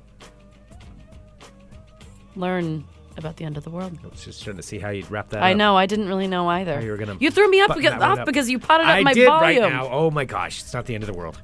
learn 2.37 2.85
about 3.19 3.37
the 3.37 3.45
end 3.45 3.57
of 3.57 3.65
the 3.65 3.71
world. 3.71 3.99
I 4.03 4.07
was 4.09 4.25
just 4.25 4.43
trying 4.45 4.57
to 4.57 4.63
see 4.63 4.79
how 4.79 4.91
you'd 4.91 5.11
wrap 5.11 5.31
that 5.31 5.43
I 5.43 5.53
up. 5.53 5.57
know. 5.57 5.77
I 5.77 5.87
didn't 5.87 6.09
really 6.09 6.27
know 6.29 6.49
either. 6.49 6.81
You 6.81 6.91
were 6.91 6.97
gonna 6.97 7.17
you 7.21 7.31
threw 7.31 7.49
me 7.51 7.61
up 7.61 7.75
because, 7.75 7.93
off 7.95 8.21
up. 8.21 8.27
because 8.27 8.49
you 8.49 8.59
potted 8.59 8.87
up 8.87 8.93
I 8.97 9.03
my 9.03 9.13
did 9.13 9.27
volume. 9.27 9.63
right 9.63 9.73
now. 9.73 9.89
Oh 9.91 10.11
my 10.11 10.25
gosh, 10.25 10.63
it's 10.63 10.73
not 10.73 10.87
the 10.87 10.95
end 10.95 11.03
of 11.05 11.09
the 11.09 11.19
world. 11.19 11.41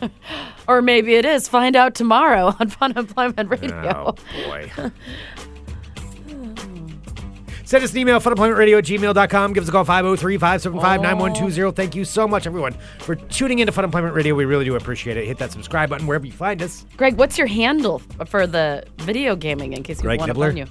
Or 0.66 0.80
maybe 0.80 1.14
it 1.14 1.24
is. 1.26 1.46
Find 1.46 1.76
out 1.76 1.94
tomorrow 1.94 2.46
on 2.60 2.70
Funemployment 2.70 3.50
Radio. 3.50 4.14
Oh 4.16 4.46
boy. 4.46 4.70
Send 7.64 7.82
us 7.82 7.92
an 7.92 7.98
email, 7.98 8.20
funemploymentradio 8.20 8.78
at 8.78 8.84
gmail.com. 8.84 9.52
Give 9.54 9.62
us 9.62 9.68
a 9.68 9.72
call, 9.72 9.84
503 9.84 10.36
575 10.36 11.00
9120. 11.00 11.72
Thank 11.72 11.94
you 11.94 12.04
so 12.04 12.28
much, 12.28 12.46
everyone, 12.46 12.74
for 12.98 13.14
tuning 13.14 13.60
into 13.60 13.72
Funemployment 13.72 14.14
Radio. 14.14 14.34
We 14.34 14.44
really 14.44 14.66
do 14.66 14.76
appreciate 14.76 15.16
it. 15.16 15.26
Hit 15.26 15.38
that 15.38 15.50
subscribe 15.50 15.88
button 15.88 16.06
wherever 16.06 16.26
you 16.26 16.32
find 16.32 16.60
us. 16.60 16.84
Greg, 16.98 17.16
what's 17.16 17.38
your 17.38 17.46
handle 17.46 18.00
for 18.26 18.46
the 18.46 18.84
video 18.98 19.34
gaming 19.34 19.72
in 19.72 19.82
case 19.82 19.98
you 19.98 20.02
Greg 20.02 20.20
want 20.20 20.30
to 20.32 20.38
Nibler? 20.38 20.48
phone 20.48 20.56
you? 20.58 20.66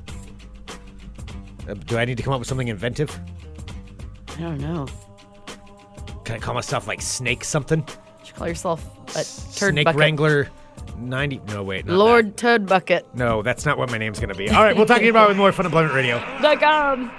Uh, 1.68 1.74
do 1.74 1.98
I 1.98 2.06
need 2.06 2.18
to 2.18 2.24
come 2.24 2.34
up 2.34 2.40
with 2.40 2.48
something 2.48 2.68
inventive? 2.68 3.20
I 4.38 4.42
don't 4.42 4.60
know. 4.60 4.88
Can 6.26 6.36
I 6.36 6.40
call 6.40 6.54
myself 6.54 6.88
like 6.88 7.02
Snake 7.02 7.44
something? 7.44 7.80
You 8.20 8.26
should 8.26 8.36
call 8.36 8.48
yourself 8.48 8.84
a 9.16 9.24
turd 9.58 9.74
Snake 9.74 9.86
bucket. 9.86 10.00
Wrangler 10.00 10.50
90. 10.98 11.42
No, 11.50 11.64
wait. 11.64 11.86
Not 11.86 11.98
Lord 11.98 12.38
Turd 12.38 12.66
Bucket. 12.66 13.06
No, 13.14 13.42
that's 13.42 13.66
not 13.66 13.78
what 13.78 13.90
my 13.92 13.98
name's 13.98 14.20
going 14.20 14.30
to 14.32 14.36
be. 14.36 14.50
All 14.50 14.64
right, 14.64 14.76
we'll 14.76 14.86
talk 14.86 15.00
to 15.00 15.04
you 15.04 15.10
about 15.10 15.26
it 15.26 15.30
with 15.30 15.38
more 15.38 15.52
Funemployment 15.52 15.94
Radio. 15.94 16.20
Com. 16.60 17.12